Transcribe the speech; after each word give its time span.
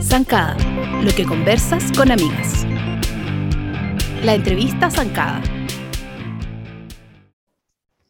Zancada, 0.00 0.56
lo 1.02 1.10
que 1.16 1.24
conversas 1.26 1.90
con 1.96 2.12
amigas. 2.12 2.64
La 4.22 4.34
entrevista 4.34 4.90
Zancada. 4.90 5.42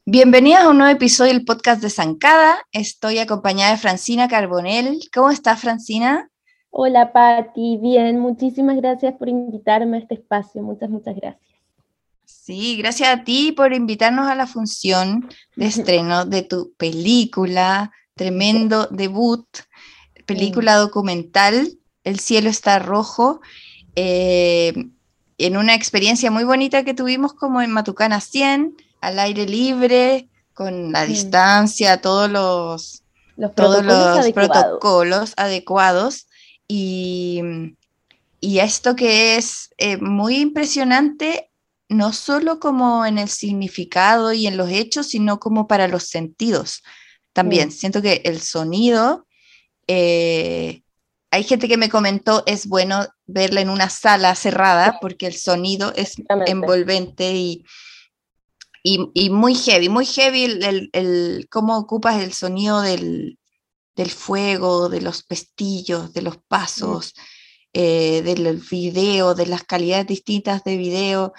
Bienvenidas 0.05 0.65
a 0.65 0.69
un 0.69 0.79
nuevo 0.79 0.93
episodio 0.93 1.33
del 1.33 1.45
podcast 1.45 1.83
de 1.83 1.91
Zancada. 1.91 2.57
Estoy 2.73 3.19
acompañada 3.19 3.73
de 3.73 3.79
Francina 3.79 4.29
Carbonell. 4.29 5.01
¿Cómo 5.15 5.31
estás, 5.31 5.61
Francina? 5.61 6.29
Hola, 6.71 7.13
Patti. 7.13 7.79
Bien, 7.79 8.19
muchísimas 8.19 8.77
gracias 8.77 9.15
por 9.15 9.29
invitarme 9.29 9.97
a 9.97 10.01
este 10.01 10.15
espacio. 10.15 10.63
Muchas, 10.63 10.91
muchas 10.91 11.17
gracias. 11.17 11.54
Sí, 12.45 12.77
gracias 12.77 13.09
a 13.09 13.25
ti 13.25 13.53
por 13.53 13.73
invitarnos 13.73 14.29
a 14.29 14.35
la 14.35 14.47
función 14.47 15.31
de 15.57 15.65
estreno 15.67 16.27
de 16.27 16.43
tu 16.43 16.75
película, 16.75 17.91
tremendo 18.15 18.87
debut, 18.91 19.47
película 20.27 20.77
documental, 20.77 21.79
El 22.03 22.21
cielo 22.21 22.51
está 22.51 22.79
rojo, 22.79 23.41
eh, 23.97 24.75
en 25.39 25.57
una 25.57 25.75
experiencia 25.75 26.31
muy 26.31 26.45
bonita 26.45 26.85
que 26.85 26.93
tuvimos 26.93 27.33
como 27.33 27.63
en 27.63 27.71
Matucana 27.71 28.21
100, 28.21 28.77
al 29.01 29.19
aire 29.21 29.47
libre, 29.47 30.29
con 30.53 30.93
la 30.93 31.07
distancia, 31.07 32.03
todos 32.03 32.31
los, 32.31 33.05
todos 33.57 33.83
los 33.83 34.33
protocolos 34.33 35.33
adecuados. 35.39 36.27
Y, 36.69 37.41
y 38.39 38.59
esto 38.59 38.97
que 38.97 39.37
es 39.37 39.71
eh, 39.79 39.97
muy 39.97 40.37
impresionante 40.37 41.49
no 41.97 42.13
solo 42.13 42.61
como 42.61 43.07
en 43.07 43.19
el 43.19 43.29
significado 43.29 44.33
y 44.33 44.47
en 44.47 44.57
los 44.57 44.71
hechos, 44.71 45.09
sino 45.09 45.39
como 45.39 45.67
para 45.67 45.89
los 45.89 46.05
sentidos. 46.05 46.83
También 47.33 47.73
siento 47.73 48.01
que 48.01 48.23
el 48.25 48.41
sonido, 48.41 49.27
eh, 49.87 50.83
hay 51.31 51.43
gente 51.43 51.67
que 51.67 51.77
me 51.77 51.89
comentó, 51.89 52.45
es 52.47 52.67
bueno 52.67 53.07
verla 53.27 53.61
en 53.61 53.71
una 53.71 53.91
sala 53.91 54.35
cerrada 54.35 54.99
porque 55.01 55.27
el 55.27 55.35
sonido 55.35 55.93
es 55.97 56.15
envolvente 56.47 57.33
y, 57.33 57.65
y, 58.85 59.31
muy 59.31 59.55
heavy, 59.55 59.89
muy 59.89 60.05
heavy 60.05 60.45
el, 60.93 61.49
cómo 61.51 61.79
ocupas 61.79 62.23
el 62.23 62.35
sonido 62.35 62.83
del, 62.83 63.39
fuego, 64.15 64.89
de 64.89 65.01
los 65.01 65.23
pestillos, 65.23 66.13
de 66.13 66.23
los 66.23 66.37
pasos, 66.37 67.15
eh, 67.73 68.23
del 68.23 68.63
video, 68.71 69.35
de 69.35 69.47
las 69.47 69.65
calidades 69.65 70.07
distintas 70.07 70.63
de 70.65 70.77
video. 70.77 71.33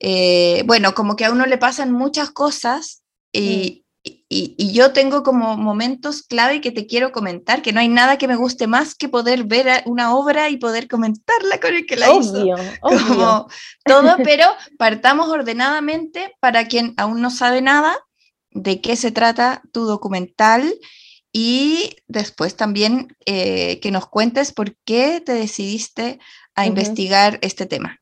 Eh, 0.00 0.62
bueno, 0.66 0.94
como 0.94 1.16
que 1.16 1.24
a 1.24 1.32
uno 1.32 1.46
le 1.46 1.58
pasan 1.58 1.92
muchas 1.92 2.30
cosas 2.30 3.02
y, 3.32 3.84
y, 4.28 4.72
yo 4.72 4.92
tengo 4.92 5.22
como 5.22 5.56
momentos 5.56 6.22
clave 6.22 6.60
que 6.60 6.70
te 6.70 6.86
quiero 6.86 7.12
comentar, 7.12 7.62
que 7.62 7.72
no 7.72 7.80
hay 7.80 7.88
nada 7.88 8.18
que 8.18 8.28
me 8.28 8.36
guste 8.36 8.66
más 8.66 8.94
que 8.94 9.08
poder 9.08 9.44
ver 9.44 9.82
una 9.86 10.14
obra 10.14 10.50
y 10.50 10.56
poder 10.56 10.88
comentarla 10.88 11.60
con 11.60 11.74
el 11.74 11.86
que 11.86 11.96
la 11.96 12.12
hizo. 12.12 12.46
Como 12.80 13.48
todo, 13.84 14.16
pero 14.24 14.46
partamos 14.78 15.28
ordenadamente 15.28 16.34
para 16.40 16.68
quien 16.68 16.94
aún 16.96 17.20
no 17.20 17.30
sabe 17.30 17.60
nada 17.60 17.98
de 18.50 18.80
qué 18.80 18.96
se 18.96 19.10
trata 19.10 19.62
tu 19.72 19.84
documental 19.84 20.74
y 21.32 21.96
después 22.06 22.56
también 22.56 23.16
eh, 23.26 23.80
que 23.80 23.90
nos 23.90 24.06
cuentes 24.06 24.52
por 24.52 24.76
qué 24.84 25.20
te 25.20 25.32
decidiste 25.32 26.18
a 26.54 26.66
investigar 26.66 27.38
este 27.42 27.66
tema. 27.66 28.00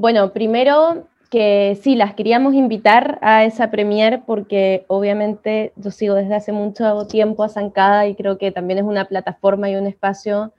Bueno, 0.00 0.32
primero 0.32 1.08
que 1.30 1.78
sí, 1.82 1.94
las 1.94 2.14
queríamos 2.14 2.54
invitar 2.54 3.18
a 3.20 3.44
esa 3.44 3.70
premier 3.70 4.22
porque 4.24 4.86
obviamente 4.88 5.74
yo 5.76 5.90
sigo 5.90 6.14
desde 6.14 6.34
hace 6.34 6.52
mucho 6.52 7.06
tiempo 7.06 7.44
a 7.44 7.50
Zancada 7.50 8.06
y 8.06 8.14
creo 8.14 8.38
que 8.38 8.50
también 8.50 8.78
es 8.78 8.86
una 8.86 9.04
plataforma 9.04 9.68
y 9.68 9.76
un 9.76 9.86
espacio 9.86 10.54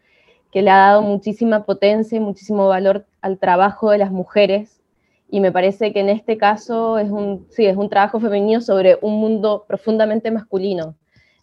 que 0.52 0.62
le 0.62 0.70
ha 0.70 0.78
dado 0.78 1.02
muchísima 1.02 1.66
potencia 1.66 2.18
y 2.18 2.20
muchísimo 2.20 2.68
valor 2.68 3.08
al 3.22 3.40
trabajo 3.40 3.90
de 3.90 3.98
las 3.98 4.12
mujeres. 4.12 4.80
Y 5.28 5.40
me 5.40 5.52
parece 5.52 5.92
que 5.92 6.02
en 6.02 6.10
este 6.10 6.38
caso 6.38 7.00
es 7.00 7.10
un, 7.10 7.48
sí, 7.50 7.66
es 7.66 7.78
un 7.78 7.90
trabajo 7.90 8.20
femenino 8.20 8.62
sobre 8.62 9.00
un 9.02 9.20
mundo 9.20 9.66
profundamente 9.68 10.30
masculino. 10.30 10.94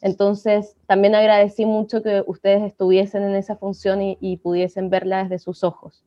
Entonces, 0.02 0.76
también 0.86 1.16
agradecí 1.16 1.66
mucho 1.66 2.04
que 2.04 2.22
ustedes 2.28 2.62
estuviesen 2.62 3.24
en 3.24 3.34
esa 3.34 3.56
función 3.56 3.98
y 4.00 4.36
pudiesen 4.36 4.88
verla 4.88 5.24
desde 5.24 5.40
sus 5.40 5.64
ojos. 5.64 6.04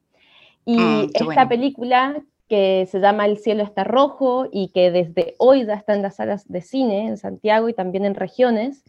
Y 0.65 0.77
mm, 0.77 1.09
esta 1.13 1.47
película 1.47 2.23
que 2.51 2.85
se 2.91 2.99
llama 2.99 3.25
El 3.25 3.37
cielo 3.37 3.63
está 3.63 3.85
rojo 3.85 4.45
y 4.51 4.69
que 4.73 4.91
desde 4.91 5.35
hoy 5.37 5.65
ya 5.65 5.75
está 5.75 5.93
en 5.93 6.01
las 6.01 6.17
salas 6.17 6.45
de 6.49 6.61
cine 6.61 7.07
en 7.07 7.15
Santiago 7.15 7.69
y 7.69 7.73
también 7.73 8.03
en 8.03 8.13
regiones, 8.13 8.83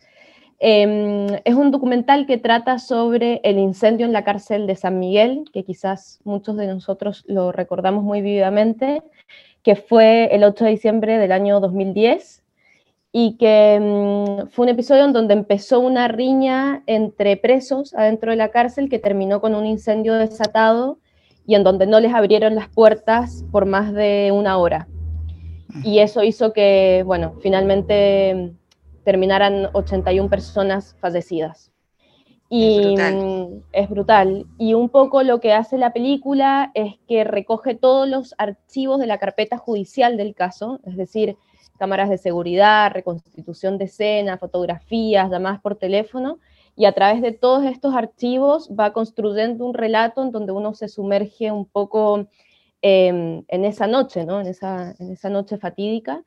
em, 0.58 1.28
es 1.44 1.54
un 1.54 1.70
documental 1.70 2.26
que 2.26 2.38
trata 2.38 2.80
sobre 2.80 3.40
el 3.44 3.58
incendio 3.58 4.04
en 4.04 4.12
la 4.12 4.24
cárcel 4.24 4.66
de 4.66 4.74
San 4.74 4.98
Miguel, 4.98 5.44
que 5.52 5.62
quizás 5.62 6.18
muchos 6.24 6.56
de 6.56 6.66
nosotros 6.66 7.24
lo 7.28 7.52
recordamos 7.52 8.02
muy 8.02 8.20
vivamente, 8.20 9.02
que 9.62 9.76
fue 9.76 10.34
el 10.34 10.42
8 10.42 10.64
de 10.64 10.70
diciembre 10.70 11.18
del 11.18 11.30
año 11.30 11.60
2010 11.60 12.42
y 13.12 13.36
que 13.36 13.74
em, 13.74 14.48
fue 14.48 14.64
un 14.64 14.70
episodio 14.70 15.04
en 15.04 15.12
donde 15.12 15.34
empezó 15.34 15.78
una 15.78 16.08
riña 16.08 16.82
entre 16.86 17.36
presos 17.36 17.94
adentro 17.94 18.32
de 18.32 18.38
la 18.38 18.50
cárcel 18.50 18.88
que 18.88 18.98
terminó 18.98 19.40
con 19.40 19.54
un 19.54 19.66
incendio 19.66 20.14
desatado 20.14 20.98
y 21.46 21.54
en 21.54 21.64
donde 21.64 21.86
no 21.86 22.00
les 22.00 22.14
abrieron 22.14 22.54
las 22.54 22.68
puertas 22.68 23.44
por 23.50 23.66
más 23.66 23.92
de 23.92 24.30
una 24.32 24.58
hora. 24.58 24.88
Y 25.84 26.00
eso 26.00 26.22
hizo 26.22 26.52
que, 26.52 27.02
bueno, 27.06 27.34
finalmente 27.40 28.52
terminaran 29.04 29.68
81 29.72 30.28
personas 30.28 30.96
fallecidas. 31.00 31.72
Y 32.54 32.94
es 33.72 33.88
brutal. 33.88 34.44
Y 34.58 34.74
un 34.74 34.90
poco 34.90 35.22
lo 35.22 35.40
que 35.40 35.54
hace 35.54 35.78
la 35.78 35.94
película 35.94 36.70
es 36.74 36.96
que 37.08 37.24
recoge 37.24 37.74
todos 37.74 38.06
los 38.06 38.34
archivos 38.36 39.00
de 39.00 39.06
la 39.06 39.16
carpeta 39.16 39.56
judicial 39.56 40.18
del 40.18 40.34
caso, 40.34 40.78
es 40.84 40.98
decir, 40.98 41.38
cámaras 41.78 42.10
de 42.10 42.18
seguridad, 42.18 42.92
reconstitución 42.92 43.78
de 43.78 43.86
escena, 43.86 44.36
fotografías, 44.36 45.30
llamadas 45.30 45.62
por 45.62 45.76
teléfono, 45.76 46.40
y 46.74 46.86
a 46.86 46.92
través 46.92 47.20
de 47.20 47.32
todos 47.32 47.64
estos 47.64 47.94
archivos 47.94 48.70
va 48.78 48.92
construyendo 48.92 49.66
un 49.66 49.74
relato 49.74 50.22
en 50.22 50.32
donde 50.32 50.52
uno 50.52 50.74
se 50.74 50.88
sumerge 50.88 51.52
un 51.52 51.66
poco 51.66 52.26
em, 52.80 53.44
en 53.48 53.64
esa 53.64 53.86
noche, 53.86 54.24
¿no? 54.24 54.40
en, 54.40 54.46
esa, 54.46 54.94
en 54.98 55.12
esa 55.12 55.28
noche 55.28 55.58
fatídica, 55.58 56.24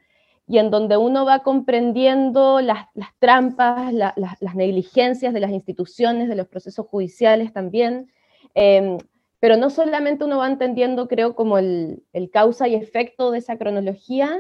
y 0.48 0.60
en 0.60 0.70
donde 0.70 0.98
uno 0.98 1.26
va 1.26 1.40
comprendiendo 1.40 2.62
las, 2.62 2.86
trampas, 3.18 3.92
las 3.92 4.56
negligencias 4.56 5.34
de 5.34 5.40
las 5.40 5.50
instituciones, 5.52 6.30
de 6.30 6.36
los 6.36 6.48
procesos 6.48 6.86
judiciales 6.86 7.52
también, 7.52 8.12
em, 8.54 9.00
pero 9.40 9.58
no 9.58 9.72
solamente 9.72 10.24
uno 10.24 10.38
va 10.38 10.48
entendiendo, 10.48 11.08
creo, 11.08 11.36
como 11.36 11.58
el, 11.58 12.04
el 12.14 12.30
causa 12.30 12.68
y 12.68 12.76
efecto 12.76 13.32
de 13.32 13.40
esa 13.40 13.58
cronología, 13.58 14.40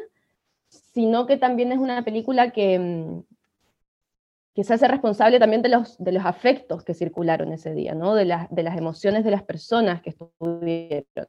sino 0.70 1.26
que 1.26 1.38
también 1.38 1.72
es 1.72 1.80
una 1.80 2.04
película 2.04 2.52
que, 2.52 3.24
se 4.64 4.74
hace 4.74 4.88
responsable 4.88 5.38
también 5.38 5.62
de 5.62 5.70
los, 5.70 5.98
de 5.98 6.14
los 6.14 6.26
afectos 6.26 6.84
que 6.84 6.94
circularon 6.94 7.52
ese 7.52 7.74
día, 7.74 7.94
¿no? 7.94 8.16
de, 8.16 8.26
de 8.50 8.64
las 8.64 8.78
emociones 8.78 9.26
de 9.26 9.32
las 9.32 9.44
personas 9.44 10.02
que 10.02 10.12
estuvieron, 10.12 11.28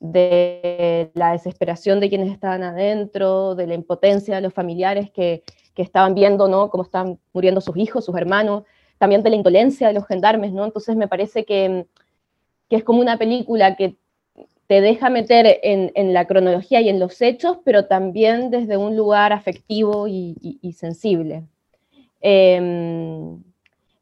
de 0.00 1.12
la 1.14 1.32
desesperación 1.32 2.00
de 2.00 2.08
quienes 2.08 2.32
estaban 2.32 2.64
adentro, 2.64 3.54
de 3.54 3.68
la 3.68 3.74
impotencia 3.74 4.34
de 4.34 4.40
los 4.40 4.52
familiares 4.52 5.10
que, 5.10 5.44
que 5.74 5.82
estaban 5.82 6.14
viendo 6.14 6.48
¿no? 6.48 6.70
cómo 6.70 6.82
estaban 6.82 7.20
muriendo 7.32 7.60
sus 7.60 7.76
hijos, 7.76 8.04
sus 8.04 8.16
hermanos, 8.16 8.64
también 8.98 9.22
de 9.22 9.30
la 9.30 9.36
indolencia 9.36 9.86
de 9.86 9.94
los 9.94 10.06
gendarmes, 10.06 10.52
¿no? 10.52 10.64
Entonces 10.64 10.94
me 10.94 11.08
parece 11.08 11.44
que, 11.44 11.86
que 12.68 12.76
es 12.76 12.84
como 12.84 13.00
una 13.00 13.16
película 13.16 13.76
que 13.76 13.96
te 14.66 14.80
deja 14.80 15.08
meter 15.08 15.60
en, 15.62 15.90
en, 15.94 16.12
la 16.12 16.26
cronología 16.26 16.80
y 16.80 16.90
en 16.90 17.00
los 17.00 17.22
hechos, 17.22 17.58
pero 17.64 17.86
también 17.86 18.50
desde 18.50 18.76
un 18.76 18.96
lugar 18.96 19.32
afectivo 19.32 20.06
y, 20.06 20.36
y 20.60 20.72
sensible. 20.74 21.44
Em, 22.20 23.42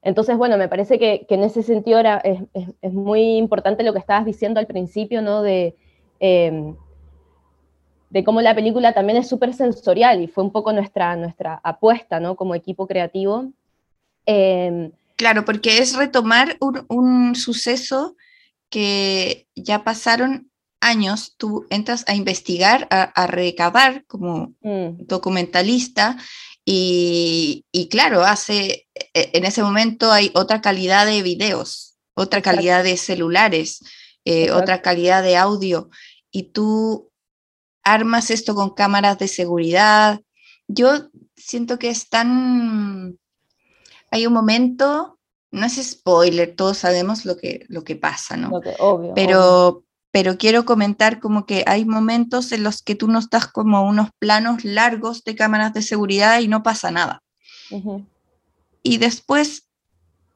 entonces, 0.03 0.37
bueno, 0.37 0.57
me 0.57 0.69
parece 0.69 0.99
que, 0.99 1.27
en 1.29 1.43
ese 1.43 1.63
sentido 1.63 1.99
era, 1.99 2.19
es, 2.19 2.93
muy 2.93 3.37
importante 3.37 3.83
lo 3.83 3.93
que 3.93 3.99
estabas 3.99 4.25
diciendo 4.25 4.61
al 4.61 4.67
principio, 4.67 5.23
¿no? 5.23 5.43
De, 5.43 5.77
em, 6.21 6.77
de 8.11 8.25
cómo 8.25 8.41
la 8.41 8.55
película 8.55 8.95
también 8.95 9.19
es 9.19 9.29
súper 9.29 9.53
sensorial 9.55 10.23
y 10.23 10.29
fue 10.29 10.45
un 10.45 10.53
poco 10.53 10.73
nuestra, 10.73 11.15
nuestra 11.17 11.61
apuesta, 11.63 12.21
¿no? 12.21 12.37
Como 12.37 12.55
equipo 12.55 12.87
creativo. 12.87 13.53
Em, 14.25 14.93
claro, 15.17 15.45
porque 15.45 15.79
es 15.79 15.97
retomar 15.97 16.57
un, 16.61 17.35
suceso 17.35 18.17
que 18.71 19.47
ya 19.55 19.85
pasaron 19.85 20.51
años, 20.81 21.35
tú 21.37 21.67
entras 21.71 22.05
a 22.07 22.15
investigar, 22.15 22.87
a, 22.91 23.27
recabar 23.27 24.05
como 24.07 24.53
mm. 24.63 25.07
documentalista 25.07 26.17
y, 26.71 27.89
claro, 27.91 28.25
hace, 28.25 28.89
e, 29.15 29.31
en 29.33 29.47
ese 29.47 29.63
momento 29.63 30.13
hay 30.13 30.31
otra 30.35 30.61
calidad 30.61 31.07
de 31.07 31.23
videos, 31.23 31.97
otra 32.15 32.43
calidad 32.43 32.85
de 32.85 32.99
celulares, 32.99 33.81
eh, 34.27 34.51
otra 34.51 34.83
calidad 34.83 35.23
de 35.23 35.39
audio, 35.39 35.89
y 36.31 36.51
tú 36.51 37.11
armas 37.83 38.31
esto 38.31 38.55
con 38.55 38.75
cámaras 38.75 39.19
de 39.19 39.29
seguridad, 39.29 40.21
yo 40.67 41.09
siento 41.37 41.79
que 41.79 41.89
es 41.89 42.11
tan... 42.11 43.19
Hay 44.11 44.27
un 44.27 44.35
momento, 44.35 45.19
no 45.51 45.65
es 45.65 45.77
spoiler, 45.83 46.55
todos 46.55 46.77
sabemos 46.77 47.25
lo 47.25 47.39
que, 47.39 47.65
lo 47.69 47.83
que 47.83 47.97
pasa, 47.97 48.37
¿no? 48.37 48.51
obvio, 48.79 49.15
pero, 49.15 49.85
pero 50.11 50.39
quiero 50.39 50.65
comentar 50.65 51.21
como 51.21 51.47
que 51.47 51.65
hay 51.67 51.85
momentos 51.85 52.53
en 52.53 52.63
los 52.63 52.83
que 52.83 52.95
tú 52.95 53.09
nos 53.09 53.29
das 53.31 53.47
como 53.47 53.83
unos 53.83 54.09
planos 54.19 54.65
largos 54.65 55.23
de 55.25 55.35
cámaras 55.37 55.75
de 55.75 55.83
seguridad 55.83 56.41
y 56.41 56.49
no 56.49 56.63
pasa 56.63 56.91
nada. 56.91 57.23
Y 58.83 58.99
después 58.99 59.69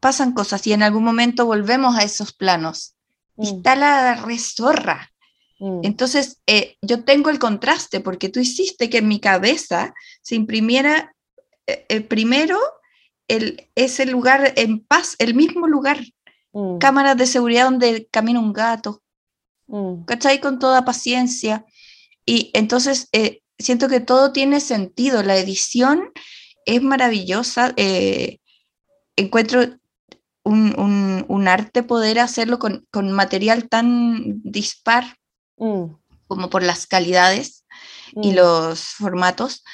pasan 0.01 0.33
cosas 0.33 0.67
y 0.67 0.73
en 0.73 0.83
algún 0.83 1.05
momento 1.05 1.47
volvemos 1.47 1.97
a 1.97 2.03
esos 2.03 2.33
planos. 2.33 2.97
Mm. 3.37 3.43
está 3.43 3.77
la 3.77 4.15
resorra. 4.15 5.11
Mm. 5.59 5.81
Entonces, 5.83 6.41
eh, 6.47 6.77
yo 6.83 7.05
tengo 7.05 7.31
el 7.31 7.39
contraste 7.39 8.01
porque 8.01 8.29
tú 8.29 8.41
hiciste 8.41 8.91
que 8.91 8.99
en 8.99 9.09
mi 9.09 9.21
cabeza 9.21 9.95
se 10.23 10.35
imprimiera 10.35 11.15
eh, 11.67 11.87
eh, 11.89 12.01
primero 12.01 12.59
el, 13.29 13.71
ese 13.75 14.07
lugar 14.07 14.53
en 14.57 14.81
paz, 14.81 15.15
el 15.19 15.35
mismo 15.35 15.67
lugar, 15.67 16.01
mm. 16.53 16.79
cámaras 16.79 17.17
de 17.17 17.27
seguridad 17.27 17.65
donde 17.65 18.09
camina 18.11 18.41
un 18.41 18.53
gato, 18.53 19.03
¿cachai? 20.07 20.41
Con 20.41 20.59
toda 20.59 20.85
paciencia. 20.85 21.65
Y 22.27 22.51
entonces 22.55 23.09
siento 23.59 23.89
que 23.89 24.01
todo 24.01 24.33
tiene 24.33 24.61
sentido, 24.61 25.23
la 25.23 25.37
edición 25.37 26.11
es 26.67 26.83
maravillosa. 26.83 27.75
encuentro 29.17 29.79
un, 30.45 31.49
arte 31.49 31.83
poder 31.83 32.19
hacerlo 32.19 32.59
con, 32.59 33.13
material 33.13 33.69
tan 33.69 34.41
dispar 34.43 35.17
mm. 35.57 35.85
como 36.27 36.51
por 36.51 36.63
las 36.63 36.87
calidades 36.87 37.65
y 38.15 38.33
mm. 38.33 38.35
los 38.35 38.81
formatos, 38.81 39.65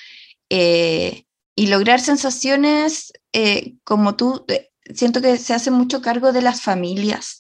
eh, 0.50 1.24
y 1.54 1.66
lograr 1.66 2.00
sensaciones 2.00 3.12
eh, 3.32 3.74
como 3.84 4.16
tú, 4.16 4.44
eh, 4.48 4.70
siento 4.94 5.20
que 5.20 5.36
se 5.38 5.54
hace 5.54 5.70
mucho 5.70 6.00
cargo 6.00 6.32
de 6.32 6.42
las 6.42 6.62
familias. 6.62 7.37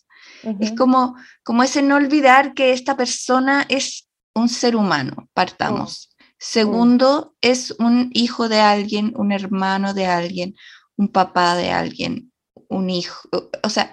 Es 0.60 0.72
como, 0.72 1.16
como 1.42 1.62
ese 1.62 1.82
no 1.82 1.96
olvidar 1.96 2.54
que 2.54 2.72
esta 2.72 2.96
persona 2.96 3.66
es 3.68 4.08
un 4.34 4.48
ser 4.48 4.76
humano, 4.76 5.28
partamos. 5.34 6.10
Mm. 6.10 6.24
Segundo, 6.38 7.34
es 7.40 7.72
un 7.78 8.10
hijo 8.14 8.48
de 8.48 8.60
alguien, 8.60 9.12
un 9.16 9.32
hermano 9.32 9.94
de 9.94 10.06
alguien, 10.06 10.54
un 10.96 11.08
papá 11.08 11.56
de 11.56 11.70
alguien, 11.70 12.32
un 12.68 12.90
hijo, 12.90 13.28
o 13.62 13.70
sea, 13.70 13.92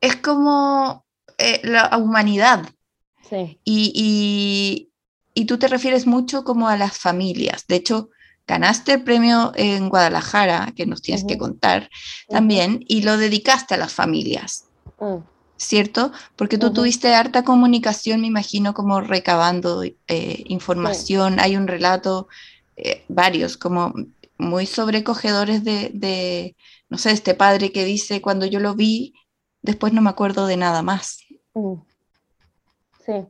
es 0.00 0.16
como 0.16 1.04
eh, 1.38 1.60
la 1.64 1.96
humanidad. 1.96 2.68
Sí. 3.28 3.58
Y, 3.64 4.86
tú 5.48 5.58
te 5.58 5.68
refieres 5.68 6.06
mucho 6.06 6.44
como 6.44 6.68
a 6.68 6.76
las 6.76 6.98
familias. 6.98 7.66
De 7.66 7.76
hecho, 7.76 8.10
ganaste 8.46 8.92
el 8.92 9.02
premio 9.02 9.52
en 9.56 9.88
Guadalajara, 9.88 10.72
que 10.76 10.86
nos 10.86 11.00
tienes 11.00 11.24
que 11.24 11.38
contar 11.38 11.88
también, 12.28 12.84
y 12.86 13.02
lo 13.02 13.16
dedicaste 13.16 13.74
a 13.74 13.78
las 13.78 13.92
familias. 13.92 14.66
Mm. 15.00 15.16
¿Cierto? 15.62 16.10
Porque 16.36 16.56
tú 16.56 16.72
tuviste 16.72 17.14
harta 17.14 17.44
comunicación, 17.44 18.22
me 18.22 18.26
imagino, 18.26 18.72
como 18.72 19.02
recabando 19.02 19.82
eh, 19.84 20.42
información. 20.46 21.38
Hay 21.38 21.54
un 21.54 21.68
relato, 21.68 22.28
eh, 22.76 23.04
varios, 23.08 23.58
como 23.58 23.92
muy 24.38 24.64
sobrecogedores 24.64 25.62
de, 25.62 26.56
no 26.88 26.96
sé, 26.96 27.12
este 27.12 27.34
padre 27.34 27.72
que 27.72 27.84
dice, 27.84 28.22
cuando 28.22 28.46
yo 28.46 28.58
lo 28.58 28.74
vi, 28.74 29.12
después 29.60 29.92
no 29.92 30.00
me 30.00 30.08
acuerdo 30.08 30.46
de 30.46 30.56
nada 30.56 30.80
más. 30.80 31.18
Mm. 31.52 31.74
Sí. 33.04 33.26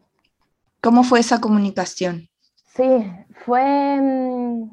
¿Cómo 0.81 1.03
fue 1.03 1.19
esa 1.19 1.41
comunicación? 1.41 2.29
Sí, 2.77 2.85
fue, 3.45 4.01
mm, 4.01 4.71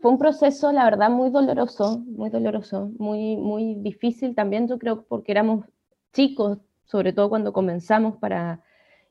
fue 0.00 0.10
un 0.10 0.18
proceso, 0.18 0.72
la 0.72 0.82
verdad, 0.82 1.10
muy 1.10 1.30
doloroso, 1.30 2.00
muy 2.08 2.28
doloroso, 2.28 2.90
muy, 2.98 3.36
muy 3.36 3.76
difícil 3.76 4.34
también, 4.34 4.66
yo 4.66 4.80
creo, 4.80 5.04
porque 5.04 5.30
éramos 5.30 5.64
chicos, 6.12 6.58
sobre 6.86 7.12
todo 7.12 7.28
cuando 7.28 7.52
comenzamos 7.52 8.16
para, 8.16 8.60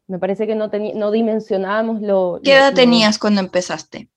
me 0.07 0.19
parece 0.19 0.47
que 0.47 0.55
no, 0.55 0.69
no 0.95 1.11
dimensionábamos 1.11 2.01
lo... 2.01 2.41
¿Qué 2.43 2.53
edad 2.53 2.73
tenías 2.73 3.17
cuando 3.19 3.41
empezaste? 3.41 4.09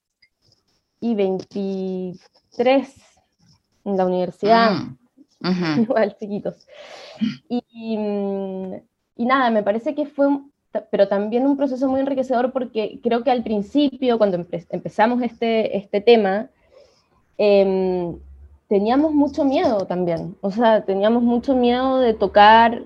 Y 1.00 1.14
23, 1.14 2.88
en 3.84 3.96
la 3.96 4.06
universidad, 4.06 4.72
mm, 5.40 5.80
igual 5.82 6.16
chiquitos. 6.18 6.66
Y, 7.48 7.96
mm, 7.98 8.74
y, 9.16 9.26
nada, 9.26 9.50
me 9.50 9.62
parece 9.62 9.94
que 9.94 10.06
fue, 10.06 10.28
pero 10.90 11.08
también 11.08 11.46
un 11.46 11.56
proceso 11.56 11.88
muy 11.88 12.00
enriquecedor 12.00 12.52
porque 12.52 12.98
creo 13.02 13.22
que 13.22 13.30
al 13.30 13.42
principio, 13.42 14.18
cuando 14.18 14.44
empezamos 14.70 15.22
este, 15.22 15.76
este 15.76 16.00
tema, 16.00 16.48
em, 17.36 18.16
teníamos 18.72 19.12
mucho 19.12 19.44
miedo 19.44 19.84
también, 19.84 20.34
o 20.40 20.50
sea, 20.50 20.82
teníamos 20.82 21.22
mucho 21.22 21.54
miedo 21.54 21.98
de 21.98 22.14
tocar 22.14 22.84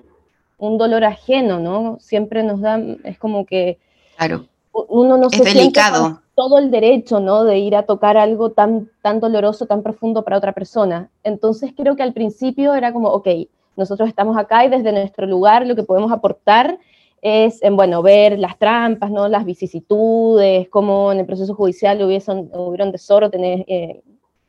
un 0.57 0.77
dolor 0.77 1.05
ajeno, 1.05 1.59
¿no? 1.59 1.97
Siempre 2.01 2.43
nos 2.43 2.59
da, 2.59 2.77
es 3.05 3.17
como 3.17 3.45
que... 3.45 3.79
Claro. 4.17 4.47
Uno 4.73 5.15
no 5.15 5.27
es 5.31 5.41
delicado 5.41 6.21
todo 6.35 6.57
el 6.57 6.71
derecho, 6.71 7.21
¿no? 7.21 7.45
De 7.45 7.59
ir 7.59 7.73
a 7.73 7.83
tocar 7.83 8.17
algo 8.17 8.49
tan, 8.49 8.91
tan 9.01 9.21
doloroso, 9.21 9.65
tan 9.65 9.81
profundo 9.81 10.25
para 10.25 10.37
otra 10.37 10.51
persona. 10.51 11.09
Entonces 11.23 11.71
creo 11.73 11.95
que 11.95 12.03
al 12.03 12.11
principio 12.11 12.73
era 12.73 12.91
como, 12.91 13.07
ok, 13.07 13.29
nosotros 13.77 14.09
estamos 14.09 14.37
acá 14.37 14.65
y 14.65 14.69
desde 14.69 14.91
nuestro 14.91 15.25
lugar 15.25 15.65
lo 15.65 15.77
que 15.77 15.83
podemos 15.83 16.11
aportar 16.11 16.79
es, 17.21 17.63
en, 17.63 17.77
bueno, 17.77 18.01
ver 18.01 18.37
las 18.37 18.59
trampas, 18.59 19.09
¿no? 19.09 19.29
Las 19.29 19.45
vicisitudes, 19.45 20.67
cómo 20.67 21.13
en 21.13 21.19
el 21.19 21.25
proceso 21.25 21.55
judicial 21.55 22.03
hubiesen, 22.03 22.51
hubieron 22.53 22.91
desórdenes, 22.91 23.63
eh, 23.69 24.01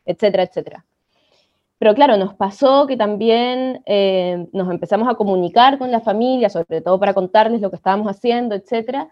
etcétera, 0.04 0.42
etcétera. 0.42 0.84
Pero 1.78 1.94
claro, 1.94 2.16
nos 2.16 2.34
pasó 2.34 2.86
que 2.86 2.96
también 2.96 3.82
eh, 3.86 4.48
nos 4.52 4.70
empezamos 4.70 5.08
a 5.08 5.14
comunicar 5.14 5.78
con 5.78 5.92
la 5.92 6.00
familia, 6.00 6.50
sobre 6.50 6.80
todo 6.80 6.98
para 6.98 7.14
contarles 7.14 7.60
lo 7.60 7.70
que 7.70 7.76
estábamos 7.76 8.08
haciendo, 8.08 8.54
etcétera, 8.54 9.08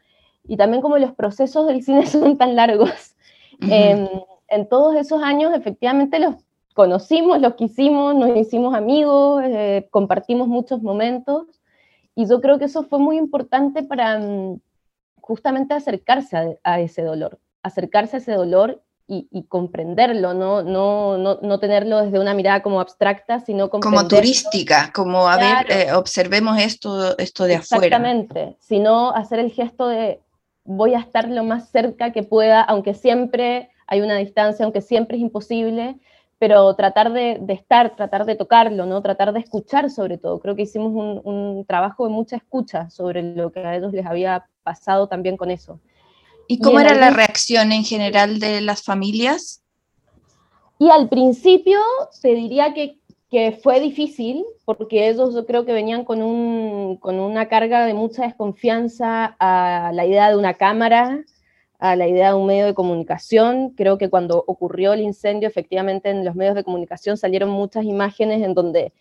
y 0.48 0.56
también 0.56 0.82
como 0.82 0.98
los 0.98 1.12
procesos 1.12 1.66
del 1.66 1.82
cine 1.82 2.06
son 2.06 2.36
tan 2.36 2.56
largos. 2.56 3.14
Em, 3.60 4.08
en 4.48 4.68
todos 4.68 4.96
esos 4.96 5.22
años 5.22 5.54
efectivamente 5.54 6.18
los 6.18 6.34
conocimos, 6.74 7.40
los 7.40 7.54
quisimos, 7.54 8.14
nos 8.14 8.36
hicimos 8.36 8.74
amigos, 8.74 9.42
eh, 9.44 9.88
compartimos 9.90 10.46
muchos 10.46 10.82
momentos 10.82 11.46
y 12.14 12.26
yo 12.28 12.40
creo 12.40 12.58
que 12.58 12.66
eso 12.66 12.82
fue 12.82 12.98
muy 12.98 13.16
importante 13.16 13.82
para 13.82 14.18
mm, 14.18 14.60
justamente 15.20 15.74
acercarse 15.74 16.58
a, 16.62 16.80
ese 16.80 17.02
dolor, 17.02 17.38
acercarse 17.62 18.16
a 18.16 18.18
ese 18.18 18.32
dolor 18.32 18.82
y, 19.08 19.44
comprenderlo, 19.48 20.34
¿no? 20.34 20.62
No, 20.62 21.16
no, 21.16 21.38
no, 21.40 21.60
tenerlo 21.60 22.02
desde 22.02 22.18
una 22.18 22.34
mirada 22.34 22.62
como 22.62 22.80
abstracta, 22.80 23.38
sino 23.40 23.70
como 23.70 24.08
turística, 24.08 24.90
como 24.92 25.28
a 25.28 25.36
ver, 25.36 25.70
eh, 25.70 25.92
observemos 25.92 26.58
esto, 26.58 27.16
esto 27.16 27.44
de 27.44 27.56
afuera. 27.56 27.86
Exactamente, 27.86 28.56
sino 28.58 29.12
hacer 29.12 29.38
el 29.38 29.52
gesto 29.52 29.86
de 29.86 30.20
voy 30.64 30.94
a 30.94 30.98
estar 30.98 31.28
lo 31.28 31.44
más 31.44 31.70
cerca 31.70 32.12
que 32.12 32.22
pueda, 32.22 32.60
aunque 32.62 32.94
siempre 32.94 33.70
hay 33.86 34.00
una 34.00 34.16
distancia, 34.16 34.64
aunque 34.64 34.80
siempre 34.80 35.16
es 35.16 35.22
imposible, 35.22 35.96
pero 36.38 36.74
tratar 36.74 37.12
de, 37.12 37.40
estar, 37.48 37.96
tratar 37.96 38.26
de 38.26 38.34
tocarlo, 38.34 38.84
¿no? 38.84 39.00
tratar 39.00 39.32
de 39.32 39.40
escuchar 39.40 39.90
sobre 39.90 40.18
todo. 40.18 40.38
Creo 40.40 40.54
que 40.54 40.62
hicimos 40.62 40.92
un, 41.24 41.64
trabajo 41.66 42.04
de 42.04 42.10
mucha 42.10 42.36
escucha 42.36 42.90
sobre 42.90 43.22
lo 43.22 43.52
que 43.52 43.60
a 43.60 43.76
ellos 43.76 43.92
les 43.92 44.04
había 44.04 44.46
pasado 44.62 45.08
también 45.08 45.36
con 45.36 45.50
eso. 45.50 45.80
¿Y 46.48 46.58
cómo 46.60 46.80
era 46.80 46.94
la 46.94 47.10
reacción 47.10 47.72
en 47.72 47.84
general 47.84 48.38
de 48.38 48.60
las 48.60 48.82
familias? 48.82 49.62
Y 50.78 50.90
al 50.90 51.08
principio 51.08 51.78
te 52.20 52.34
diría 52.34 52.74
que 52.74 52.98
que 53.30 53.52
fue 53.52 53.80
difícil 53.80 54.44
porque 54.64 55.08
ellos 55.08 55.34
yo 55.34 55.46
creo 55.46 55.64
que 55.64 55.72
venían 55.72 56.04
con, 56.04 56.22
un, 56.22 56.96
con 56.96 57.18
una 57.18 57.48
carga 57.48 57.84
de 57.84 57.94
mucha 57.94 58.22
desconfianza 58.22 59.36
a 59.38 59.90
la 59.92 60.06
idea 60.06 60.28
de 60.28 60.36
una 60.36 60.54
cámara, 60.54 61.24
a 61.78 61.96
la 61.96 62.06
idea 62.06 62.30
de 62.30 62.34
un 62.34 62.46
medio 62.46 62.66
de 62.66 62.74
comunicación. 62.74 63.70
Creo 63.70 63.98
que 63.98 64.10
cuando 64.10 64.44
ocurrió 64.46 64.92
el 64.92 65.00
incendio, 65.00 65.48
efectivamente 65.48 66.10
en 66.10 66.24
los 66.24 66.34
medios 66.36 66.54
de 66.54 66.64
comunicación 66.64 67.16
salieron 67.16 67.50
muchas 67.50 67.84
imágenes 67.84 68.42
en 68.42 68.54
donde, 68.54 68.92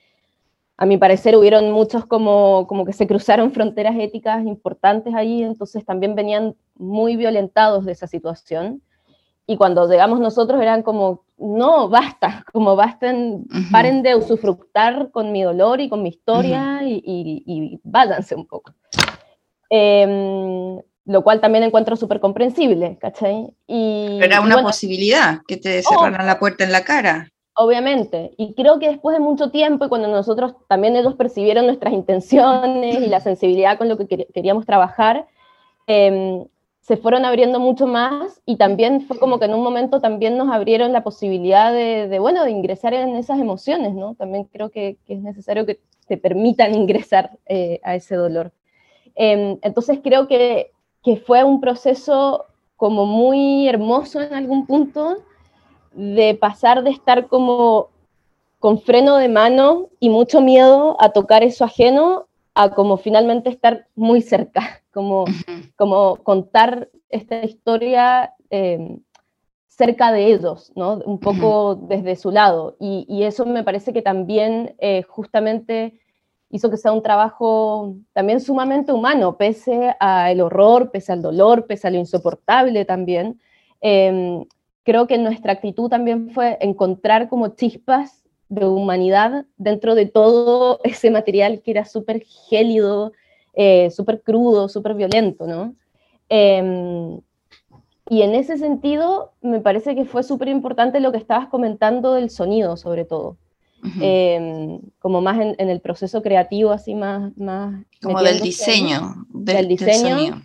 a 0.77 0.85
mi 0.85 0.97
parecer, 0.97 1.35
hubieron 1.35 1.71
muchos 1.71 2.05
como, 2.05 2.67
como 2.67 2.85
que 2.85 2.93
se 2.93 3.07
cruzaron 3.07 3.51
fronteras 3.51 3.95
éticas 3.97 4.45
importantes 4.45 5.13
ahí, 5.13 5.41
entonces 5.41 5.85
también 5.85 6.15
venían 6.15 6.55
muy 6.75 7.15
violentados 7.15 7.85
de 7.85 7.93
esa 7.93 8.07
situación 8.07 8.81
y 9.47 9.57
cuando 9.57 9.87
llegamos 9.87 10.19
nosotros 10.19 10.61
eran 10.61 10.81
como, 10.81 11.23
no, 11.37 11.87
basta, 11.87 12.43
como 12.51 12.75
basten, 12.75 13.45
paren 13.71 14.01
de 14.01 14.15
usufructar 14.15 15.11
con 15.11 15.31
mi 15.31 15.43
dolor 15.43 15.79
y 15.81 15.89
con 15.89 16.01
mi 16.01 16.09
historia 16.09 16.81
y, 16.83 17.79
váyanse 17.83 18.35
un 18.35 18.47
poco. 18.47 18.73
Em, 19.69 20.79
lo 21.05 21.23
cual 21.23 21.39
también 21.39 21.63
encuentro 21.63 21.95
súper 21.95 22.19
comprensible, 22.19 22.97
¿cachai? 22.99 23.53
Y, 23.67 24.19
Era 24.21 24.41
una 24.41 24.61
posibilidad 24.61 25.41
que 25.47 25.57
te 25.57 25.83
cerraran 25.83 26.25
la 26.25 26.39
puerta 26.39 26.63
en 26.63 26.71
la 26.71 26.83
cara. 26.83 27.29
Obviamente, 27.57 28.33
y 28.37 28.53
creo 28.53 28.79
que 28.79 28.89
después 28.89 29.15
de 29.15 29.23
mucho 29.23 29.49
tiempo 29.49 29.85
y 29.85 29.89
cuando 29.89 30.09
nosotros 30.09 30.55
también 30.67 30.97
ellos 30.97 31.15
percibieron 31.15 31.65
nuestras 31.65 31.93
intenciones 31.93 32.99
y 33.01 33.07
la 33.07 33.21
sensibilidad 33.21 33.77
con 33.77 33.87
lo 33.87 33.97
que 33.97 34.27
queríamos 34.33 34.65
trabajar, 34.65 35.27
eh, 35.87 36.45
se 36.85 36.97
fueron 36.97 37.25
abriendo 37.25 37.59
mucho 37.59 37.87
más 37.87 38.41
y 38.45 38.57
también 38.57 39.01
fue 39.01 39.17
como 39.17 39.39
que 39.39 39.45
en 39.45 39.55
un 39.55 39.63
momento 39.63 40.01
también 40.01 40.37
nos 40.37 40.53
abrieron 40.53 40.91
la 40.91 41.03
posibilidad 41.03 41.73
de, 41.73 42.19
bueno, 42.19 42.43
de 42.43 42.51
ingresar 42.51 42.93
en 42.93 43.15
esas 43.15 43.39
emociones, 43.39 43.95
¿no? 43.95 44.13
También 44.13 44.43
creo 44.43 44.69
que, 44.69 44.97
es 45.07 45.21
necesario 45.21 45.65
que 45.65 45.79
te 46.07 46.17
permitan 46.17 46.75
ingresar 46.75 47.39
eh, 47.47 47.79
a 47.83 47.95
ese 47.95 48.15
dolor. 48.15 48.51
Em, 49.15 49.57
entonces 49.63 49.99
creo 50.03 50.27
que, 50.27 50.73
que 51.03 51.15
fue 51.15 51.43
un 51.43 51.59
proceso 51.59 52.45
como 52.75 53.05
muy 53.05 53.67
hermoso 53.67 54.21
en 54.21 54.33
algún 54.33 54.67
punto 54.67 55.23
de 55.95 56.35
pasar 56.35 56.83
de 56.83 56.91
estar 56.91 57.27
como 57.27 57.89
con 58.59 58.79
freno 58.79 59.17
de 59.17 59.29
mano 59.29 59.89
y 59.99 60.09
mucho 60.09 60.41
miedo 60.41 60.97
a 60.99 61.09
tocar 61.09 61.43
eso 61.43 61.63
ajeno 61.65 62.27
a 62.53 62.69
como 62.71 62.97
finalmente 62.97 63.49
estar 63.49 63.87
muy 63.95 64.21
cerca, 64.21 64.81
como, 64.93 65.25
como 65.75 66.17
contar 66.17 66.89
esta 67.09 67.43
historia 67.43 68.33
eh, 68.49 68.97
cerca 69.67 70.11
de 70.11 70.27
ellos, 70.33 70.71
¿no? 70.75 70.93
un 71.05 71.19
poco 71.19 71.75
desde 71.75 72.15
su 72.15 72.31
lado. 72.31 72.77
Y, 72.79 73.23
eso 73.23 73.45
me 73.45 73.63
parece 73.63 73.91
que 73.91 74.01
también 74.01 74.75
eh, 74.79 75.03
justamente 75.03 75.99
hizo 76.49 76.69
que 76.69 76.77
sea 76.77 76.93
un 76.93 77.03
trabajo 77.03 77.95
también 78.13 78.39
sumamente 78.39 78.93
humano, 78.93 79.37
pese 79.37 79.93
al 79.99 80.39
horror, 80.39 80.91
pese 80.91 81.11
al 81.11 81.21
dolor, 81.21 81.67
pese 81.67 81.87
a 81.87 81.91
lo 81.91 81.97
insoportable 81.97 82.85
también. 82.85 83.41
Em, 83.81 84.45
creo 84.85 85.07
que 85.07 85.17
nuestra 85.17 85.51
actitud 85.51 85.89
también 85.89 86.29
fue 86.29 86.57
encontrar 86.61 87.27
como 87.27 87.49
chispas 87.49 88.23
de 88.47 88.65
humanidad 88.65 89.45
dentro 89.57 89.95
de 89.95 90.05
todo 90.05 90.79
ese 90.85 91.11
material 91.11 91.61
que 91.61 91.71
era 91.71 91.83
súper 91.83 92.23
gélido, 92.23 93.11
eh, 93.53 93.89
súper 93.91 94.21
crudo, 94.21 94.69
súper 94.69 94.93
violento, 94.93 95.45
¿no? 95.47 95.75
Em, 96.29 97.19
y 98.07 98.21
en 98.21 98.35
ese 98.35 98.57
sentido, 98.57 99.33
me 99.41 99.59
parece 99.59 99.95
que 99.95 100.05
fue 100.05 100.21
súper 100.21 100.47
importante 100.47 100.99
lo 100.99 101.11
que 101.11 101.17
estabas 101.17 101.47
comentando 101.47 102.13
del 102.13 102.29
sonido, 102.29 102.77
sobre 102.77 103.03
todo. 103.03 103.37
Em, 103.99 104.79
como 104.97 105.21
más 105.21 105.39
en, 105.39 105.69
el 105.69 105.79
proceso 105.79 106.23
creativo, 106.23 106.71
así 106.71 106.95
más... 106.95 107.35
más 107.37 107.85
como 108.01 108.21
del 108.21 108.41
diseño, 108.41 109.27
del, 109.29 109.67
diseño. 109.67 110.41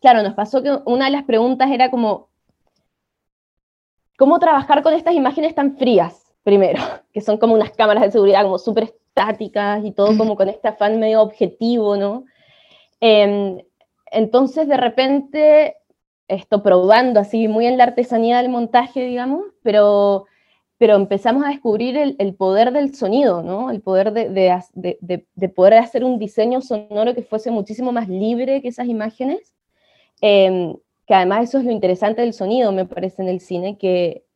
claro, 0.00 0.22
nos 0.22 0.32
pasó 0.32 0.62
que 0.62 0.78
una 0.86 1.06
de 1.06 1.10
las 1.10 1.24
preguntas 1.24 1.70
era 1.70 1.90
como, 1.90 2.28
¿cómo 4.16 4.38
trabajar 4.38 4.82
con 4.82 4.94
estas 4.94 5.14
imágenes 5.14 5.54
tan 5.54 5.76
frías? 5.76 6.26
primero, 6.46 6.80
que 7.12 7.20
son 7.20 7.36
como 7.38 7.54
unas 7.54 7.72
cámaras 7.72 8.04
de 8.04 8.12
seguridad 8.12 8.44
como 8.44 8.58
súper 8.58 8.84
estáticas 8.84 9.84
y 9.84 9.90
todo 9.90 10.16
como 10.16 10.36
con 10.36 10.48
este 10.48 10.68
afán 10.68 11.00
medio 11.00 11.20
objetivo, 11.20 11.96
¿no? 11.96 12.24
Em, 13.00 13.58
entonces, 14.12 14.68
de 14.68 14.76
repente, 14.76 15.76
esto 16.28 16.62
probando 16.62 17.18
así 17.18 17.48
muy 17.48 17.66
en 17.66 17.76
la 17.76 17.84
artesanía 17.84 18.36
del 18.36 18.48
montaje, 18.48 19.04
digamos, 19.04 19.44
pero, 19.62 20.26
pero 20.78 20.94
empezamos 20.94 21.44
a 21.44 21.48
descubrir 21.48 21.96
el, 21.96 22.34
poder 22.36 22.72
del 22.72 22.94
sonido, 22.94 23.42
¿no? 23.42 23.70
El 23.70 23.80
poder 23.80 24.12
de, 24.12 24.28
de, 24.74 25.48
poder 25.48 25.74
hacer 25.74 26.04
un 26.04 26.20
diseño 26.20 26.60
sonoro 26.60 27.14
que 27.14 27.22
fuese 27.22 27.50
muchísimo 27.50 27.90
más 27.90 28.08
libre 28.08 28.62
que 28.62 28.68
esas 28.68 28.86
imágenes. 28.86 29.52
Em, 30.20 30.76
que 31.06 31.14
además 31.14 31.48
eso 31.48 31.58
es 31.58 31.64
lo 31.64 31.70
interesante 31.70 32.22
del 32.22 32.32
sonido, 32.32 32.72
me 32.72 32.84
parece, 32.84 33.22
en 33.22 33.28
el 33.28 33.40
cine, 33.40 33.78
que 33.78 34.26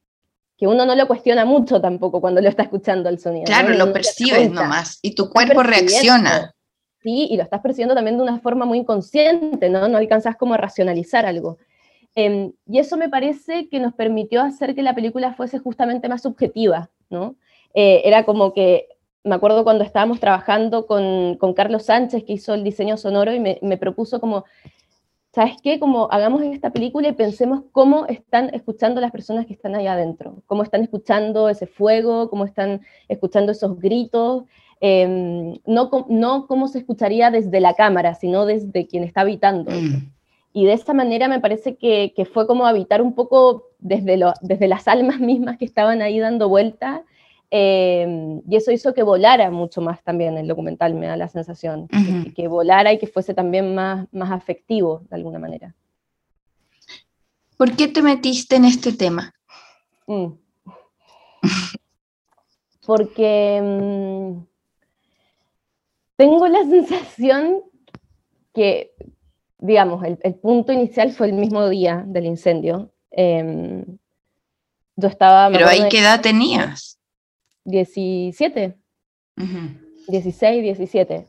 que 0.60 0.66
uno 0.66 0.84
no 0.84 0.94
lo 0.94 1.08
cuestiona 1.08 1.46
mucho 1.46 1.80
tampoco 1.80 2.20
cuando 2.20 2.42
lo 2.42 2.48
está 2.50 2.64
escuchando 2.64 3.08
el 3.08 3.18
sonido. 3.18 3.46
Claro, 3.46 3.70
lo 3.70 3.94
percibes 3.94 4.50
nomás 4.50 4.98
y 5.00 5.14
tu 5.14 5.30
cuerpo 5.30 5.62
reacciona. 5.62 6.54
Sí, 7.02 7.28
y 7.30 7.38
lo 7.38 7.44
estás 7.44 7.62
percibiendo 7.62 7.94
también 7.94 8.18
de 8.18 8.24
una 8.24 8.40
forma 8.40 8.66
muy 8.66 8.80
inconsciente, 8.80 9.70
¿no? 9.70 9.88
No 9.88 9.96
alcanzas 9.96 10.36
como 10.36 10.52
a 10.52 10.58
racionalizar 10.58 11.24
algo. 11.24 11.56
Em, 12.14 12.52
y 12.66 12.78
eso 12.78 12.98
me 12.98 13.08
parece 13.08 13.70
que 13.70 13.80
nos 13.80 13.94
permitió 13.94 14.42
hacer 14.42 14.74
que 14.74 14.82
la 14.82 14.94
película 14.94 15.32
fuese 15.32 15.58
justamente 15.58 16.10
más 16.10 16.20
subjetiva, 16.20 16.90
¿no? 17.08 17.36
Eh, 17.72 18.02
era 18.04 18.26
como 18.26 18.52
que, 18.52 18.86
me 19.24 19.36
acuerdo 19.36 19.64
cuando 19.64 19.82
estábamos 19.82 20.20
trabajando 20.20 20.86
con, 20.86 21.36
con, 21.36 21.54
Carlos 21.54 21.84
Sánchez, 21.84 22.24
que 22.24 22.34
hizo 22.34 22.52
el 22.52 22.64
diseño 22.64 22.98
sonoro, 22.98 23.32
y 23.32 23.40
me, 23.40 23.58
me 23.62 23.78
propuso 23.78 24.20
como, 24.20 24.44
¿sabes 25.32 25.54
qué? 25.62 25.78
Como 25.78 26.08
hagamos 26.10 26.42
esta 26.42 26.70
película 26.70 27.08
y 27.08 27.12
pensemos 27.12 27.62
cómo 27.72 28.06
están 28.06 28.52
escuchando 28.52 29.00
las 29.00 29.12
personas 29.12 29.46
que 29.46 29.52
están 29.52 29.74
ahí 29.74 29.86
adentro, 29.86 30.42
cómo 30.46 30.62
están 30.62 30.82
escuchando 30.82 31.48
ese 31.48 31.66
fuego, 31.66 32.28
cómo 32.28 32.44
están 32.44 32.80
escuchando 33.08 33.52
esos 33.52 33.78
gritos, 33.78 34.44
em, 34.80 35.58
no, 35.66 35.90
no 36.08 36.46
cómo 36.46 36.68
se 36.68 36.78
escucharía 36.78 37.30
desde 37.30 37.60
la 37.60 37.74
cámara, 37.74 38.14
sino 38.14 38.44
desde 38.44 38.86
quien 38.86 39.04
está 39.04 39.20
habitando. 39.20 39.70
Mm. 39.70 40.10
Y 40.52 40.66
de 40.66 40.72
esa 40.72 40.94
manera 40.94 41.28
me 41.28 41.38
parece 41.38 41.76
que, 41.76 42.12
que, 42.16 42.24
fue 42.24 42.48
como 42.48 42.66
habitar 42.66 43.00
un 43.00 43.14
poco 43.14 43.68
desde, 43.78 44.16
lo, 44.16 44.32
desde 44.40 44.66
las 44.66 44.88
almas 44.88 45.20
mismas 45.20 45.58
que 45.58 45.64
estaban 45.64 46.02
ahí 46.02 46.18
dando 46.18 46.48
vuelta 46.48 47.04
Em, 47.52 48.42
y 48.48 48.56
eso 48.56 48.70
hizo 48.70 48.94
que 48.94 49.02
volara 49.02 49.50
mucho 49.50 49.80
más 49.80 50.04
también 50.04 50.38
el 50.38 50.46
documental, 50.46 50.94
me 50.94 51.08
da 51.08 51.16
la 51.16 51.28
sensación, 51.28 51.88
que, 52.36 52.46
volara 52.46 52.92
y 52.92 52.98
que 52.98 53.08
fuese 53.08 53.34
también 53.34 53.74
más, 53.74 54.06
más 54.12 54.30
afectivo 54.30 55.02
de 55.10 55.16
alguna 55.16 55.40
manera. 55.40 55.74
¿Por 57.56 57.74
qué 57.74 57.88
te 57.88 58.02
metiste 58.02 58.54
en 58.54 58.66
este 58.66 58.92
tema? 58.92 59.34
Mm. 60.06 60.28
Porque 62.86 63.60
mm, 63.60 64.44
tengo 66.16 66.46
la 66.46 66.64
sensación 66.70 67.62
que, 68.54 68.92
digamos, 69.58 70.04
el, 70.04 70.34
punto 70.36 70.72
inicial 70.72 71.10
fue 71.12 71.26
el 71.26 71.32
mismo 71.32 71.68
día 71.68 72.04
del 72.06 72.26
incendio. 72.26 72.92
Em, 73.10 73.84
yo 74.94 75.08
estaba... 75.08 75.50
Pero 75.50 75.66
ahí, 75.66 75.88
¿qué 75.90 75.98
edad 75.98 76.20
tenías? 76.20 76.99
17, 77.64 78.76
16, 80.08 80.62
17. 80.62 81.26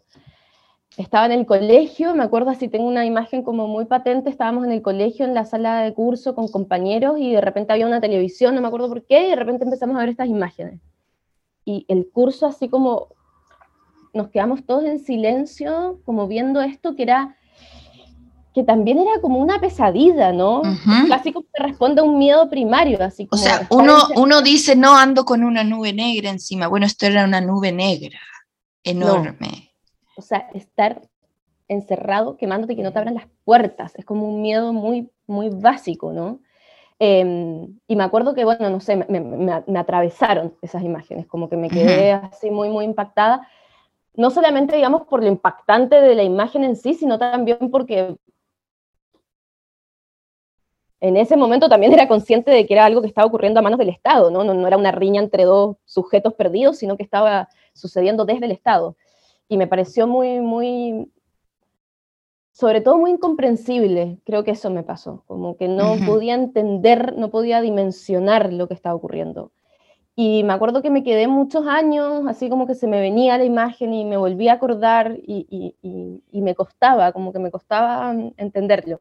Estaba 0.98 1.26
en 1.26 1.32
el 1.32 1.46
colegio, 1.46 2.14
me 2.16 2.24
acuerdo 2.24 2.50
así, 2.50 2.68
tengo 2.68 2.86
una 2.86 3.06
imagen 3.06 3.44
como 3.44 3.68
muy 3.68 3.86
patente, 3.86 4.30
estábamos 4.30 4.66
en 4.66 4.72
el 4.72 4.82
colegio, 4.82 5.26
en 5.26 5.34
la 5.34 5.46
sala 5.46 5.84
de 5.84 5.94
curso 5.94 6.36
con 6.36 6.50
compañeros 6.50 7.18
y 7.18 7.32
de 7.32 7.42
repente 7.42 7.72
había 7.72 7.88
una 7.88 8.02
televisión, 8.02 8.56
no 8.56 8.62
me 8.62 8.68
acuerdo 8.68 8.90
por 8.90 9.06
qué, 9.06 9.28
y 9.28 9.30
de 9.30 9.36
repente 9.38 9.64
empezamos 9.64 9.96
a 9.96 10.00
ver 10.00 10.10
estas 10.10 10.28
imágenes. 10.28 10.82
Y 11.64 11.86
el 11.88 12.10
curso 12.12 12.46
así 12.46 12.68
como 12.68 13.08
nos 14.14 14.30
quedamos 14.30 14.66
todos 14.66 14.84
en 14.84 15.00
silencio, 15.00 16.02
como 16.04 16.28
viendo 16.28 16.62
esto 16.62 16.96
que 16.96 17.04
era 17.04 17.38
que 18.54 18.64
también 18.64 19.00
era 19.00 19.22
como 19.22 19.40
una 19.40 19.60
pesadilla, 19.60 20.34
¿no? 20.34 20.62
Casi 21.08 21.32
como 21.32 21.46
que 21.54 21.64
responde 21.64 22.02
a 22.02 22.04
un 22.04 22.18
miedo 22.18 22.50
primario, 22.50 23.02
así 23.02 23.26
como... 23.26 23.42
O 23.42 23.44
sea, 23.44 23.66
uno, 23.70 23.96
uno 24.16 24.42
dice, 24.42 24.76
no, 24.76 24.96
ando 24.96 25.24
con 25.24 25.44
una 25.44 25.64
nube 25.64 25.94
negra 25.94 26.30
encima. 26.30 26.68
Bueno, 26.68 26.86
esto 26.86 27.06
era 27.06 27.24
una 27.24 27.40
nube 27.40 27.72
negra, 27.72 28.20
enorme. 28.84 29.72
O 30.18 30.22
sea, 30.22 30.50
estar 30.54 31.02
encerrado, 31.70 32.36
quemándote 32.36 32.74
y 32.74 32.76
que 32.76 32.84
no 32.84 32.92
te 32.92 33.00
abran 33.00 33.16
las 33.16 33.28
puertas, 33.46 33.94
es 33.96 34.04
como 34.04 34.28
un 34.28 34.42
miedo 34.42 34.74
muy, 34.74 35.10
muy 35.28 35.50
básico, 35.50 36.12
¿no? 36.12 36.40
Em, 37.00 37.80
y 37.88 37.96
me 37.96 38.04
acuerdo 38.04 38.36
que, 38.36 38.44
bueno, 38.44 38.70
no 38.70 38.82
sé, 38.82 38.98
me, 38.98 39.20
me, 39.22 39.80
atravesaron 39.80 40.54
esas 40.62 40.84
imágenes, 40.84 41.26
como 41.26 41.50
que 41.50 41.56
me 41.56 41.70
quedé 41.70 42.12
así 42.12 42.52
muy, 42.52 42.70
muy 42.70 42.86
impactada 42.86 43.48
no 44.16 44.30
solamente, 44.30 44.76
digamos, 44.76 45.04
por 45.08 45.22
lo 45.22 45.28
impactante 45.28 45.96
de 46.02 46.16
la 46.16 46.24
imagen 46.24 46.64
en 46.64 46.76
sí, 46.76 46.94
sino 46.94 47.18
también 47.18 47.72
porque 47.72 48.16
en 51.02 51.18
ese 51.18 51.36
momento 51.36 51.68
también 51.68 51.92
era 51.94 52.08
consciente 52.08 52.52
de 52.52 52.68
que 52.68 52.76
era 52.76 52.86
algo 52.86 53.02
que 53.02 53.08
estaba 53.08 53.26
ocurriendo 53.26 53.60
a 53.60 53.64
manos 53.64 53.80
del 53.80 53.90
Estado, 53.90 54.30
¿no? 54.30 54.44
No, 54.44 54.68
era 54.68 54.78
una 54.78 54.92
riña 54.92 55.20
entre 55.20 55.46
dos 55.46 55.78
sujetos 55.84 56.36
perdidos, 56.36 56.78
sino 56.78 56.96
que 56.96 57.04
estaba 57.04 57.50
sucediendo 57.74 58.24
desde 58.24 58.46
el 58.46 58.52
Estado. 58.52 58.96
Y 59.48 59.58
me 59.58 59.66
pareció 59.66 60.06
muy, 60.06 60.40
muy, 60.40 61.12
sobre 62.52 62.82
todo 62.82 63.00
muy 63.00 63.12
incomprensible, 63.12 64.20
creo 64.26 64.44
que 64.44 64.52
eso 64.52 64.70
me 64.70 64.84
pasó, 64.84 65.24
como 65.26 65.58
que 65.58 65.68
no 65.68 65.96
podía 66.06 66.36
entender, 66.36 67.18
no 67.18 67.32
podía 67.32 67.62
dimensionar 67.62 68.54
lo 68.54 68.68
que 68.68 68.76
estaba 68.76 68.94
ocurriendo. 68.94 69.52
Y 70.16 70.44
me 70.44 70.54
acuerdo 70.54 70.84
que 70.84 70.92
me 70.92 71.04
quedé 71.04 71.28
muchos 71.28 71.66
años, 71.66 72.26
así 72.28 72.48
como 72.48 72.68
que 72.68 72.76
se 72.76 72.86
me 72.86 73.02
venía 73.02 73.40
la 73.40 73.46
imagen 73.46 73.92
y 73.92 74.06
me 74.06 74.18
volví 74.18 74.50
a 74.50 74.54
acordar 74.54 75.18
y, 75.18 75.76
y 75.82 76.42
me 76.42 76.54
costaba, 76.54 77.12
como 77.12 77.34
que 77.34 77.40
me 77.40 77.50
costaba 77.50 78.14
entenderlo. 78.38 79.00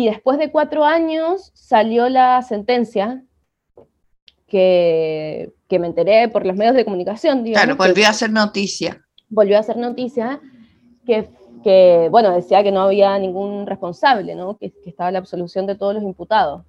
Y 0.00 0.06
después 0.06 0.38
de 0.38 0.50
cuatro 0.50 0.86
años 0.86 1.50
salió 1.52 2.08
la 2.08 2.40
sentencia 2.40 3.22
que, 4.46 5.52
que 5.68 5.78
me 5.78 5.88
enteré 5.88 6.26
por 6.30 6.46
los 6.46 6.56
medios 6.56 6.74
de 6.74 6.86
comunicación. 6.86 7.44
claro, 7.44 7.76
volvió 7.76 8.08
a 8.08 8.14
ser 8.14 8.30
noticia. 8.30 9.04
Volvió 9.28 9.58
a 9.58 9.62
ser 9.62 9.76
noticia 9.76 10.40
que, 11.04 11.28
que, 11.62 12.08
bueno, 12.10 12.34
decía 12.34 12.62
que 12.62 12.72
no 12.72 12.80
había 12.80 13.18
ningún 13.18 13.66
responsable, 13.66 14.34
¿no? 14.34 14.56
que, 14.56 14.70
que 14.70 14.88
estaba 14.88 15.12
la 15.12 15.18
absolución 15.18 15.66
de 15.66 15.74
todos 15.74 15.92
los 15.92 16.02
imputados. 16.02 16.62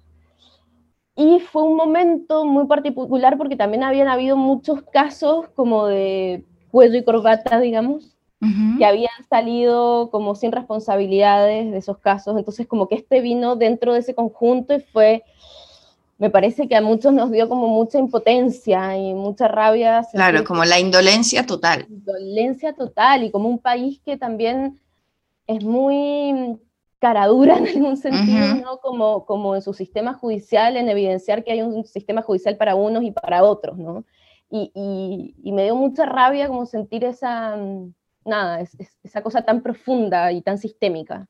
Y 1.16 1.40
fue 1.40 1.62
un 1.62 1.76
momento 1.76 2.44
muy 2.44 2.66
particular 2.66 3.38
porque 3.38 3.56
también 3.56 3.82
habían 3.82 4.08
habido 4.08 4.36
muchos 4.36 4.82
casos 4.92 5.48
como 5.54 5.86
de 5.86 6.44
cuello 6.70 6.98
y 6.98 7.02
corbata, 7.02 7.60
digamos, 7.60 8.14
que 8.76 8.84
habían 8.84 9.24
salido 9.30 10.10
como 10.10 10.34
sin 10.34 10.50
responsabilidades 10.50 11.70
de 11.70 11.78
esos 11.78 11.98
casos. 11.98 12.36
Entonces, 12.36 12.66
como 12.66 12.88
que 12.88 12.96
este 12.96 13.20
vino 13.20 13.54
dentro 13.54 13.92
de 13.92 14.00
ese 14.00 14.14
conjunto 14.14 14.74
y 14.74 14.80
fue, 14.80 15.22
me 16.18 16.28
parece 16.28 16.66
que 16.66 16.74
a 16.74 16.80
muchos 16.80 17.12
nos 17.12 17.30
dio 17.30 17.48
como 17.48 17.68
mucha 17.68 17.98
impotencia 17.98 18.96
y 18.96 19.14
mucha 19.14 19.46
rabia. 19.46 20.04
Claro, 20.12 20.42
como 20.42 20.64
la 20.64 20.80
indolencia 20.80 21.46
total. 21.46 21.86
Indolencia 21.88 22.72
total 22.72 23.24
y 23.24 23.30
como 23.30 23.48
un 23.48 23.58
país 23.58 24.00
que 24.04 24.16
también 24.16 24.80
es 25.46 25.62
muy 25.62 26.58
caradura 26.98 27.58
en 27.58 27.68
algún 27.68 27.96
sentido, 27.96 28.54
¿no? 28.56 28.78
Como, 28.78 29.24
como 29.24 29.54
en 29.54 29.62
su 29.62 29.72
sistema 29.72 30.14
judicial, 30.14 30.76
en 30.76 30.88
evidenciar 30.88 31.44
que 31.44 31.52
hay 31.52 31.62
un 31.62 31.84
sistema 31.84 32.22
judicial 32.22 32.56
para 32.56 32.74
unos 32.74 33.04
y 33.04 33.12
para 33.12 33.44
otros, 33.44 33.78
¿no? 33.78 34.04
Y, 34.50 35.34
y 35.42 35.52
me 35.52 35.64
dio 35.64 35.74
mucha 35.74 36.04
rabia 36.04 36.46
como 36.46 36.66
sentir 36.66 37.04
esa, 37.04 37.56
nada, 38.24 38.60
es, 38.60 38.76
esa 39.02 39.22
cosa 39.22 39.42
tan 39.42 39.62
profunda 39.62 40.32
y 40.32 40.42
tan 40.42 40.58
sistémica. 40.58 41.28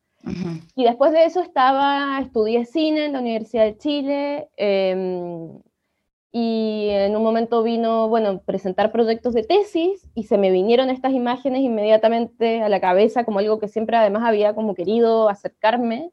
Y 0.77 0.85
después 0.85 1.11
de 1.11 1.25
eso 1.25 1.41
estaba, 1.41 2.21
estudié 2.21 2.65
cine 2.65 3.07
en 3.07 3.13
la 3.13 3.19
Universidad 3.19 3.65
de 3.65 3.77
Chile 3.77 4.49
em, 4.57 5.59
y 6.31 6.87
en 6.91 7.17
un 7.17 7.25
momento 7.25 7.63
vino, 7.65 8.09
bueno, 8.09 8.41
presentar 8.41 8.93
proyectos 8.93 9.35
de 9.35 9.43
tesis 9.43 10.09
y 10.15 10.25
se 10.25 10.39
me 10.39 10.53
vinieron 10.53 10.91
estas 10.91 11.13
imágenes 11.13 11.63
inmediatamente 11.63 12.63
a 12.63 12.69
la 12.69 12.81
cabeza 12.81 13.25
como 13.25 13.41
algo 13.41 13.59
que 13.59 13.67
siempre 13.67 13.97
además 13.97 14.23
había 14.25 14.55
como 14.55 14.75
querido 14.75 15.29
acercarme 15.29 16.13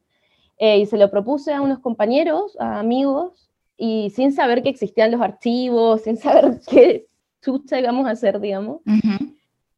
eh, 0.58 0.80
y 0.80 0.86
se 0.88 0.98
lo 0.98 1.12
propuse 1.12 1.54
a 1.54 1.62
unos 1.62 1.80
compañeros, 1.80 2.58
a 2.60 2.80
amigos 2.80 3.50
y 3.78 4.10
sin 4.10 4.34
saber 4.34 4.62
que 4.62 4.70
existían 4.70 5.12
los 5.12 5.22
archivos, 5.22 6.02
sin 6.02 6.18
saber 6.18 6.60
qué 6.70 7.08
chucha 7.42 7.80
íbamos 7.80 8.08
a 8.08 8.12
hacer, 8.12 8.40
digamos. 8.40 8.82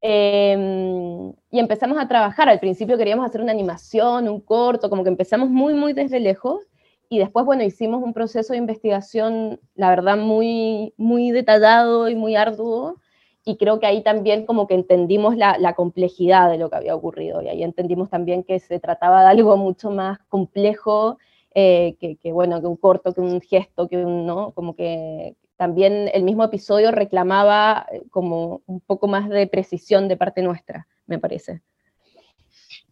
Em, 0.02 1.30
y 1.52 1.60
empezamos 1.60 1.98
a 2.00 2.08
trabajar. 2.08 2.50
Al 2.50 2.60
principio 2.60 2.98
queríamos 2.98 3.26
hacer 3.26 3.42
una 3.42 3.52
animación, 3.52 4.28
un 4.28 4.42
corto, 4.42 4.90
como 4.90 5.04
que 5.04 5.10
empezamos 5.10 5.50
muy, 5.50 5.74
muy 5.74 5.94
desde 5.94 6.20
lejos. 6.20 6.64
Y 7.10 7.20
después, 7.20 7.46
bueno, 7.46 7.64
hicimos 7.64 8.02
un 8.04 8.14
proceso 8.14 8.54
de 8.54 8.60
investigación, 8.60 9.60
la 9.76 9.90
verdad, 9.90 10.18
muy, 10.18 10.94
muy 10.98 11.32
detallado 11.32 12.10
y 12.10 12.16
muy 12.16 12.36
arduo. 12.36 12.98
Y 13.44 13.58
creo 13.58 13.80
que 13.80 13.88
ahí 13.88 14.04
también 14.04 14.46
como 14.46 14.68
que 14.68 14.76
entendimos 14.76 15.36
la, 15.36 15.58
la 15.58 15.74
complejidad 15.74 16.50
de 16.50 16.58
lo 16.58 16.70
que 16.70 16.78
había 16.78 16.96
ocurrido. 16.96 17.42
Y 17.42 17.50
ahí 17.50 17.64
entendimos 17.64 18.10
también 18.10 18.44
que 18.44 18.60
se 18.60 18.80
trataba 18.80 19.22
de 19.24 19.30
algo 19.30 19.58
mucho 19.58 19.92
más 19.92 20.20
complejo 20.30 21.18
eh, 21.54 21.96
que, 22.00 22.16
que, 22.18 22.32
bueno, 22.32 22.62
que 22.62 22.68
un 22.68 22.78
corto, 22.78 23.14
que 23.14 23.22
un 23.22 23.42
gesto, 23.42 23.88
que 23.90 23.98
un, 24.06 24.26
¿no? 24.26 24.52
Como 24.54 24.76
que, 24.76 25.36
también 25.62 26.10
el 26.16 26.24
mismo 26.24 26.44
episodio 26.44 26.90
reclamaba 26.90 27.86
eh, 27.92 28.02
como 28.10 28.64
un 28.66 28.80
poco 28.80 29.08
más 29.08 29.30
de 29.30 29.46
precisión 29.46 30.08
de 30.08 30.18
parte 30.18 30.42
nuestra, 30.42 30.88
me 31.06 31.20
parece. 31.20 31.62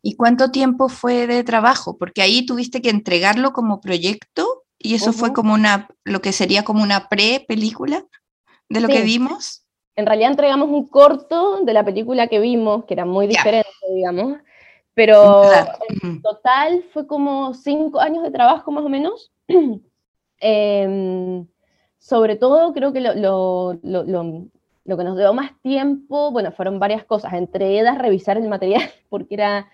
¿Y 0.04 0.16
cuánto 0.16 0.52
tiempo 0.52 0.88
fue 0.88 1.26
de 1.26 1.44
trabajo? 1.44 1.98
Porque 1.98 2.22
ahí 2.22 2.46
tuviste 2.46 2.80
que 2.80 2.92
entregarlo 2.92 3.54
como 3.54 3.82
proyecto 3.82 4.66
y 4.78 4.94
eso 4.94 5.14
fue 5.14 5.34
como 5.34 5.56
una, 5.56 5.88
lo 6.04 6.22
que 6.22 6.32
sería 6.32 6.64
como 6.64 6.84
una 6.84 7.10
pre-película 7.10 8.06
de 8.70 8.82
lo 8.82 8.88
que 8.88 9.02
vimos. 9.02 9.66
En 9.96 10.06
realidad 10.06 10.30
entregamos 10.30 10.70
un 10.70 10.88
corto 10.90 11.62
de 11.64 11.74
la 11.74 11.84
película 11.84 12.28
que 12.28 12.40
vimos, 12.40 12.86
que 12.86 12.94
era 12.94 13.06
muy 13.06 13.26
diferente, 13.26 13.68
digamos, 13.92 14.38
pero 14.94 15.42
en 16.04 16.22
total 16.22 16.86
fue 16.94 17.08
como 17.08 17.56
cinco 17.56 18.00
años 18.00 18.22
de 18.22 18.30
trabajo 18.30 18.70
más 18.70 18.86
o 18.86 18.90
menos. 18.90 19.32
eh, 20.40 21.44
sobre 22.00 22.38
todo 22.38 22.74
creo 22.74 22.94
que 22.94 23.02
lo, 23.02 23.14
lo, 23.14 23.80
lo, 23.84 24.04
lo, 24.86 24.98
que 24.98 25.04
nos 25.04 25.18
dio 25.18 25.34
más 25.34 25.52
tiempo, 25.62 26.32
bueno, 26.32 26.52
fueron 26.52 26.80
varias 26.80 27.04
cosas, 27.04 27.34
entre 27.34 27.80
ellas 27.80 27.98
revisar 27.98 28.38
el 28.38 28.48
material, 28.48 28.82
porque 29.10 29.36
era, 29.36 29.68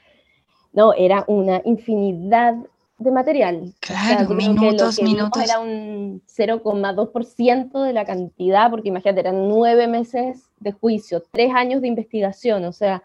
no, 0.73 0.93
era 0.93 1.23
una 1.27 1.61
infinidad 1.63 2.55
de 2.97 3.11
material. 3.11 3.73
Claro, 3.79 4.29
minutos, 4.33 5.01
minutos. 5.01 5.43
Era 5.43 5.59
un 5.59 6.21
0,2% 6.27 7.83
de 7.83 7.93
la 7.93 8.05
cantidad, 8.05 8.69
porque 8.69 8.89
imagínate, 8.89 9.19
eran 9.19 9.47
nueve 9.47 9.87
meses 9.87 10.49
de 10.59 10.71
juicio, 10.71 11.21
tres 11.31 11.53
años 11.53 11.81
de 11.81 11.89
investigación, 11.89 12.63
o 12.65 12.71
sea, 12.71 13.03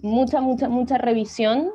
mucha, 0.00 0.40
mucha, 0.40 0.68
mucha 0.68 0.98
revisión. 0.98 1.70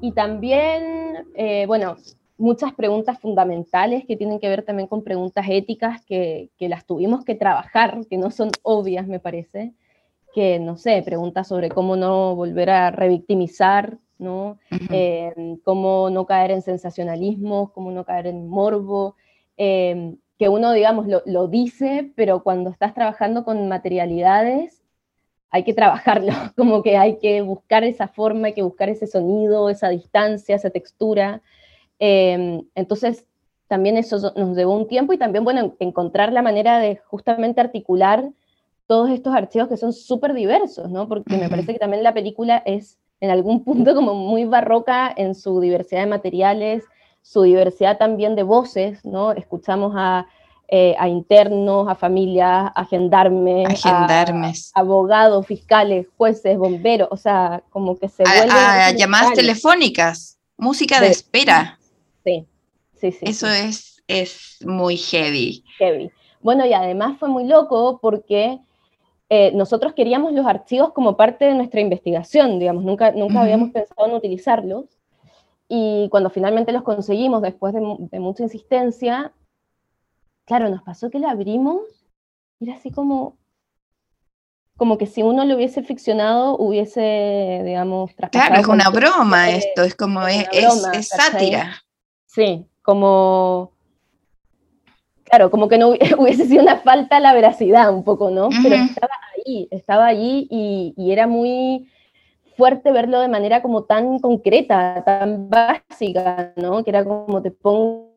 Y 0.00 0.12
también, 0.12 1.28
eh, 1.34 1.64
bueno, 1.66 1.96
muchas 2.36 2.72
preguntas 2.74 3.18
fundamentales 3.20 4.04
que 4.06 4.16
tienen 4.16 4.40
que 4.40 4.48
ver 4.48 4.62
también 4.62 4.88
con 4.88 5.04
preguntas 5.04 5.46
éticas 5.48 6.04
que, 6.04 6.50
que, 6.58 6.68
las 6.68 6.84
tuvimos 6.84 7.24
que 7.24 7.34
trabajar, 7.34 8.00
que 8.08 8.18
no 8.18 8.30
son 8.30 8.50
obvias, 8.62 9.06
me 9.06 9.20
parece, 9.20 9.72
que, 10.34 10.58
no 10.58 10.76
sé, 10.76 11.02
preguntas 11.02 11.48
sobre 11.48 11.68
cómo 11.68 11.96
no 11.96 12.34
volver 12.34 12.70
a 12.70 12.90
revictimizar, 12.90 13.98
¿no? 14.18 14.58
Eh, 14.90 15.32
cómo 15.64 16.10
no 16.10 16.26
caer 16.26 16.50
en 16.50 16.62
sensacionalismo, 16.62 17.72
cómo 17.72 17.92
no 17.92 18.04
caer 18.04 18.26
en 18.26 18.48
morbo, 18.48 19.16
eh, 19.56 20.16
que 20.38 20.48
uno, 20.48 20.72
digamos, 20.72 21.06
lo, 21.06 21.22
lo, 21.26 21.46
dice, 21.46 22.12
pero 22.16 22.42
cuando 22.42 22.70
estás 22.70 22.94
trabajando 22.94 23.44
con 23.44 23.68
materialidades, 23.68 24.82
hay 25.50 25.62
que 25.62 25.74
trabajarlo, 25.74 26.32
como 26.56 26.82
que 26.82 26.96
hay 26.96 27.18
que 27.18 27.40
buscar 27.42 27.84
esa 27.84 28.08
forma, 28.08 28.48
hay 28.48 28.54
que 28.54 28.62
buscar 28.62 28.88
ese 28.88 29.06
sonido, 29.06 29.70
esa 29.70 29.88
distancia, 29.88 30.56
esa 30.56 30.70
textura, 30.70 31.42
Em, 31.98 32.62
entonces, 32.74 33.24
también 33.68 33.96
eso 33.96 34.32
nos 34.36 34.56
llevó 34.56 34.76
un 34.76 34.88
tiempo 34.88 35.12
y 35.12 35.18
también, 35.18 35.44
bueno, 35.44 35.74
encontrar 35.78 36.32
la 36.32 36.42
manera 36.42 36.78
de 36.78 36.96
justamente 37.06 37.60
articular 37.60 38.30
todos 38.86 39.10
estos 39.10 39.34
archivos 39.34 39.68
que 39.68 39.76
son 39.76 39.92
súper 39.92 40.34
diversos, 40.34 40.90
¿no? 40.90 41.08
Porque 41.08 41.36
me 41.36 41.48
parece 41.48 41.72
que 41.72 41.78
también 41.78 42.02
la 42.02 42.12
película 42.12 42.62
es 42.66 42.98
en 43.20 43.30
algún 43.30 43.64
punto 43.64 43.94
como 43.94 44.14
muy 44.14 44.44
barroca 44.44 45.12
en 45.16 45.34
su 45.34 45.60
diversidad 45.60 46.00
de 46.00 46.06
materiales, 46.06 46.84
su 47.22 47.42
diversidad 47.42 47.96
también 47.96 48.36
de 48.36 48.42
voces, 48.42 49.02
¿no? 49.04 49.32
Escuchamos 49.32 49.94
a, 49.96 50.26
eh, 50.68 50.94
a 50.98 51.08
internos, 51.08 51.88
a 51.88 51.94
familias, 51.94 52.70
a 52.74 52.84
gendarmes, 52.84 53.84
a, 53.86 54.24
abogados, 54.74 55.46
fiscales, 55.46 56.06
jueces, 56.18 56.58
bomberos, 56.58 57.08
o 57.10 57.16
sea, 57.16 57.62
como 57.70 57.98
que 57.98 58.10
se 58.10 58.24
vuelve... 58.24 58.52
A, 58.52 58.90
llamadas 58.90 59.32
telefónicas, 59.32 60.38
música 60.58 61.00
de, 61.00 61.06
de 61.06 61.12
espera. 61.12 61.78
Sí, 62.96 63.12
sí, 63.12 63.18
sí. 63.18 63.24
Eso 63.26 63.48
Es, 63.48 64.02
es 64.06 64.58
muy 64.64 64.96
heavy. 64.96 65.64
Heavy. 65.78 66.10
Bueno, 66.40 66.66
y 66.66 66.74
además 66.74 67.18
fue 67.18 67.28
muy 67.28 67.46
loco 67.46 67.98
porque 68.02 68.60
eh, 69.30 69.50
nosotros 69.54 69.94
queríamos 69.94 70.32
los 70.32 70.46
archivos 70.46 70.92
como 70.92 71.16
parte 71.16 71.46
de 71.46 71.54
nuestra 71.54 71.80
investigación, 71.80 72.58
digamos, 72.58 72.84
nunca, 72.84 73.12
nunca 73.12 73.40
habíamos 73.42 73.70
pensado 73.70 74.06
en 74.06 74.14
utilizarlos. 74.14 74.84
Y 75.68 76.08
cuando 76.10 76.28
finalmente 76.28 76.72
los 76.72 76.82
conseguimos, 76.82 77.40
después 77.40 77.72
de, 77.72 77.80
de, 77.98 78.20
mucha 78.20 78.42
insistencia, 78.42 79.32
claro, 80.44 80.68
nos 80.68 80.82
pasó 80.82 81.10
que 81.10 81.18
la 81.18 81.30
abrimos 81.30 81.80
y 82.60 82.68
era 82.68 82.76
así 82.76 82.90
como, 82.90 83.38
como 84.76 84.98
que 84.98 85.06
si 85.06 85.22
uno 85.22 85.44
lo 85.46 85.56
hubiese 85.56 85.82
ficcionado, 85.82 86.56
hubiese, 86.58 87.62
digamos, 87.64 88.10
Claro, 88.30 88.56
es 88.56 88.68
una 88.68 88.90
broma 88.90 89.50
esto, 89.50 89.82
es 89.82 89.94
como, 89.94 90.26
es, 90.26 90.46
broma, 90.50 90.92
es, 90.92 90.98
es 90.98 91.08
sátira. 91.08 91.82
Sí, 92.26 92.66
como, 92.84 93.72
claro, 95.24 95.50
como 95.50 95.68
que 95.68 95.78
no 95.78 95.88
hubiese 96.18 96.46
sido 96.46 96.62
una 96.62 96.76
falta 96.76 97.16
a 97.16 97.20
la 97.20 97.32
veracidad 97.32 97.92
un 97.92 98.04
poco, 98.04 98.30
¿no? 98.30 98.50
Pero 98.62 98.76
estaba 98.76 99.12
ahí, 99.34 99.68
estaba 99.70 100.06
allí 100.06 100.46
y, 100.50 100.94
y, 100.96 101.10
era 101.10 101.26
muy 101.26 101.88
fuerte 102.56 102.92
verlo 102.92 103.20
de 103.20 103.28
manera 103.28 103.62
como 103.62 103.84
tan 103.84 104.18
concreta, 104.18 105.02
tan 105.04 105.48
básica, 105.48 106.52
¿no? 106.56 106.84
Que 106.84 106.90
era 106.90 107.04
como 107.04 107.40
te 107.40 107.50
pongo 107.50 108.12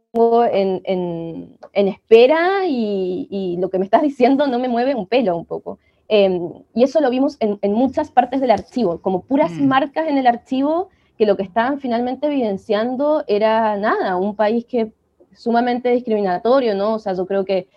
en, 0.51 0.82
en, 0.84 1.58
en 1.71 1.88
espera 1.88 2.65
y, 2.67 3.27
y, 3.32 3.58
lo 3.58 3.69
que 3.69 3.80
me 3.80 3.86
estás 3.86 4.01
diciendo 4.01 4.47
no 4.47 4.60
me 4.60 4.67
mueve 4.67 4.93
un 4.93 5.08
pelo 5.08 5.38
un 5.38 5.45
poco. 5.45 5.80
Eh, 6.10 6.39
y 6.73 6.84
eso 6.84 6.99
lo 6.99 7.10
vimos 7.10 7.38
en, 7.39 7.58
en, 7.62 7.73
muchas 7.73 8.12
partes 8.12 8.41
del 8.41 8.51
archivo, 8.51 9.01
como 9.01 9.23
puras 9.23 9.51
mm. 9.53 9.65
marcas 9.65 10.08
en 10.08 10.17
el 10.17 10.27
archivo 10.27 10.89
que 11.17 11.25
lo 11.25 11.36
que 11.36 11.43
estaban 11.43 11.80
finalmente 11.80 12.27
evidenciando 12.27 13.23
era 13.27 13.75
nada, 13.77 14.17
un 14.17 14.36
país 14.36 14.65
que 14.65 14.91
sumamente 15.36 15.89
discriminatorio, 15.89 16.75
¿no? 16.75 16.95
O 16.95 16.99
sea, 16.99 17.13
yo 17.13 17.25
creo 17.25 17.45
que 17.45 17.67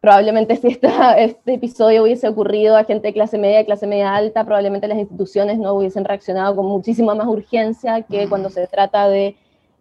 probablemente 0.00 0.56
si 0.60 0.68
esta, 0.68 1.18
este 1.18 1.54
episodio 1.54 2.02
hubiese 2.02 2.28
ocurrido 2.28 2.76
a 2.76 2.84
gente 2.84 3.08
de 3.08 3.14
clase 3.14 3.38
media, 3.38 3.58
de 3.58 3.66
clase 3.66 3.86
media 3.86 4.14
alta, 4.14 4.44
probablemente 4.44 4.88
las 4.88 4.98
instituciones 4.98 5.58
no 5.58 5.74
hubiesen 5.74 6.04
reaccionado 6.04 6.56
con 6.56 6.66
muchísima 6.66 7.14
más 7.14 7.26
urgencia 7.26 8.02
que 8.02 8.28
cuando 8.28 8.50
se 8.50 8.66
trata 8.66 9.08
de 9.08 9.36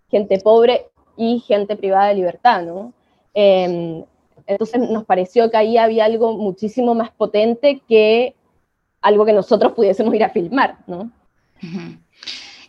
gente 0.10 0.40
pobre 0.40 0.88
y 1.16 1.40
gente 1.40 1.76
privada 1.76 2.10
de 2.10 2.16
libertad, 2.16 2.64
¿no? 2.64 2.94
Eh, 3.34 4.04
entonces 4.46 4.90
nos 4.90 5.04
pareció 5.06 5.52
que 5.52 5.58
ahí 5.58 5.78
había 5.78 6.06
algo 6.06 6.38
muchísimo 6.38 6.96
más 6.96 7.12
potente 7.12 7.82
que 7.88 8.36
algo 9.02 9.26
que 9.26 9.34
nosotros 9.34 9.74
pudiésemos 9.74 10.14
ir 10.14 10.24
a 10.24 10.30
filmar, 10.30 10.78
¿no? 10.88 11.12
Uh 11.62 11.66
-huh. 11.66 12.00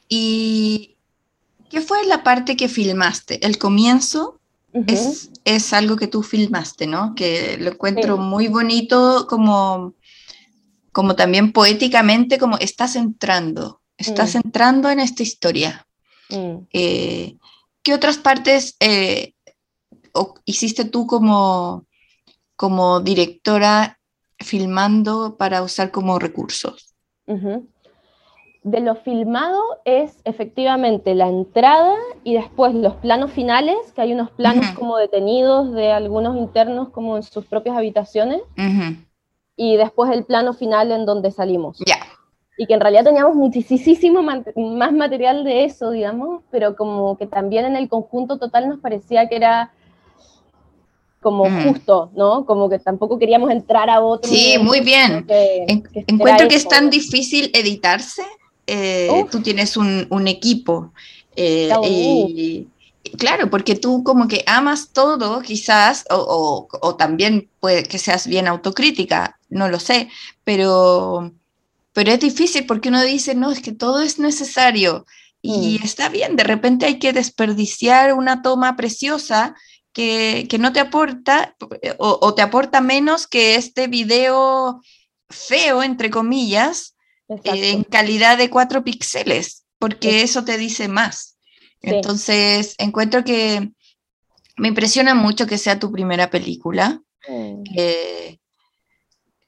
¿Y 0.08 0.96
qué 1.70 1.80
fue 1.80 2.04
la 2.06 2.22
parte 2.22 2.56
que 2.56 2.68
filmaste? 2.68 3.44
El 3.46 3.58
comienzo 3.58 4.40
uh 4.72 4.80
-huh. 4.80 4.84
es, 4.92 5.30
es, 5.44 5.72
algo 5.72 5.96
que 5.96 6.06
tú 6.06 6.22
filmaste, 6.22 6.86
¿no? 6.86 7.14
Que 7.14 7.56
lo 7.58 7.70
encuentro 7.72 8.16
sí. 8.16 8.22
muy 8.22 8.48
bonito 8.48 9.26
como 9.28 9.94
como 10.92 11.14
también 11.14 11.52
poéticamente, 11.52 12.38
como 12.38 12.56
estás 12.58 12.96
entrando, 12.96 13.80
estás 13.98 14.34
Mm. 14.34 14.40
entrando 14.44 14.90
en 14.90 14.98
esta 14.98 15.22
historia. 15.22 15.86
Mm. 16.30 16.66
Eh, 16.72 17.36
¿Qué 17.84 17.94
otras 17.94 18.18
partes 18.18 18.74
eh, 18.80 19.34
o- 20.12 20.34
hiciste 20.44 20.84
tú 20.86 21.06
como, 21.06 21.86
como 22.56 23.00
directora 23.00 24.00
filmando 24.40 25.36
para 25.38 25.62
usar 25.62 25.92
como 25.92 26.18
recursos? 26.18 26.94
Ujú. 27.26 27.68
De 28.64 28.80
lo 28.80 28.96
filmado 28.96 29.62
es 29.84 30.20
efectivamente 30.24 31.14
la 31.14 31.28
entrada 31.28 31.94
y 32.24 32.34
después 32.34 32.74
los 32.74 32.94
planos 32.96 33.30
finales, 33.32 33.76
que 33.94 34.02
hay 34.02 34.12
unos 34.12 34.30
planos 34.32 34.66
como 34.72 34.96
detenidos 34.96 35.72
de 35.72 35.92
algunos 35.92 36.36
internos 36.36 36.88
como 36.90 37.16
en 37.16 37.22
sus 37.22 37.46
propias 37.46 37.76
habitaciones, 37.76 38.40
y 39.56 39.76
después 39.76 40.10
el 40.12 40.24
plano 40.24 40.52
final 40.54 40.90
en 40.92 41.06
donde 41.06 41.30
salimos. 41.30 41.78
Ya. 41.86 41.98
Y 42.58 42.66
que 42.66 42.74
en 42.74 42.80
realidad 42.80 43.04
teníamos 43.04 43.36
muchísimo 43.36 44.20
más 44.22 44.92
material 44.92 45.44
de 45.44 45.64
eso, 45.64 45.92
digamos, 45.92 46.42
pero 46.50 46.74
como 46.76 47.16
que 47.16 47.26
también 47.26 47.64
en 47.64 47.76
el 47.76 47.88
conjunto 47.88 48.38
total 48.38 48.68
nos 48.68 48.80
parecía 48.80 49.28
que 49.28 49.36
era 49.36 49.72
como 51.20 51.48
Mm. 51.48 51.68
justo, 51.68 52.10
¿no? 52.14 52.44
Como 52.46 52.68
que 52.68 52.78
tampoco 52.78 53.18
queríamos 53.18 53.50
entrar 53.50 53.88
a 53.90 54.00
otro. 54.00 54.28
Sí, 54.30 54.56
muy 54.60 54.80
bien. 54.80 55.24
que- 55.26 55.82
que 55.92 56.04
encuentro 56.06 56.48
que 56.48 56.54
es 56.56 56.68
tan 56.68 56.90
difícil 56.90 57.50
editarse. 57.54 58.22
Eh, 58.68 59.26
Uf. 59.26 59.32
tú 59.32 59.42
tienes 59.42 59.76
un, 59.76 60.06
un 60.10 60.28
equipo. 60.28 60.92
eh, 61.36 61.78
Claro, 61.80 61.82
y, 61.82 62.72
claro, 63.18 63.50
porque 63.50 63.76
tú 63.76 64.04
como 64.04 64.28
que 64.28 64.44
amas 64.46 64.92
todo, 64.92 65.42
quizás, 65.42 66.04
o, 66.10 66.16
o- 66.72 66.78
o 66.88 66.96
también 66.96 67.50
puede 67.60 67.84
que 67.84 67.98
seas 67.98 68.26
bien 68.26 68.48
autocrítica, 68.48 69.38
no 69.50 69.68
lo 69.68 69.80
sé, 69.80 70.10
pero, 70.44 71.32
pero 71.92 72.12
es 72.12 72.20
difícil 72.20 72.66
porque 72.66 72.88
uno 72.90 73.02
dice, 73.02 73.34
no, 73.34 73.50
es 73.50 73.60
que 73.62 73.72
todo 73.72 74.00
es 74.00 74.18
necesario. 74.18 75.04
Y 75.42 75.80
Mm. 75.80 75.84
está 75.84 76.08
bien, 76.08 76.36
de 76.36 76.44
repente 76.44 76.86
hay 76.86 76.98
que 76.98 77.12
desperdiciar 77.12 78.12
una 78.14 78.42
toma 78.42 78.76
preciosa 78.76 79.54
que, 79.92 80.46
que 80.48 80.58
no 80.58 80.72
te 80.72 80.80
aporta 80.80 81.56
o, 81.98 82.18
o 82.20 82.34
te 82.34 82.42
aporta 82.42 82.80
menos 82.80 83.26
que 83.26 83.54
este 83.56 83.86
video 83.88 84.80
feo, 85.30 85.82
entre 85.82 86.10
comillas, 86.10 86.94
Exacto. 87.28 87.52
en 87.54 87.84
calidad 87.84 88.38
de 88.38 88.50
cuatro 88.50 88.82
píxeles, 88.84 89.64
porque 89.78 90.10
Sí. 90.10 90.16
eso 90.20 90.44
te 90.44 90.56
dice 90.56 90.88
más. 90.88 91.36
Sí. 91.82 91.90
Entonces, 91.90 92.74
encuentro 92.78 93.22
que 93.22 93.70
me 94.56 94.68
impresiona 94.68 95.14
mucho 95.14 95.46
que 95.46 95.58
sea 95.58 95.78
tu 95.78 95.92
primera 95.92 96.30
película. 96.30 97.00
Mm. 97.28 97.62
eh, 97.76 98.38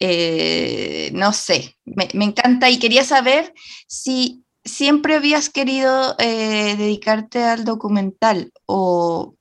eh, 0.00 1.10
no 1.12 1.32
sé, 1.32 1.76
me, 1.84 2.08
me 2.14 2.24
encanta 2.24 2.70
y 2.70 2.78
quería 2.78 3.04
saber 3.04 3.52
si 3.86 4.44
siempre 4.64 5.14
habías 5.14 5.50
querido 5.50 6.14
eh, 6.18 6.74
dedicarte 6.76 7.42
al 7.42 7.64
documental 7.64 8.50
o 8.66 9.34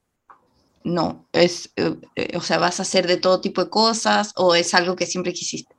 no, 0.84 1.28
es, 1.34 1.72
o 2.36 2.42
sea, 2.42 2.58
vas 2.58 2.80
a 2.80 2.84
hacer 2.84 3.08
de 3.08 3.18
todo 3.18 3.42
tipo 3.42 3.64
de 3.64 3.70
cosas 3.70 4.32
o 4.36 4.56
es 4.56 4.74
algo 4.74 4.96
que 4.96 5.06
siempre 5.06 5.34
quisiste. 5.34 5.74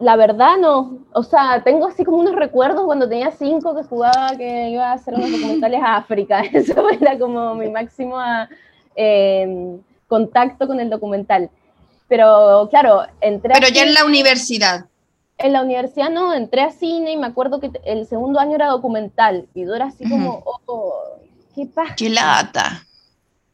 La 0.00 0.16
verdad 0.16 0.56
no, 0.58 0.98
o 1.12 1.22
sea, 1.22 1.62
tengo 1.62 1.86
así 1.86 2.04
como 2.04 2.18
unos 2.18 2.34
recuerdos 2.34 2.84
cuando 2.84 3.08
tenía 3.08 3.30
cinco 3.30 3.76
que 3.76 3.84
jugaba 3.84 4.36
que 4.36 4.70
iba 4.70 4.90
a 4.90 4.94
hacer 4.94 5.14
unos 5.14 5.30
documentales 5.30 5.80
a 5.82 5.96
África, 5.96 6.40
eso 6.52 6.88
era 6.90 7.16
como 7.18 7.54
mi 7.54 7.70
máximo 7.70 8.18
ah, 8.18 8.48
eh, 8.96 9.76
contacto 10.08 10.66
con 10.66 10.80
el 10.80 10.90
documental. 10.90 11.48
Pero 12.08 12.66
claro, 12.70 13.02
entré 13.20 13.54
Pero 13.54 13.68
ya 13.68 13.82
en 13.84 13.94
la 13.94 14.04
universidad. 14.04 14.86
en 15.38 15.52
la 15.52 15.62
universidad 15.62 16.10
no, 16.10 16.34
entré 16.34 16.62
a 16.62 16.70
cine 16.70 17.12
y 17.12 17.16
me 17.16 17.28
acuerdo 17.28 17.60
que 17.60 17.70
el 17.84 18.06
segundo 18.06 18.40
año 18.40 18.56
era 18.56 18.66
documental 18.68 19.48
y 19.54 19.62
era 19.62 19.86
así 19.86 20.08
como, 20.08 20.42
oh, 20.66 21.18
qué 21.54 21.66
paja, 21.66 21.94
¡Qué 21.94 22.10
lata! 22.10 22.84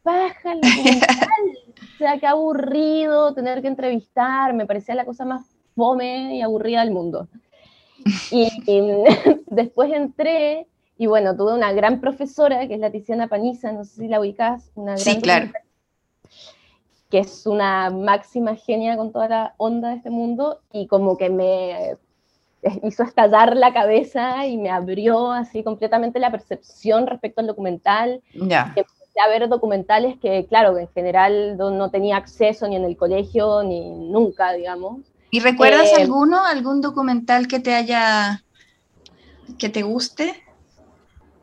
paja 0.03 0.53
el 0.53 0.61
documental, 0.61 1.17
o 1.93 1.97
sea, 1.99 2.19
qué 2.19 2.25
aburrido 2.25 3.33
tener 3.35 3.61
que 3.61 3.67
entrevistar, 3.67 4.53
me 4.53 4.65
parecía 4.65 4.95
la 4.95 5.05
cosa 5.05 5.23
más 5.25 5.50
fome 5.81 6.35
y 6.37 6.41
aburrida 6.41 6.81
del 6.81 6.91
mundo. 6.91 7.27
Y, 8.29 8.47
y 8.65 8.81
después 9.47 9.91
entré 9.93 10.67
y 10.97 11.07
bueno, 11.07 11.35
tuve 11.35 11.53
una 11.53 11.73
gran 11.73 11.99
profesora 11.99 12.67
que 12.67 12.75
es 12.75 12.79
la 12.79 12.91
Tiziana 12.91 13.27
Paniza, 13.27 13.71
no 13.71 13.83
sé 13.83 13.95
si 14.01 14.07
la 14.07 14.19
ubicás, 14.19 14.71
una 14.75 14.93
Sí, 14.95 15.11
gran 15.11 15.21
claro. 15.21 15.45
documentalista, 15.47 15.59
que 17.09 17.19
es 17.19 17.45
una 17.45 17.89
máxima 17.89 18.55
genia 18.55 18.95
con 18.97 19.11
toda 19.11 19.27
la 19.27 19.55
onda 19.57 19.89
de 19.89 19.95
este 19.97 20.09
mundo 20.09 20.61
y 20.71 20.87
como 20.87 21.17
que 21.17 21.29
me 21.29 21.97
hizo 22.83 23.03
estallar 23.03 23.57
la 23.57 23.73
cabeza 23.73 24.45
y 24.47 24.57
me 24.57 24.69
abrió 24.69 25.31
así 25.31 25.63
completamente 25.63 26.19
la 26.19 26.31
percepción 26.31 27.07
respecto 27.07 27.41
al 27.41 27.47
documental 27.47 28.21
Ya. 28.33 28.73
empecé 28.75 29.19
a 29.25 29.29
ver 29.29 29.49
documentales 29.49 30.17
que, 30.19 30.45
claro, 30.47 30.77
en 30.77 30.87
general 30.89 31.57
no, 31.57 31.71
no 31.71 31.91
tenía 31.91 32.17
acceso 32.17 32.67
ni 32.67 32.77
en 32.77 32.85
el 32.85 32.97
colegio 32.97 33.63
ni 33.63 33.89
nunca, 33.91 34.53
digamos. 34.53 35.10
¿Y 35.31 35.39
recuerdas 35.39 35.87
Eh, 35.93 36.01
alguno, 36.01 36.45
algún 36.45 36.81
documental 36.81 37.47
que 37.47 37.59
te 37.59 37.73
haya, 37.73 38.43
que 39.57 39.69
te 39.69 39.81
guste? 39.81 40.43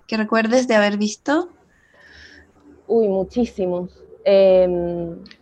¿Que 0.07 0.17
recuerdes 0.17 0.69
de 0.69 0.75
haber 0.77 0.99
visto? 0.99 1.49
Uy, 2.87 3.09
muchísimos. 3.09 3.91
Eh, 4.25 4.69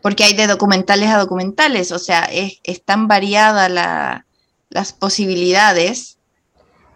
Porque 0.01 0.25
hay 0.25 0.35
de 0.35 0.47
documentales 0.47 1.09
a 1.11 1.19
documentales, 1.19 1.91
o 1.91 1.99
sea, 1.99 2.23
es, 2.25 2.61
es 2.63 2.85
tan 2.85 3.09
variada 3.09 3.69
la, 3.69 4.27
las 4.71 4.93
posibilidades. 4.93 6.19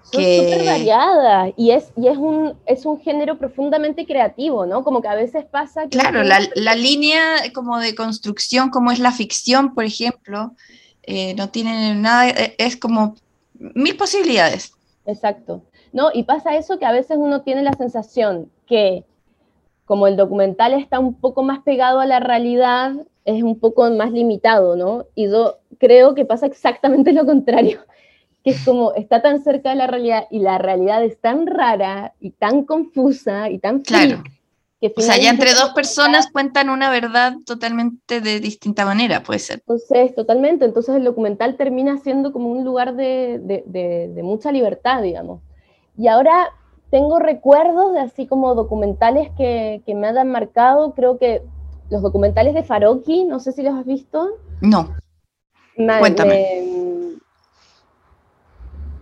son 0.03 0.21
Que- 0.21 0.53
súper 0.53 0.67
variadas 0.67 1.53
y, 1.57 1.71
es, 1.73 1.93
y 1.97 2.07
es, 2.09 2.17
un, 2.17 2.57
es 2.67 2.87
un 2.87 3.01
género 3.01 3.39
profundamente 3.39 4.07
creativo, 4.07 4.67
¿no? 4.67 4.85
Como 4.85 5.03
que 5.03 5.09
a 5.09 5.15
veces 5.17 5.45
pasa 5.47 5.83
que... 5.85 5.91
Claro, 5.99 6.23
la, 6.23 6.41
la 6.55 6.75
línea 6.77 7.23
como 7.53 7.79
de 7.79 7.95
construcción, 7.97 8.71
como 8.71 8.93
es 8.93 9.01
la 9.01 9.11
ficción, 9.13 9.75
por 9.75 9.85
ejemplo, 9.85 10.55
eh, 11.11 11.35
no 11.35 11.49
tiene 11.49 11.95
nada, 11.97 12.29
eh, 12.29 12.55
es 12.59 12.77
como 12.77 13.17
mil 13.55 13.97
posibilidades. 13.97 14.73
Exacto. 15.07 15.63
¿No? 15.93 16.11
Y 16.15 16.23
pasa 16.23 16.57
eso 16.57 16.79
que 16.79 16.87
a 16.87 16.93
veces 16.93 17.17
uno 17.19 17.43
tiene 17.43 17.63
la 17.63 17.73
sensación 17.73 18.49
que 18.67 19.05
como 19.85 20.07
el 20.07 20.17
documental 20.17 20.73
está 20.75 21.01
un 21.01 21.15
poco 21.15 21.43
más 21.43 21.65
pegado 21.65 21.99
a 21.99 22.07
la 22.07 22.21
realidad, 22.21 22.93
es 23.25 23.43
un 23.43 23.59
poco 23.59 23.91
más 23.91 24.13
limitado, 24.13 24.77
¿no? 24.77 25.07
Y 25.17 25.29
yo 25.29 25.57
creo 25.79 26.15
que 26.15 26.25
pasa 26.25 26.47
exactamente 26.47 27.13
lo 27.13 27.27
contrario, 27.27 27.81
que 28.45 28.51
es 28.51 28.65
como 28.65 28.93
está 28.95 29.21
tan 29.21 29.43
cerca 29.43 29.71
de 29.71 29.77
la 29.77 29.89
realidad 29.89 30.29
y 30.31 30.39
la 30.39 30.59
realidad 30.59 31.03
es 31.03 31.21
tan 31.21 31.45
rara 31.49 32.15
y 32.21 32.31
tan 32.31 32.63
confusa 32.65 33.51
y 33.51 33.59
tan 33.59 33.81
Claro. 33.81 34.23
Que 34.81 34.93
O 34.97 35.01
sea, 35.03 35.19
ya 35.19 35.31
entre 35.31 35.53
dos 35.53 35.71
personas 35.71 36.31
cuentan 36.33 36.71
una 36.71 36.91
verdad 36.91 37.35
totalmente 37.45 38.21
de 38.21 38.41
distinta 38.41 38.85
manera, 38.87 39.23
puede 39.23 39.39
ser. 39.39 39.59
Entonces, 39.61 40.15
totalmente. 40.15 40.65
Entonces 40.65 40.97
el 40.97 41.05
documental 41.05 41.57
termina 41.57 41.99
siendo 41.99 42.33
como 42.33 42.51
un 42.51 42.65
lugar 42.65 42.97
de, 42.97 43.41
de- 43.43 43.63
de- 43.67 44.11
de 44.15 44.23
mucha 44.23 44.51
libertad, 44.53 45.03
digamos. 45.03 45.43
Y 45.99 46.09
ahora 46.09 46.51
tengo 46.91 47.19
recuerdos 47.19 47.93
de 47.93 48.01
así 48.01 48.27
como 48.27 48.55
documentales 48.55 49.29
que, 49.37 49.83
que 49.85 49.95
me 49.95 50.07
han 50.09 50.29
marcado. 50.31 50.95
Creo 50.95 51.19
que 51.19 51.43
los 51.91 52.01
documentales 52.01 52.55
de 52.55 52.63
Faroki, 52.63 53.25
no 53.25 53.39
sé 53.39 53.53
si 53.53 53.63
los 53.63 53.75
has 53.75 53.85
visto. 53.85 54.31
No, 54.63 54.95
me- 55.77 55.99
Cuéntame. 55.99 56.35
me- 56.35 56.81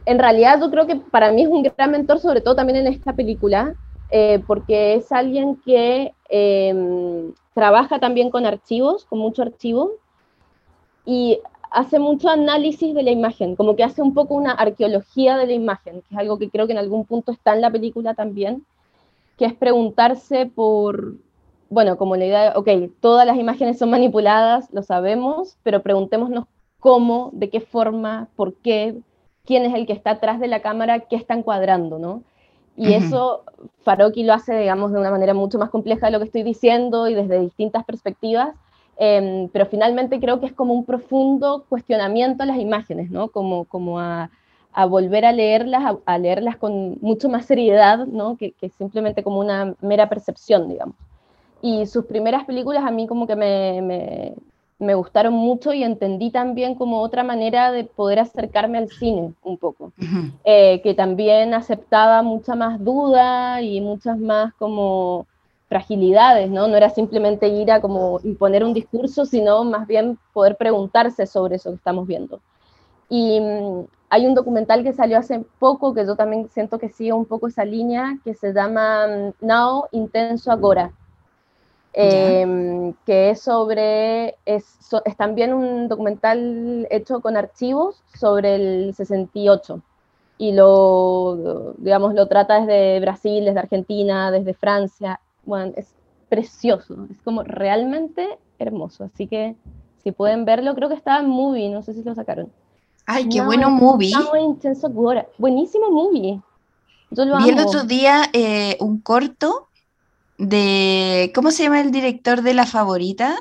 en 0.07 0.19
realidad 0.19 0.59
yo 0.61 0.71
creo 0.71 0.87
que 0.87 0.97
para 0.97 1.31
mí 1.33 1.43
es 1.43 1.49
un 1.49 1.63
gran 1.63 1.91
mentor, 1.91 2.19
sobre 2.19 2.41
todo 2.41 2.57
también 2.57 2.79
en 2.79 2.87
esta 2.93 3.13
película, 3.13 3.75
eh, 4.11 4.43
porque 4.47 4.95
es 4.95 5.13
alguien 5.13 5.57
que 5.65 6.13
eh, 6.31 7.33
trabaja 7.55 7.99
también 7.99 8.31
con 8.31 8.47
archivos, 8.47 9.05
con 9.05 9.19
mucho 9.19 9.43
archivo, 9.43 9.93
y 11.05 11.41
hace 11.71 11.99
mucho 11.99 12.29
análisis 12.29 12.95
de 12.95 13.03
la 13.03 13.11
imagen, 13.11 13.57
como 13.57 13.77
que 13.77 13.85
hace 13.85 14.03
un 14.03 14.15
poco 14.15 14.35
una 14.35 14.53
arqueología 14.53 15.37
de 15.37 15.47
la 15.47 15.53
imagen, 15.53 16.03
que 16.03 16.15
es 16.15 16.19
algo 16.19 16.39
que 16.39 16.51
creo 16.51 16.67
que 16.67 16.73
en 16.73 16.79
algún 16.79 17.05
punto 17.05 17.33
está 17.33 17.55
en 17.55 17.61
la 17.61 17.71
película 17.71 18.15
también, 18.15 18.65
que 19.37 19.45
es 19.45 19.55
preguntarse 19.55 20.47
por, 20.47 21.15
bueno, 21.71 21.97
como 21.97 22.17
la 22.17 22.27
idea 22.27 22.43
de, 22.51 22.59
ok, 22.59 22.93
todas 23.01 23.27
las 23.27 23.37
imágenes 23.37 23.79
son 23.79 23.91
manipuladas, 23.91 24.73
lo 24.73 24.83
sabemos, 24.83 25.57
pero 25.63 25.83
preguntémonos 25.83 26.47
cómo, 26.81 27.31
de 27.33 27.51
qué 27.51 27.61
forma, 27.61 28.29
por 28.37 28.55
qué, 28.55 28.97
quién 29.45 29.65
es 29.65 29.75
el 29.75 29.87
que 29.87 29.93
está 29.93 30.13
atrás 30.13 30.41
de 30.41 30.49
la 30.49 30.61
cámara, 30.63 31.01
qué 31.01 31.17
está 31.17 31.35
encuadrando, 31.35 31.99
¿no? 31.99 32.23
Y 32.79 32.95
eso 32.95 33.43
Faroki 33.83 34.23
lo 34.23 34.35
hace, 34.35 34.57
digamos, 34.57 34.93
de 34.93 35.01
una 35.01 35.11
manera 35.11 35.35
mucho 35.35 35.59
más 35.59 35.69
compleja 35.69 36.07
de 36.07 36.13
lo 36.13 36.21
que 36.21 36.27
estoy 36.27 36.45
diciendo 36.45 37.09
y 37.09 37.15
desde 37.15 37.41
distintas 37.41 37.85
perspectivas, 37.85 38.55
em, 38.97 39.49
pero 39.49 39.67
finalmente 39.67 40.21
creo 40.21 40.39
que 40.39 40.47
es 40.47 40.53
como 40.53 40.75
un 40.75 40.85
profundo 40.85 41.65
cuestionamiento 41.69 42.45
a 42.45 42.47
las 42.47 42.59
imágenes, 42.59 43.11
¿no? 43.11 43.29
Como, 43.29 43.65
como 43.65 43.99
a, 43.99 44.31
a 44.73 44.87
volver 44.87 45.25
a 45.25 45.33
leerlas, 45.33 45.85
a, 45.85 45.99
a 46.07 46.19
leerlas 46.19 46.57
con 46.57 46.99
mucho 47.01 47.29
más 47.29 47.47
seriedad, 47.47 48.07
¿no? 48.07 48.37
Que, 48.37 48.53
que 48.53 48.69
simplemente 48.69 49.25
como 49.25 49.41
una 49.41 49.75
mera 49.81 50.09
percepción, 50.09 50.69
digamos. 50.69 50.95
Y 51.61 51.87
sus 51.87 52.05
primeras 52.05 52.45
películas 52.45 52.85
a 52.85 52.93
mí 52.93 53.09
como 53.09 53.27
que 53.27 53.35
me, 53.35 53.83
me, 53.83 54.35
me 54.79 54.95
gustaron 54.95 55.35
mucho 55.35 55.73
y 55.73 55.83
entendí 55.83 56.31
también 56.31 56.75
como 56.75 57.01
otra 57.01 57.25
manera 57.25 57.73
de 57.73 57.85
poder 57.85 58.21
acercarme 58.21 58.79
al 58.79 58.89
cine 58.89 59.35
un 59.43 59.59
poco, 59.59 59.93
eh, 60.45 60.81
que 60.83 60.95
también 60.95 61.53
aceptaba 61.53 62.23
mucha 62.23 62.55
más 62.55 62.83
duda 62.83 63.61
y 63.61 63.81
muchas 63.81 64.19
más 64.19 64.55
como 64.55 65.27
fragilidades, 65.69 66.49
¿no? 66.49 66.69
No 66.69 66.77
era 66.77 66.91
simplemente 66.91 67.49
ir 67.49 67.71
a 67.71 67.81
como 67.81 68.21
imponer 68.23 68.65
un 68.65 68.73
discurso, 68.73 69.27
sino 69.27 69.65
más 69.65 69.87
bien 69.87 70.19
poder 70.33 70.57
preguntarse 70.57 71.27
sobre 71.27 71.57
eso 71.57 71.71
que 71.71 71.77
estamos 71.77 72.07
viendo. 72.07 72.41
Y 73.11 73.41
mm, 73.41 73.85
hay 74.11 74.27
un 74.27 74.35
documental 74.35 74.83
que 74.83 74.93
salió 74.93 75.19
hace 75.19 75.45
poco, 75.59 75.93
que 75.93 76.07
yo 76.07 76.17
también 76.17 76.49
siento 76.51 76.79
que 76.79 76.89
sigue 76.89 77.13
un 77.13 77.27
poco 77.27 77.49
esa 77.49 77.65
línea, 77.65 78.19
que 78.25 78.35
se 78.35 78.53
llama 78.53 79.07
mm, 79.07 79.45
Now 79.45 79.85
Intenso 79.93 80.51
Agora, 80.51 80.93
em, 81.93 82.93
que 83.07 83.31
es 83.31 83.41
sobre, 83.41 84.37
es, 84.45 84.65
es, 85.05 85.17
también 85.17 85.53
un 85.53 85.89
documental 85.89 86.87
hecho 86.91 87.21
con 87.21 87.37
archivos 87.37 88.03
sobre 88.15 88.55
el 88.55 88.95
68 88.95 89.81
y 90.39 90.53
lo, 90.53 91.75
digamos, 91.79 92.15
lo 92.15 92.29
trata 92.29 92.61
desde 92.61 93.01
Brasil, 93.01 93.45
desde 93.45 93.59
Argentina, 93.59 94.31
desde 94.31 94.55
Francia, 94.55 95.21
bueno, 95.45 95.73
es 95.77 95.95
precioso, 96.29 97.07
es 97.11 97.21
como 97.23 97.43
realmente 97.43 98.39
hermoso, 98.59 99.05
así 99.05 99.27
que 99.27 99.57
si 100.03 100.13
pueden 100.13 100.45
verlo, 100.45 100.75
creo 100.75 100.89
que 100.89 100.95
está 100.95 101.19
en 101.19 101.29
movie, 101.29 101.69
no 101.69 101.83
sé 101.83 101.93
si 101.95 102.03
lo 102.03 102.15
sacaron. 102.15 102.51
Ay, 103.07 103.29
qué 103.29 103.41
bueno 103.41 103.71
movie. 103.71 104.13
intenso 104.39 104.91
Buenísimo 105.39 105.91
movie. 105.91 106.41
Yo 107.11 107.25
lo 107.25 107.39
Vi 107.39 107.49
el 107.49 107.59
otro 107.59 107.85
día 107.85 108.25
eh, 108.35 108.77
un 108.81 109.01
corto 109.01 109.68
de, 110.39 111.33
¿cómo 111.35 111.51
se 111.51 111.65
llama 111.65 111.81
el 111.81 111.91
director 111.91 112.43
de 112.43 112.55
La 112.55 112.67
Favorita? 112.67 113.39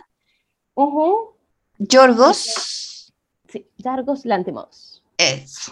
Uh 0.76 1.38
Yorgos. 1.80 3.14
Sí, 3.48 3.68
Yorgos 3.78 4.26
Lantimos. 4.26 5.04
Es 5.18 5.72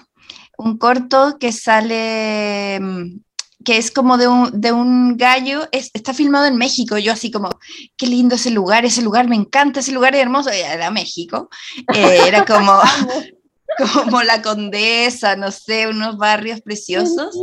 un 0.58 0.78
corto 0.78 1.38
que 1.40 1.52
sale 1.52 2.80
mm, 2.80 3.20
que 3.66 3.78
es 3.78 3.92
como 3.92 4.18
de 4.18 4.28
un, 4.28 4.62
de 4.62 4.72
un 4.72 5.18
gallo, 5.18 5.68
está 5.72 6.14
filmado 6.14 6.46
en 6.46 6.56
México, 6.56 6.98
yo 7.00 7.12
así 7.12 7.32
como, 7.32 7.50
qué 7.98 8.06
lindo 8.06 8.36
ese 8.36 8.52
lugar, 8.52 8.86
ese 8.86 9.02
lugar 9.02 9.28
me 9.28 9.36
encanta, 9.36 9.80
ese 9.80 9.92
lugar 9.92 10.14
es 10.16 10.22
hermoso, 10.22 10.52
era 10.52 10.92
México, 10.92 11.50
eh, 11.94 12.20
era 12.28 12.46
como, 12.46 12.80
como 14.04 14.22
la 14.22 14.42
condesa, 14.44 15.36
no 15.36 15.52
sé, 15.52 15.88
unos 15.88 16.18
barrios 16.18 16.62
preciosos. 16.62 17.36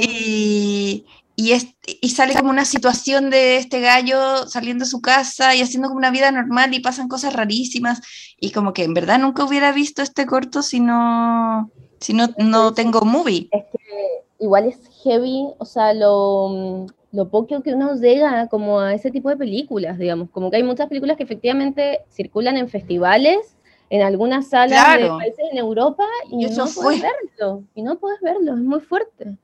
Y, 0.00 1.04
y, 1.36 1.52
y, 2.00 2.08
sale 2.08 2.34
como 2.34 2.48
una 2.48 2.64
situación 2.64 3.28
de 3.28 3.58
este 3.58 3.80
gallo 3.82 4.48
saliendo 4.48 4.84
de 4.84 4.90
su 4.90 5.02
casa 5.02 5.54
y 5.54 5.60
haciendo 5.60 5.88
como 5.88 5.98
una 5.98 6.10
vida 6.10 6.30
normal 6.30 6.72
y 6.72 6.80
pasan 6.80 7.08
cosas 7.08 7.34
rarísimas. 7.34 8.00
Y 8.40 8.52
como 8.52 8.72
que 8.72 8.84
en 8.84 8.94
verdad 8.94 9.18
nunca 9.18 9.44
hubiera 9.44 9.70
visto 9.70 10.00
este 10.00 10.24
corto 10.24 10.62
si 10.62 10.80
no, 10.80 11.70
si 12.00 12.14
no, 12.14 12.28
no 12.38 12.72
tengo 12.72 13.02
movie. 13.02 13.48
Es 13.52 13.64
que 13.64 14.24
igual 14.38 14.64
es 14.64 14.78
heavy, 15.04 15.48
o 15.58 15.64
sea, 15.66 15.92
lo, 15.92 16.86
lo 17.12 17.28
poco 17.28 17.62
que 17.62 17.74
uno 17.74 17.94
llega 17.96 18.48
como 18.48 18.80
a 18.80 18.94
ese 18.94 19.10
tipo 19.10 19.28
de 19.28 19.36
películas, 19.36 19.98
digamos, 19.98 20.30
como 20.30 20.50
que 20.50 20.56
hay 20.56 20.62
muchas 20.62 20.88
películas 20.88 21.18
que 21.18 21.24
efectivamente 21.24 22.00
circulan 22.10 22.56
en 22.56 22.70
festivales, 22.70 23.56
en 23.90 24.02
algunas 24.02 24.48
salas 24.48 24.98
de 24.98 25.08
países 25.08 25.44
en 25.52 25.58
Europa 25.58 26.04
y, 26.30 26.46
no 26.46 26.66
puedes 26.66 27.02
verlo, 27.02 27.62
y 27.74 27.82
no 27.82 27.98
puedes 27.98 28.20
verlo, 28.20 28.54
es 28.54 28.60
muy 28.60 28.80
fuerte. 28.80 29.36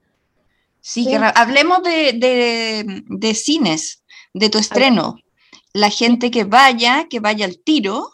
Sí, 0.83 1.07
Que 1.07 1.17
hablemos 1.17 1.83
de, 1.83 3.03
de, 3.09 3.35
cines, 3.35 4.05
de 4.35 4.51
tu 4.51 4.59
estreno. 4.59 5.17
La 5.73 5.89
gente 5.89 6.31
que 6.31 6.45
vaya, 6.45 7.07
que 7.09 7.21
vaya 7.21 7.47
al 7.47 7.59
tiro, 7.59 8.11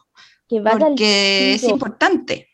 que 0.48 0.61
vaya 0.61 0.78
porque 0.78 1.54
es 1.54 1.64
importante. 1.64 2.50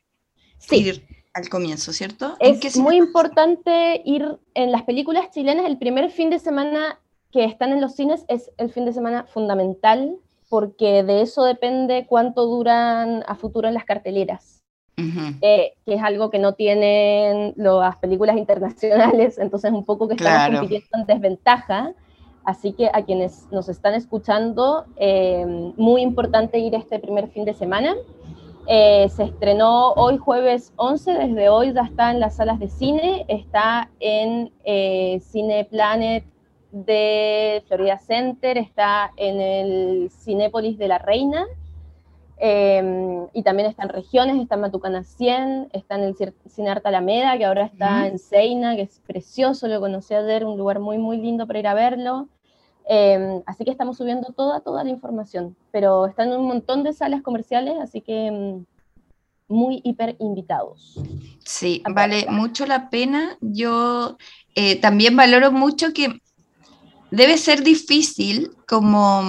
Sí 0.59 1.03
al 1.35 1.48
comienzo, 1.48 1.92
¿cierto? 1.92 2.37
Es 2.38 2.77
muy 2.77 2.96
importante 2.96 4.00
ir 4.05 4.38
en 4.55 4.72
las 4.72 4.85
películas 4.85 5.31
chilenas, 5.31 5.66
el 5.66 5.79
primer 5.79 6.11
fin 6.11 6.31
de 6.31 6.38
semana 6.38 7.00
que 7.33 7.44
están 7.44 7.72
en 7.72 7.81
los 7.81 7.96
cines 7.96 8.24
es 8.29 8.53
el 8.57 8.70
fin 8.70 8.85
de 8.85 8.92
semana 8.92 9.24
fundamental, 9.24 10.16
porque 10.48 11.03
de 11.03 11.22
eso 11.22 11.42
depende 11.42 12.07
cuánto 12.09 12.46
duran 12.46 13.24
a 13.27 13.35
futuro 13.35 13.66
en 13.66 13.74
las 13.74 13.85
carteleras. 13.85 14.54
Eh, 14.97 15.73
que 15.85 15.95
es 15.95 16.03
algo 16.03 16.31
que 16.31 16.39
no 16.39 16.53
tienen 16.53 17.53
las 17.57 17.97
películas 17.97 18.37
internacionales, 18.37 19.39
entonces 19.41 19.73
un 19.73 19.85
poco 19.85 20.09
que 20.09 20.15
estamos 20.15 20.61
compitiendo 20.61 20.99
en 20.99 21.07
desventaja. 21.07 21.93
Así 22.45 22.73
que 22.73 22.91
a 22.93 23.03
quienes 23.03 23.51
nos 23.51 23.69
están 23.71 23.95
escuchando, 23.95 24.85
eh, 24.97 25.73
muy 25.77 26.03
importante 26.03 26.59
ir 26.59 26.75
este 26.75 26.99
primer 26.99 27.29
fin 27.29 27.45
de 27.45 27.55
semana. 27.55 27.95
Eh, 28.67 29.09
se 29.11 29.25
estrenó 29.25 29.93
hoy 29.93 30.17
jueves 30.17 30.73
11, 30.77 31.13
desde 31.13 31.49
hoy 31.51 31.73
ya 31.75 31.83
está 31.83 32.11
en 32.11 32.21
las 32.21 32.37
salas 32.37 32.59
de 32.59 32.69
cine, 32.69 33.25
está 33.29 33.91
en 34.01 34.53
eh, 34.65 35.21
Cine 35.23 35.67
Planet 35.67 36.25
de 36.73 37.63
Florida 37.67 37.99
Center, 37.99 38.57
está 38.57 39.13
en 39.17 39.41
el 39.41 40.11
Cinépolis 40.11 40.79
de 40.79 40.89
la 40.89 40.99
Reina, 40.99 41.45
em, 42.38 43.27
y 43.33 43.42
también 43.42 43.68
está 43.68 43.85
en 43.85 43.88
regiones, 43.90 44.40
está 44.40 44.57
en 44.57 44.61
Matucana 44.62 45.05
100, 45.05 45.70
está 45.73 45.97
en 45.97 46.05
el 46.05 46.16
Cine 46.49 46.70
Arte 46.70 46.88
Alameda, 46.88 47.37
que 47.38 47.44
ahora 47.44 47.66
está 47.66 48.07
en 48.07 48.18
Seina, 48.18 48.77
que 48.77 48.83
es 48.83 49.01
precioso, 49.07 49.68
lo 49.68 49.81
conocí 49.81 50.14
ayer, 50.14 50.44
un 50.44 50.59
lugar 50.59 50.81
muy, 50.81 50.99
muy 50.99 51.18
lindo 51.18 51.47
para 51.47 51.59
ir 51.59 51.66
a 51.66 51.75
verlo. 51.75 52.29
Em, 52.87 53.42
así 53.47 53.64
que 53.64 53.70
estamos 53.70 53.97
subiendo 53.97 54.33
toda, 54.33 54.61
toda 54.61 54.85
la 54.85 54.90
información, 54.90 55.57
pero 55.73 56.07
están 56.07 56.29
en 56.33 56.40
un 56.40 56.47
montón 56.47 56.83
de 56.83 56.92
salas 56.92 57.23
comerciales, 57.23 57.75
así 57.81 58.03
que 58.03 58.27
em, 58.27 58.64
muy 59.49 59.81
hiper 59.85 60.16
invitados. 60.18 61.01
Sí, 61.44 61.83
vale 61.90 62.27
mucho 62.29 62.66
la 62.66 62.90
pena. 62.90 63.37
Yo 63.40 64.16
eh, 64.55 64.77
también 64.81 65.16
valoro 65.16 65.53
mucho 65.53 65.92
que 65.92 66.20
debe 67.11 67.38
ser 67.38 67.62
difícil 67.62 68.51
como 68.66 69.23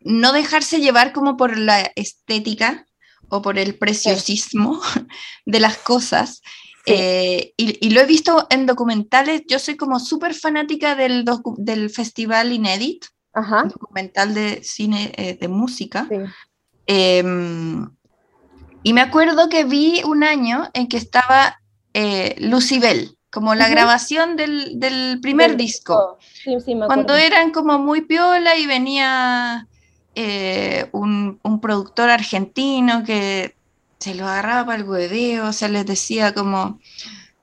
no 0.00 0.32
dejarse 0.32 0.80
llevar 0.80 1.12
como 1.12 1.36
por 1.36 1.56
la 1.56 1.92
estética 1.94 2.86
o 3.28 3.42
por 3.42 3.58
el 3.58 3.76
preciosismo 3.76 4.80
de 5.46 5.60
las 5.60 5.78
cosas. 5.78 6.42
Eh, 6.86 7.52
y, 7.56 7.90
lo 7.90 8.00
he 8.00 8.06
visto 8.06 8.46
en 8.50 8.66
documentales, 8.66 9.42
yo 9.46 9.58
soy 9.58 9.76
como 9.76 10.00
súper 10.00 10.34
fanática 10.34 10.94
del, 10.94 11.24
del 11.58 11.90
Festival 11.90 12.52
Inédit, 12.52 13.04
documental 13.32 14.34
de 14.34 14.64
cine 14.64 15.12
eh, 15.16 15.36
de 15.40 15.48
música. 15.48 16.08
Em, 16.86 17.88
y 18.82 18.92
me 18.92 19.02
acuerdo 19.02 19.48
que 19.48 19.64
vi 19.64 20.02
un 20.04 20.24
año 20.24 20.68
en 20.72 20.88
que 20.88 20.96
estaba 20.96 21.60
eh, 21.92 22.34
Lucibel, 22.40 23.16
como 23.30 23.54
la 23.54 23.68
grabación 23.68 24.36
del, 24.36 24.80
del 24.80 25.20
primer 25.20 25.56
disco. 25.56 26.18
cuando 26.86 27.14
eran 27.14 27.52
como 27.52 27.78
muy 27.78 28.00
piola 28.00 28.56
y 28.56 28.66
venía 28.66 29.68
un, 30.92 31.38
un, 31.42 31.60
productor 31.60 32.10
argentino 32.10 33.04
que 33.04 33.54
se 33.98 34.14
lo 34.14 34.26
agarraba 34.26 34.66
para 34.66 34.78
el 34.78 34.88
hueveo, 34.88 35.48
o 35.48 35.52
sea, 35.52 35.68
les 35.68 35.86
decía 35.86 36.34
como, 36.34 36.80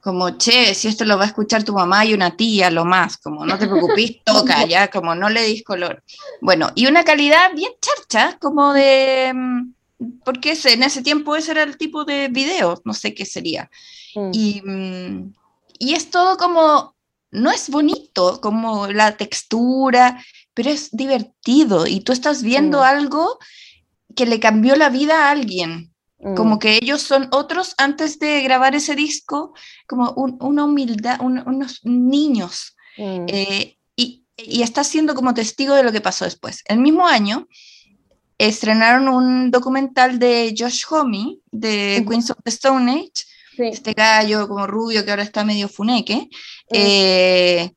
como, 0.08 0.38
che, 0.38 0.74
si 0.74 0.88
esto 0.88 1.06
lo 1.06 1.18
va 1.18 1.26
a 1.26 1.28
escuchar 1.28 1.64
tu 1.64 1.74
mamá 1.74 2.06
y 2.06 2.14
una 2.14 2.36
tía, 2.38 2.72
lo 2.72 2.86
más, 2.86 3.18
como, 3.18 3.46
no 3.46 3.60
te 3.60 3.68
preocupes, 3.68 4.18
toca, 4.26 4.66
ya, 4.66 4.90
como, 4.90 5.14
no 5.16 5.30
le 5.30 5.44
dis 5.44 5.64
color. 5.64 6.02
Bueno, 6.42 6.72
y 6.76 6.88
una 6.88 7.04
calidad 7.04 7.54
bien 7.54 7.74
charcha, 7.82 8.38
como 8.40 8.74
de, 8.74 9.34
mm, 9.36 9.74
porque 10.24 10.58
en 10.64 10.84
ese 10.84 11.02
tiempo 11.02 11.36
ese 11.36 11.52
era 11.52 11.64
el 11.64 11.78
tipo 11.78 12.06
de 12.06 12.30
video, 12.30 12.82
no 12.86 12.94
sé 12.94 13.14
qué 13.14 13.26
sería. 13.26 13.70
Mm. 14.16 14.30
Y, 14.34 14.62
mm, 14.64 15.34
y 15.80 15.94
es 15.94 16.10
todo 16.10 16.38
como, 16.38 16.96
no 17.32 17.52
es 17.52 17.70
bonito, 17.70 18.40
como 18.42 18.88
la 18.88 19.18
textura, 19.18 20.24
pero 20.58 20.72
es 20.72 20.90
divertido 20.90 21.86
y 21.86 22.00
tú 22.00 22.12
estás 22.12 22.42
viendo 22.42 22.82
algo 22.84 23.38
que 24.16 24.26
le 24.26 24.40
cambió 24.40 24.76
la 24.76 24.90
vida 24.90 25.28
a 25.28 25.30
alguien. 25.30 25.94
Como 26.36 26.56
mm. 26.56 26.60
que 26.60 26.80
ellos 26.82 27.04
son 27.04 27.28
otros 27.32 27.76
antes 27.78 28.18
de 28.18 28.42
grabar 28.42 28.74
ese 28.74 28.96
disco, 28.96 29.54
como 29.86 30.14
una 30.14 30.66
humildad, 30.66 31.22
unos 31.22 31.82
niños. 31.84 32.76
Mm. 32.98 33.26
Eh, 33.28 33.78
y, 33.96 34.26
y, 34.36 34.64
está 34.64 34.84
siendo 34.84 35.14
como 35.14 35.36
testigo 35.36 35.76
de 35.76 35.84
lo 35.84 35.92
que 35.92 36.02
pasó 36.02 36.26
después. 36.26 36.64
El 36.66 36.80
mismo 36.80 37.06
año 37.06 37.48
estrenaron 38.40 39.10
un 39.10 39.52
documental 39.52 40.18
de 40.18 40.56
Josh 40.58 40.86
Homme, 40.90 41.38
de 41.52 42.04
Queens 42.10 42.32
of 42.32 42.38
the 42.44 42.50
Stone 42.50 42.92
Age, 42.92 43.70
este 43.70 43.94
gallo 43.94 44.48
como 44.48 44.66
rubio 44.66 45.06
que 45.06 45.12
ahora 45.12 45.22
está 45.22 45.46
medio 45.46 45.70
funeque, 45.70 46.30
eh, 46.72 47.74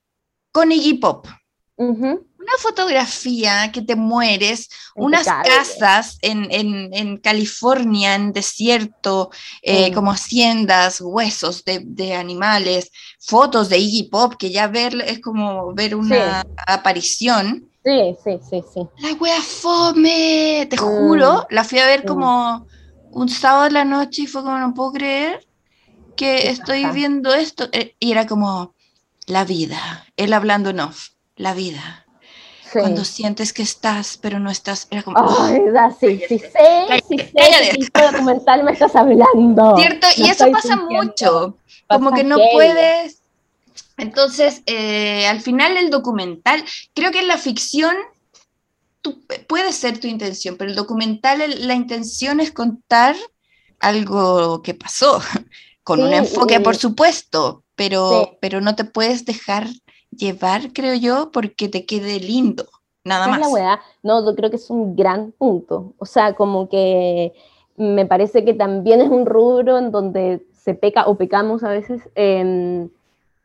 con 0.51 0.73
Iggy 0.73 0.95
Pop 0.95 1.27
una 2.41 2.53
fotografía 2.59 3.71
que 3.71 3.83
te 3.83 3.97
mueres, 3.97 4.71
unas 4.97 5.27
casas 5.27 6.19
en, 6.23 7.19
California, 7.19 8.15
en 8.15 8.33
desierto, 8.33 9.31
eh, 9.63 9.91
mm. 9.91 9.95
como 9.95 10.13
haciendas, 10.13 11.01
huesos 11.03 11.65
de, 11.65 12.15
animales, 12.15 12.91
fotos 13.19 13.69
de 13.69 13.79
Iggy 13.79 14.05
Pop, 14.05 14.35
que 14.39 14.51
ya 14.51 14.69
ver 14.69 14.95
es 15.07 15.21
como 15.21 15.75
ver 15.75 15.95
una 15.95 16.43
aparición. 16.67 17.69
Sí, 17.85 18.17
sí, 18.25 18.39
sí, 18.49 18.63
sí. 18.73 18.89
La 18.99 19.13
wea 19.15 19.41
fome, 19.41 20.67
te 20.69 20.77
juro, 20.77 21.47
la 21.51 21.65
fui 21.65 21.79
a 21.79 21.87
ver 21.87 22.05
Mm. 22.05 22.07
como 22.07 22.67
un 23.11 23.29
sábado 23.29 23.67
en 23.67 23.75
la 23.75 23.85
noche 23.85 24.23
y 24.23 24.27
fue 24.27 24.43
como 24.43 24.59
no 24.59 24.73
puedo 24.73 24.93
creer 24.93 25.47
que 26.17 26.49
estoy 26.49 26.87
viendo 26.87 27.35
esto. 27.35 27.69
Eh, 27.73 27.97
Y 28.01 28.13
era 28.13 28.27
como 28.27 28.75
la 29.27 29.45
vida, 29.45 30.07
él 30.17 30.33
hablando 30.33 30.71
en 30.71 30.81
off, 30.81 31.11
la 31.37 31.55
vida. 31.55 32.07
Sí. 32.73 32.79
Cuando 32.81 33.05
sientes 33.05 33.53
que 33.53 33.63
estás, 33.63 34.17
pero 34.21 34.39
no 34.39 34.51
estás, 34.51 34.87
era 34.91 35.03
como, 35.03 35.19
Ay, 35.43 35.61
da, 35.73 35.91
sí, 35.99 36.21
sí 36.29 36.39
sé, 36.39 37.03
sí 37.09 37.17
tipo 37.17 37.99
de 38.01 38.07
documental 38.13 38.65
me 38.65 38.73
estás 38.73 38.95
hablando. 38.97 39.77
¿cierto? 39.77 40.07
Y 40.17 40.29
eso 40.29 40.51
pasa 40.51 40.77
mucho, 40.77 41.57
como 41.89 42.13
que 42.13 42.25
no 42.25 42.37
puedes. 42.53 43.23
Entonces, 43.97 44.63
eh, 44.67 45.27
al 45.27 45.41
final 45.41 45.77
el 45.77 45.91
documental, 45.91 46.65
creo 46.95 47.11
que 47.13 47.21
en 47.21 47.29
la 47.29 47.37
ficción 47.39 47.95
tú- 49.03 49.23
puede 49.47 49.73
ser 49.73 49.99
tu 49.99 50.07
intención, 50.07 50.57
pero 50.57 50.71
el 50.71 50.77
documental, 50.77 51.41
el- 51.43 51.67
la 51.69 51.75
intención 51.75 52.41
es 52.41 52.51
contar 52.53 53.17
algo 53.79 54.63
que 54.63 54.75
pasó, 54.75 55.21
con 55.83 56.01
un 56.03 56.11
Sí, 56.11 56.15
enfoque, 56.17 56.55
y- 56.57 56.59
por 56.61 56.77
supuesto, 56.77 57.65
pero, 57.75 58.25
Sí. 58.25 58.37
pero 58.41 58.61
no 58.61 58.75
te 58.77 58.85
puedes 58.85 59.25
dejar 59.25 59.67
llevar, 60.11 60.73
creo 60.73 60.95
yo, 60.95 61.31
porque 61.33 61.69
te 61.69 61.87
quede 61.87 62.21
lindo, 62.21 62.65
nada 63.05 63.27
es 63.27 63.31
más. 63.31 63.41
la 63.41 63.49
weá. 63.49 63.81
No, 64.03 64.25
yo 64.25 64.35
creo 64.35 64.51
que 64.51 64.57
es 64.57 64.71
un 64.71 64.97
gran 64.97 65.33
punto. 65.33 65.95
O 65.99 66.07
sea, 66.07 66.35
como 66.35 66.69
que 66.69 67.33
me 67.77 68.07
parece 68.07 68.45
que 68.45 68.55
también 68.55 69.01
es 69.01 69.09
un 69.09 69.27
rubro 69.27 69.79
en 69.79 69.91
donde 69.91 70.45
se 70.53 70.75
peca 70.75 71.07
o 71.07 71.17
pecamos 71.17 71.63
a 71.65 71.71
veces. 71.71 72.03
en- 72.15 72.91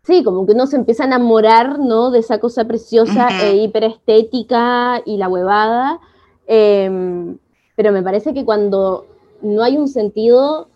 sí, 0.04 0.24
como 0.24 0.46
que 0.46 0.54
uno 0.54 0.68
se 0.68 0.76
empieza 0.78 1.04
a 1.04 1.08
enamorar, 1.08 1.80
¿no? 1.80 2.12
De 2.12 2.20
esa 2.20 2.40
cosa 2.40 2.66
preciosa 2.66 3.28
Ujú. 3.28 3.44
e 3.44 3.56
hiperestética 3.58 5.02
y 5.06 5.18
la 5.18 5.28
huevada. 5.30 6.00
em, 6.48 7.38
pero 7.76 7.92
me 7.92 8.04
parece 8.04 8.34
que 8.34 8.46
cuando 8.46 9.06
no 9.42 9.64
hay 9.64 9.78
un 9.78 9.88
sentido, 9.88 10.68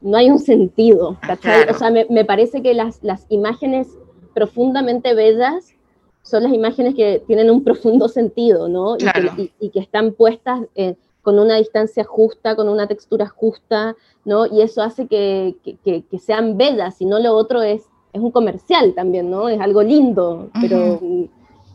no 0.00 0.16
hay 0.16 0.28
un 0.30 0.38
sentido, 0.40 1.16
¿cachai? 1.20 1.38
claro. 1.62 1.72
O 1.72 1.78
sea, 1.78 1.90
me, 1.90 2.06
me 2.10 2.24
parece 2.24 2.62
que 2.62 2.74
las, 2.74 2.98
las 3.02 3.24
imágenes 3.28 3.88
profundamente 4.38 5.14
bellas 5.14 5.74
son 6.22 6.42
las 6.44 6.52
imágenes 6.52 6.94
que 6.94 7.22
tienen 7.26 7.50
un 7.50 7.64
profundo 7.64 8.06
sentido, 8.08 8.68
¿no? 8.68 8.94
Y 8.94 8.98
que- 8.98 9.04
Claro. 9.10 9.32
Y, 9.36 9.50
y 9.58 9.70
que 9.70 9.80
están 9.80 10.12
puestas 10.12 10.60
eh, 10.74 10.94
con 11.22 11.38
una 11.38 11.56
distancia 11.56 12.04
justa, 12.04 12.54
con 12.54 12.68
una 12.68 12.86
textura 12.86 13.26
justa, 13.28 13.96
¿no? 14.24 14.46
Y 14.46 14.60
eso 14.62 14.80
hace 14.82 15.06
que, 15.08 15.56
que- 15.64 15.76
que- 15.84 16.02
que 16.10 16.18
sean 16.18 16.56
bellas, 16.56 17.00
y 17.00 17.04
no 17.06 17.18
lo 17.18 17.34
otro 17.34 17.62
es, 17.62 17.82
es 18.12 18.20
un 18.20 18.30
comercial 18.30 18.94
también, 18.94 19.30
¿no? 19.30 19.48
Es 19.48 19.60
algo 19.60 19.82
lindo, 19.82 20.48
pero, 20.60 21.00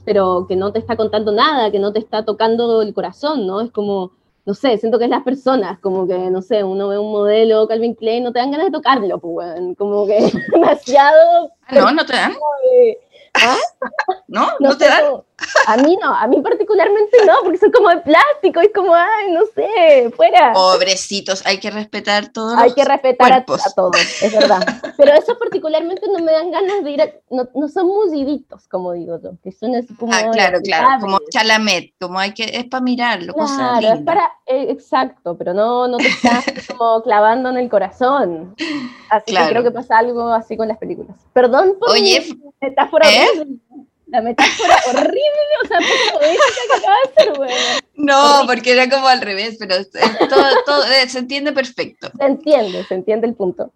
pero 0.06 0.46
que 0.48 0.56
no 0.56 0.72
te 0.72 0.80
está 0.80 0.96
contando 0.96 1.32
nada, 1.32 1.70
que 1.72 1.80
no 1.80 1.92
te 1.92 2.00
está 2.00 2.24
tocando 2.24 2.82
el 2.82 2.94
corazón, 2.94 3.46
¿no? 3.46 3.60
Es 3.62 3.72
como, 3.72 4.12
no 4.46 4.54
sé, 4.54 4.78
siento 4.78 4.98
que 5.00 5.06
es 5.06 5.10
las 5.10 5.24
personas, 5.24 5.80
como 5.80 6.06
que, 6.08 6.18
no 6.30 6.42
sé, 6.42 6.64
uno 6.64 6.90
ve 6.90 6.98
un 6.98 7.12
modelo 7.12 7.68
Calvin 7.68 7.96
Klein, 7.96 8.24
no 8.24 8.34
te 8.34 8.40
dan 8.40 8.52
ganas 8.52 8.68
de 8.68 8.72
tocarlo, 8.74 9.20
pues, 9.20 9.48
como 9.78 10.06
que 10.06 10.18
es 10.18 10.34
demasiado... 10.52 11.52
No, 11.72 11.92
no 11.92 12.06
te 12.06 12.14
dan, 12.14 12.34
¿ah? 13.36 13.58
no, 14.28 14.46
No 14.60 14.70
no 14.70 14.78
te 14.78 14.86
dan. 14.86 15.06
como- 15.06 15.26
a 15.68 15.78
mí 15.78 15.98
no, 16.02 16.14
a 16.14 16.28
mí 16.28 16.42
particularmente 16.42 17.18
no, 17.26 17.34
porque 17.44 17.58
son 17.58 17.72
como 17.72 17.90
de 17.90 17.98
plástico, 17.98 18.60
es 18.62 18.70
como, 18.74 18.94
ay, 18.94 19.32
no 19.32 19.42
sé, 19.56 20.12
fuera. 20.16 20.54
Pobrecitos, 20.54 21.46
hay 21.46 21.58
que 21.60 21.72
respetar 21.72 22.30
todos 22.30 22.58
Hay 22.58 22.66
los 22.70 22.76
que 22.76 22.86
respetar 22.86 23.32
a, 23.32 23.36
a 23.38 23.46
todos, 23.46 23.96
es 24.22 24.34
verdad. 24.40 24.66
Pero 24.98 25.14
esos 25.14 25.38
particularmente 25.38 26.06
no 26.08 26.20
me 26.24 26.32
dan 26.32 26.52
ganas 26.52 26.84
de 26.84 26.92
ir 26.92 27.02
a, 27.02 27.10
no, 27.30 27.48
no 27.56 27.68
son 27.68 27.88
mulliditos, 27.88 28.68
como 28.68 28.94
digo 28.94 29.20
yo, 29.22 29.32
que 29.44 29.52
son 29.52 29.76
así 29.76 29.94
como... 29.96 30.14
Ah, 30.14 30.30
claro, 30.32 30.60
claro, 30.62 31.02
como. 31.02 31.20
Chalamet, 31.32 31.94
como 32.00 32.20
hay 32.20 32.34
que, 32.34 32.44
es 32.44 32.66
para 32.66 32.84
mirarlo, 32.84 33.34
cosas 33.34 33.58
Claro, 33.58 33.76
es 33.78 33.84
lindas. 33.98 34.04
para, 34.06 34.32
eh, 34.46 34.68
exacto, 34.70 35.38
pero 35.38 35.54
no, 35.54 35.88
no 35.88 35.98
te 35.98 36.08
estás 36.08 36.44
como 36.78 37.02
clavando 37.04 37.50
en 37.50 37.58
el 37.58 37.70
corazón. 37.70 38.56
Así 39.10 39.32
Claro. 39.32 39.48
que 39.48 39.52
creo 39.54 39.64
que 39.64 39.72
pasa 39.72 39.98
algo 39.98 40.30
así 40.34 40.58
con 40.58 40.68
las 40.68 40.78
películas. 40.78 41.16
Perdón 41.34 41.76
por 41.80 41.90
Oye, 41.92 42.22
mi 42.22 42.40
metáfora 42.62 43.10
¿eh? 43.10 43.28
La 44.14 44.22
metáfora 44.22 44.76
horrible, 44.90 45.54
o 45.64 45.68
sea, 45.68 45.80
poco 45.80 46.20
poética 46.20 46.44
que 46.68 46.78
acaba 46.78 46.96
de 47.04 47.24
ser, 47.24 47.34
bueno. 47.38 47.56
No, 47.96 48.44
porque 48.46 48.72
era 48.74 48.88
como 48.88 49.08
al 49.08 49.22
revés, 49.22 49.56
pero 49.60 49.74
es- 49.76 49.90
es 49.96 50.30
todo, 50.30 50.46
todo, 50.68 50.84
eh, 50.86 51.10
se 51.10 51.18
entiende 51.20 51.52
perfecto. 51.52 52.12
Se 52.18 52.24
entiende, 52.26 52.86
se 52.86 52.94
entiende 52.94 53.26
el 53.28 53.34
punto. 53.34 53.72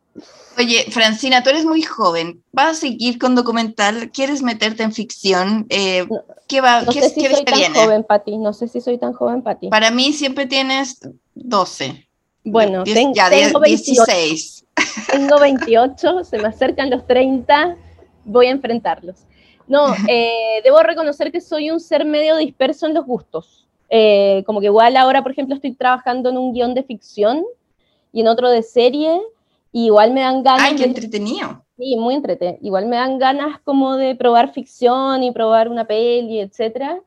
Oye, 0.60 0.86
Francina, 0.92 1.42
tú 1.42 1.50
eres 1.50 1.66
muy 1.66 1.82
joven, 1.82 2.44
¿vas 2.52 2.78
a 2.78 2.80
seguir 2.82 3.18
con 3.18 3.34
documental? 3.34 4.12
¿Quieres 4.12 4.44
meterte 4.44 4.84
en 4.84 4.92
ficción? 4.94 5.66
Eh, 5.70 6.06
No- 6.10 6.24
¿Qué, 6.48 6.62
va, 6.62 6.82
No 6.84 6.92
qué, 6.94 7.02
sé 7.02 7.10
si 7.10 7.22
qué 7.22 7.34
soy 7.36 7.44
tan 7.46 7.58
viene? 7.60 7.80
joven, 7.84 8.04
Pati, 8.04 8.38
no 8.38 8.54
sé 8.54 8.68
si 8.68 8.80
soy 8.80 8.98
tan 9.00 9.14
joven, 9.14 9.42
Pati. 9.42 9.70
Para 9.70 9.90
mí 9.92 10.14
siempre 10.14 10.46
tienes 10.46 11.00
12. 11.34 12.08
Bueno, 12.44 12.84
Diez- 12.84 12.94
ten- 12.94 13.14
ya, 13.14 13.30
diez- 13.30 13.48
tengo 13.48 13.60
28, 13.60 14.06
16. 14.06 14.66
tengo 15.12 15.40
28, 15.40 16.24
se 16.24 16.38
me 16.38 16.48
acercan 16.48 16.90
los 16.92 17.06
30, 17.08 17.76
voy 18.24 18.48
a 18.48 18.52
enfrentarlos. 18.52 19.16
No, 19.68 19.88
eh, 20.10 20.62
debo 20.64 20.80
reconocer 20.82 21.32
que 21.32 21.42
soy 21.42 21.70
un 21.72 21.80
ser 21.80 22.06
medio 22.06 22.36
disperso 22.38 22.86
en 22.88 22.94
los 22.94 23.06
gustos. 23.06 23.68
Eh, 23.90 24.44
como 24.46 24.60
que 24.60 24.66
igual 24.68 24.98
ahora, 24.98 25.22
por 25.22 25.32
ejemplo, 25.32 25.56
estoy 25.56 25.74
trabajando 25.76 26.30
en 26.30 26.38
un 26.38 26.54
guion 26.54 26.74
de 26.74 26.84
ficción 26.84 27.44
y 28.12 28.22
en 28.22 28.28
otro 28.28 28.50
de 28.50 28.64
serie, 28.64 29.22
y 29.72 29.86
igual 29.86 30.12
me 30.14 30.22
dan 30.22 30.44
ganas 30.44 30.70
Ay, 30.72 30.76
qué 30.76 30.84
de- 30.84 30.90
entretenido. 30.90 31.64
Sí, 31.78 31.96
muy 31.98 32.16
entrete. 32.16 32.58
Igual 32.62 32.88
me 32.88 32.96
dan 32.96 33.20
ganas 33.20 33.60
como 33.64 33.96
de 33.98 34.16
probar 34.16 34.52
ficción 34.52 35.22
y 35.24 35.32
probar 35.32 35.70
una 35.70 35.86
peli, 35.86 36.40
etcétera. 36.40 37.00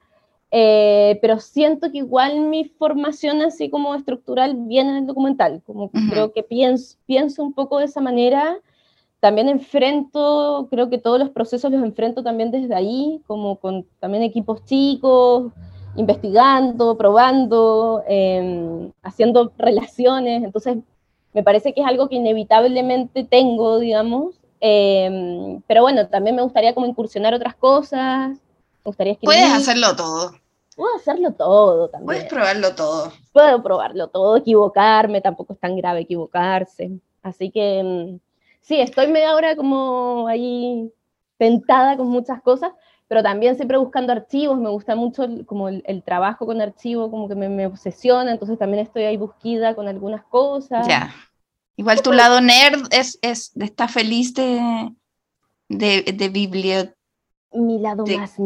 Eh, 0.52 1.18
pero 1.22 1.40
siento 1.40 1.90
que 1.90 1.98
igual 1.98 2.40
mi 2.40 2.64
formación 2.64 3.42
así 3.42 3.68
como 3.70 3.94
estructural 3.94 4.54
viene 4.56 4.90
en 4.90 4.96
el 4.98 5.06
documental. 5.06 5.60
Como 5.66 5.90
que 5.90 5.98
Ujú. 5.98 6.10
creo 6.10 6.32
que 6.32 6.42
pienso, 6.44 6.96
pienso 7.06 7.42
un 7.42 7.52
poco 7.52 7.78
de 7.78 7.86
esa 7.86 8.00
manera. 8.00 8.58
También 9.20 9.48
enfrento, 9.48 10.66
creo 10.70 10.88
que 10.88 10.98
todos 10.98 11.18
los 11.18 11.30
procesos 11.30 11.70
los 11.70 11.82
enfrento 11.82 12.22
también 12.22 12.50
desde 12.50 12.74
ahí, 12.74 13.22
como 13.26 13.56
con 13.56 13.86
también 14.00 14.22
equipos 14.22 14.64
chicos, 14.64 15.52
investigando, 15.94 16.96
probando, 16.96 18.02
eh, 18.08 18.90
haciendo 19.02 19.52
relaciones. 19.58 20.42
Entonces, 20.42 20.78
me 21.34 21.42
parece 21.42 21.74
que 21.74 21.82
es 21.82 21.86
algo 21.86 22.08
que 22.08 22.16
inevitablemente 22.16 23.24
tengo, 23.24 23.78
digamos. 23.78 24.34
Eh, 24.60 25.58
pero 25.66 25.82
bueno, 25.82 26.08
también 26.08 26.36
me 26.36 26.42
gustaría 26.42 26.74
como 26.74 26.86
incursionar 26.86 27.34
otras 27.34 27.54
cosas. 27.54 28.30
Me 28.30 28.84
gustaría 28.84 29.12
escribir. 29.12 29.36
Puedes 29.36 29.52
hacerlo 29.52 29.94
todo, 29.96 30.32
Puedo 30.76 30.96
hacerlo 30.96 31.32
todo 31.32 31.88
también. 31.88 32.06
puedes 32.06 32.24
probarlo 32.24 32.74
todo. 32.74 33.12
Puedo 33.32 33.62
probarlo 33.62 34.08
todo, 34.08 34.36
equivocarme, 34.36 35.20
tampoco 35.20 35.52
es 35.52 35.60
tan 35.60 35.76
grave 35.76 36.00
equivocarse. 36.00 36.90
Así 37.22 37.50
que 37.50 37.82
mm, 37.82 38.29
sí, 38.60 38.80
estoy 38.80 39.08
media 39.08 39.34
hora 39.34 39.56
como 39.56 40.28
ahí 40.28 40.92
tentada 41.38 41.96
con 41.96 42.08
muchas 42.08 42.42
cosas, 42.42 42.72
pero 43.08 43.22
también 43.22 43.56
siempre 43.56 43.78
buscando 43.78 44.12
archivos. 44.12 44.58
Me 44.58 44.70
gusta 44.70 44.94
mucho 44.96 45.24
el- 45.24 45.46
como 45.46 45.68
el, 45.68 45.82
el 45.86 46.02
trabajo 46.02 46.46
con 46.46 46.60
archivos, 46.60 47.10
como 47.10 47.28
que 47.28 47.34
me, 47.34 47.48
me 47.48 47.66
obsesiona, 47.66 48.30
entonces 48.32 48.58
también 48.58 48.84
estoy 48.84 49.04
ahí 49.04 49.16
busquida 49.16 49.74
con 49.74 49.88
algunas 49.88 50.24
cosas. 50.24 50.86
Ya. 50.86 51.14
Igual 51.76 52.02
tu 52.02 52.12
lado 52.12 52.40
nerd 52.40 52.88
es, 52.90 53.18
es, 53.22 53.52
está 53.56 53.88
feliz 53.88 54.34
de, 54.34 54.92
de, 55.68 56.02
de 56.02 56.28
bibliotecolizar. 56.28 56.94
Mi 57.52 57.78
lado 57.78 58.06
De- 58.06 58.16
más 58.16 58.36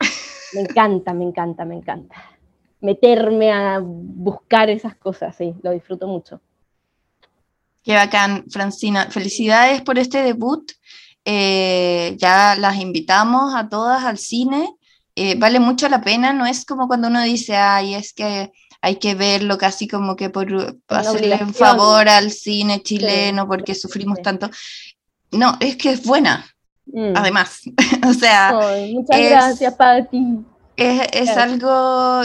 Me 0.54 0.60
encanta, 0.60 1.14
me 1.14 1.24
encanta, 1.24 1.64
me 1.64 1.76
encanta. 1.76 2.16
Meterme 2.80 3.50
a 3.52 3.78
buscar 3.80 4.70
esas 4.70 4.94
cosas, 4.96 5.34
sí, 5.36 5.54
lo 5.62 5.70
disfruto 5.70 6.06
mucho. 6.06 6.40
Qué 7.86 7.94
bacán, 7.94 8.44
Francina. 8.50 9.06
Felicidades 9.12 9.80
por 9.80 9.96
este 9.96 10.20
debut. 10.24 10.72
Eh, 11.24 12.16
ya 12.18 12.56
las 12.56 12.76
invitamos 12.80 13.54
a 13.54 13.68
todas 13.68 14.02
al 14.04 14.18
cine. 14.18 14.74
Eh, 15.14 15.36
vale 15.38 15.60
mucho 15.60 15.88
la 15.88 16.00
pena, 16.02 16.32
no 16.32 16.46
es 16.46 16.64
como 16.64 16.88
cuando 16.88 17.06
uno 17.06 17.22
dice, 17.22 17.56
ay, 17.56 17.94
es 17.94 18.12
que 18.12 18.50
hay 18.82 18.96
que 18.96 19.14
verlo 19.14 19.56
casi 19.56 19.86
como 19.86 20.16
que 20.16 20.30
por 20.30 20.48
hacerle 20.88 21.38
un 21.40 21.54
favor 21.54 22.08
al 22.08 22.32
cine 22.32 22.82
chileno 22.82 23.46
porque 23.46 23.74
sufrimos 23.76 24.16
sí. 24.18 24.22
tanto. 24.24 24.50
No, 25.30 25.56
es 25.60 25.76
que 25.76 25.90
es 25.92 26.04
buena, 26.04 26.44
Mm. 26.86 27.12
además. 27.16 27.62
o 28.08 28.12
sea, 28.14 28.52
muchas 28.92 29.18
es- 29.20 29.30
gracias, 29.30 29.74
Pati. 29.74 30.38
es, 30.76 31.30
algo, 31.36 32.22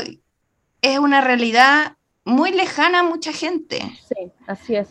es 0.82 0.98
una 1.00 1.22
realidad 1.22 1.98
muy 2.26 2.52
lejana 2.52 3.00
a 3.02 3.04
mucha 3.04 3.32
gente. 3.32 3.80
Sí, 4.10 4.32
así 4.48 4.76
es. 4.76 4.88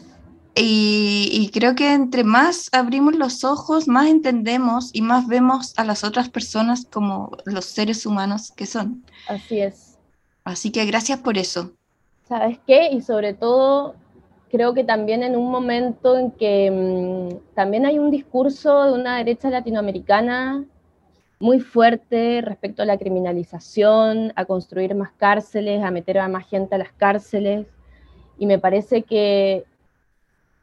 Y, 0.54 1.28
y 1.32 1.50
creo 1.50 1.74
que 1.74 1.92
entre 1.92 2.24
más 2.24 2.68
abrimos 2.72 3.14
los 3.14 3.44
ojos, 3.44 3.86
más 3.88 4.08
entendemos 4.08 4.90
y 4.92 5.02
más 5.02 5.26
vemos 5.26 5.72
a 5.78 5.84
las 5.84 6.04
otras 6.04 6.28
personas 6.28 6.86
como 6.90 7.30
los 7.44 7.64
seres 7.66 8.04
humanos 8.04 8.52
que 8.56 8.66
son. 8.66 9.04
Así 9.28 9.60
es. 9.60 9.98
Así 10.44 10.70
que 10.70 10.84
gracias 10.86 11.20
por 11.20 11.38
eso. 11.38 11.72
¿Sabes 12.28 12.58
qué? 12.66 12.90
Y 12.92 13.00
sobre 13.02 13.34
todo, 13.34 13.94
creo 14.50 14.74
que 14.74 14.84
también 14.84 15.22
en 15.22 15.36
un 15.36 15.50
momento 15.50 16.16
en 16.16 16.30
que 16.32 16.70
mm, 16.70 17.54
también 17.54 17.86
hay 17.86 17.98
un 17.98 18.10
discurso 18.10 18.84
de 18.84 18.92
una 18.92 19.18
derecha 19.18 19.50
latinoamericana 19.50 20.64
muy 21.38 21.60
fuerte 21.60 22.42
respecto 22.42 22.82
a 22.82 22.86
la 22.86 22.98
criminalización, 22.98 24.32
a 24.36 24.44
construir 24.44 24.94
más 24.94 25.10
cárceles, 25.12 25.82
a 25.82 25.90
meter 25.90 26.18
a 26.18 26.28
más 26.28 26.46
gente 26.48 26.74
a 26.74 26.78
las 26.78 26.92
cárceles. 26.92 27.66
Y 28.38 28.46
me 28.46 28.58
parece 28.58 29.02
que, 29.02 29.64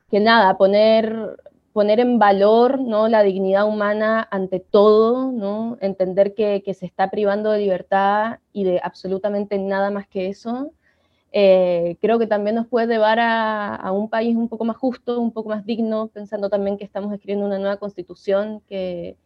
que 0.10 0.20
nada, 0.20 0.58
poner, 0.58 1.38
poner 1.74 1.99
en 1.99 2.20
valor 2.20 2.80
¿no? 2.80 3.08
la 3.08 3.24
dignidad 3.24 3.68
humana 3.68 4.28
ante 4.32 4.60
todo, 4.60 5.32
¿no? 5.32 5.78
entender 5.82 6.34
que, 6.34 6.64
que, 6.64 6.74
se 6.74 6.86
está 6.86 7.10
privando 7.10 7.51
de 7.51 7.60
libertad 7.60 8.39
y 8.53 8.64
de 8.64 8.80
absolutamente 8.84 9.58
nada 9.58 9.91
más 9.91 10.08
que 10.08 10.28
eso, 10.28 10.72
eh, 11.32 11.97
creo 12.01 12.20
que 12.20 12.28
también 12.28 12.55
nos 12.55 12.68
puede 12.68 12.88
llevar 12.88 13.20
a, 13.20 13.76
a, 13.76 13.91
un 13.91 14.10
país 14.10 14.36
un 14.36 14.47
poco 14.47 14.64
más 14.64 14.78
justo, 14.78 15.20
un 15.20 15.32
poco 15.32 15.49
más 15.49 15.66
digno, 15.66 16.08
pensando 16.08 16.49
también 16.49 16.78
que 16.78 16.86
estamos 16.86 17.14
escribiendo 17.14 17.45
una 17.45 17.60
nueva 17.60 17.78
constitución 17.78 18.62
que, 18.68 19.18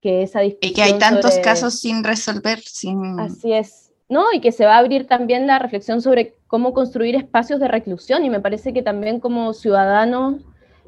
que 0.00 0.22
esa 0.22 0.44
Y 0.44 0.56
que 0.56 0.82
hay 0.82 0.98
tantos 0.98 1.38
casos 1.38 1.80
sin 1.80 2.04
resolver, 2.04 2.60
sin... 2.60 3.18
Así 3.18 3.52
es, 3.52 3.87
¿no? 4.08 4.24
Y 4.32 4.40
que 4.40 4.52
se 4.52 4.64
va 4.64 4.76
a 4.76 4.78
abrir 4.78 5.06
también 5.06 5.46
la 5.46 5.58
reflexión 5.58 6.00
sobre 6.00 6.34
cómo 6.46 6.72
construir 6.72 7.14
espacios 7.14 7.60
de 7.60 7.68
reclusión 7.68 8.24
y 8.24 8.30
me 8.30 8.40
parece 8.40 8.72
que 8.72 8.82
también 8.82 9.20
como 9.20 9.52
ciudadanos 9.52 10.36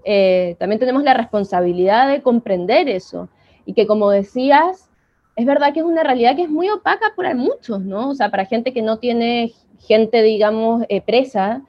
eh, 0.05 0.57
también 0.59 0.81
tenemos 0.81 1.03
la 1.03 1.15
responsabilidad 1.15 2.09
de 2.09 2.23
comprender 2.23 2.89
eso 2.89 3.29
y 3.67 3.75
que 3.75 3.87
como 3.87 4.11
decías, 4.11 4.91
es 5.37 5.47
verdad 5.47 5.73
que 5.73 5.81
es 5.81 5.87
una 5.87 6.03
realidad 6.03 6.37
que 6.37 6.43
es 6.43 6.51
muy 6.51 6.69
opaca 6.71 7.13
para 7.17 7.35
muchos, 7.35 7.81
¿no? 7.81 8.11
O 8.11 8.15
sea, 8.15 8.31
para 8.31 8.47
gente 8.47 8.73
que 8.73 8.83
no 8.83 8.99
tiene 8.99 9.53
gente, 9.79 10.23
digamos, 10.23 10.85
eh, 10.89 11.01
presa, 11.01 11.63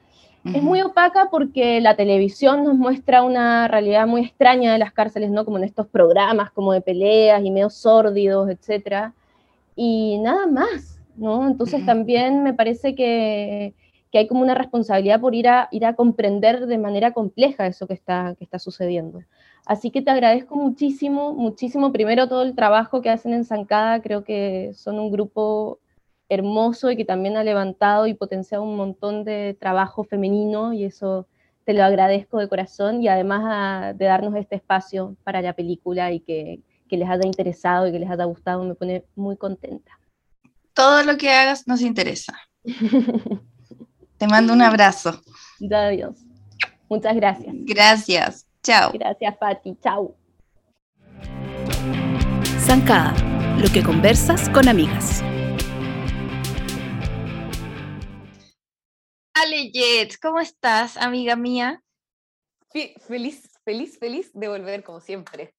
es 0.44 0.60
muy 0.60 0.82
opaca 0.82 1.28
porque 1.30 1.80
la 1.80 1.94
televisión 1.94 2.64
nos 2.64 2.74
muestra 2.74 3.22
una 3.22 3.68
realidad 3.68 4.08
muy 4.08 4.22
extraña 4.22 4.72
de 4.72 4.78
las 4.78 4.92
cárceles, 4.92 5.30
¿no? 5.30 5.44
Como 5.44 5.58
en 5.58 5.62
estos 5.62 5.86
programas 5.86 6.50
como 6.50 6.72
de 6.72 6.80
peleas 6.80 7.44
y 7.44 7.50
medio 7.52 7.70
sórdidos, 7.70 8.50
etcétera. 8.50 9.14
Y 9.76 10.18
nada 10.18 10.48
más, 10.48 10.91
¿no? 11.16 11.46
Entonces 11.46 11.84
también 11.86 12.42
me 12.42 12.54
parece 12.54 12.94
que, 12.94 13.74
que, 14.10 14.18
hay 14.18 14.28
como 14.28 14.42
una 14.42 14.54
responsabilidad 14.54 15.20
por 15.20 15.34
ir 15.34 15.48
a, 15.48 15.68
ir 15.70 15.84
a 15.86 15.94
comprender 15.94 16.66
de 16.66 16.78
manera 16.78 17.12
compleja 17.12 17.66
eso 17.66 17.86
que 17.86 17.94
está, 17.94 18.34
que 18.38 18.44
está 18.44 18.58
sucediendo. 18.58 19.20
Así 19.64 19.90
que 19.90 20.02
te 20.02 20.10
agradezco 20.10 20.56
muchísimo, 20.56 21.34
muchísimo 21.34 21.92
primero 21.92 22.28
todo 22.28 22.42
el 22.42 22.54
trabajo 22.54 23.00
que 23.00 23.10
hacen 23.10 23.32
en 23.32 23.44
Zancada, 23.44 24.02
creo 24.02 24.24
que 24.24 24.72
son 24.74 24.98
un 24.98 25.10
grupo 25.12 25.78
hermoso 26.28 26.90
y 26.90 26.96
que 26.96 27.04
también 27.04 27.36
ha 27.36 27.44
levantado 27.44 28.06
y 28.06 28.14
potenciado 28.14 28.64
un 28.64 28.76
montón 28.76 29.24
de 29.24 29.56
trabajo 29.60 30.02
femenino 30.04 30.72
y 30.72 30.84
eso 30.84 31.26
te 31.64 31.74
lo 31.74 31.84
agradezco 31.84 32.38
de 32.38 32.48
corazón 32.48 33.02
y 33.02 33.08
además 33.08 33.96
de 33.96 34.04
darnos 34.04 34.34
este 34.36 34.56
espacio 34.56 35.16
para 35.24 35.42
la 35.42 35.52
película 35.52 36.10
y 36.12 36.20
que, 36.20 36.60
que, 36.88 36.96
les 36.96 37.08
haya 37.08 37.26
interesado 37.26 37.86
y 37.86 37.92
que 37.92 37.98
les 37.98 38.10
haya 38.10 38.24
gustado, 38.24 38.64
me 38.64 38.74
pone 38.74 39.04
muy 39.14 39.36
contenta. 39.36 39.92
Todo 40.74 41.02
lo 41.02 41.18
que 41.18 41.30
hagas 41.30 41.66
nos 41.68 41.82
interesa. 41.82 42.38
te 42.64 44.26
mando 44.26 44.52
un 44.54 44.62
abrazo. 44.62 45.22
Adiós. 45.70 46.16
Muchas 46.88 47.14
gracias. 47.14 47.54
Gracias. 47.60 48.46
Chao. 48.62 48.92
Gracias, 48.92 49.36
Pati. 49.36 49.76
Chao. 49.82 50.16
Zancada, 52.60 53.14
lo 53.58 53.68
que 53.72 53.82
conversas 53.82 54.48
con 54.48 54.68
amigas. 54.68 55.22
Ale 59.34 59.70
Jet, 59.72 60.18
¿cómo 60.20 60.40
estás, 60.40 60.96
amiga 60.96 61.36
mía? 61.36 61.82
Feliz, 62.70 63.50
feliz, 63.64 63.98
feliz 63.98 64.30
de 64.32 64.48
volver 64.48 64.82
como 64.82 65.00
siempre. 65.00 65.54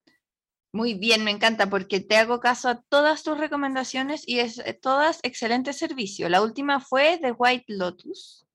Muy 0.76 0.95
bien, 0.95 1.24
me 1.24 1.30
encanta 1.30 1.69
porque 1.69 1.99
te 1.99 2.17
hago 2.17 2.39
caso 2.39 2.67
a 2.67 2.82
todas 2.82 3.21
tus 3.21 3.38
recomendaciones 3.38 4.28
y 4.28 4.39
es 4.39 4.57
eh, 4.57 4.74
todas 4.74 5.19
excelente 5.21 5.71
servicio. 5.71 6.30
La 6.30 6.41
última 6.41 6.80
fue 6.80 7.19
de 7.19 7.32
White 7.32 7.65
Lotus. 7.67 8.47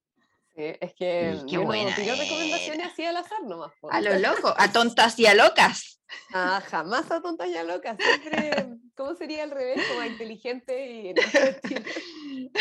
Sí, 0.53 0.63
es 0.81 0.93
que 0.95 1.37
qué 1.47 1.53
yo 1.53 1.63
buena 1.63 1.91
no 1.91 1.95
recomendaciones 1.95 2.87
así 2.87 3.05
al 3.05 3.15
azar 3.15 3.41
nomás. 3.45 3.71
A 3.89 4.01
lo 4.01 4.19
loco, 4.19 4.53
a 4.57 4.69
tontas 4.69 5.17
y 5.17 5.27
a 5.27 5.33
locas. 5.33 6.01
Ah, 6.33 6.61
jamás 6.67 7.09
a 7.09 7.21
tontas 7.21 7.47
y 7.47 7.55
a 7.55 7.63
locas. 7.63 7.95
Siempre, 7.97 8.67
¿cómo 8.95 9.15
sería 9.15 9.43
al 9.43 9.51
revés? 9.51 9.81
Como 9.87 10.01
a 10.01 10.07
inteligente 10.07 10.91
y... 10.91 11.13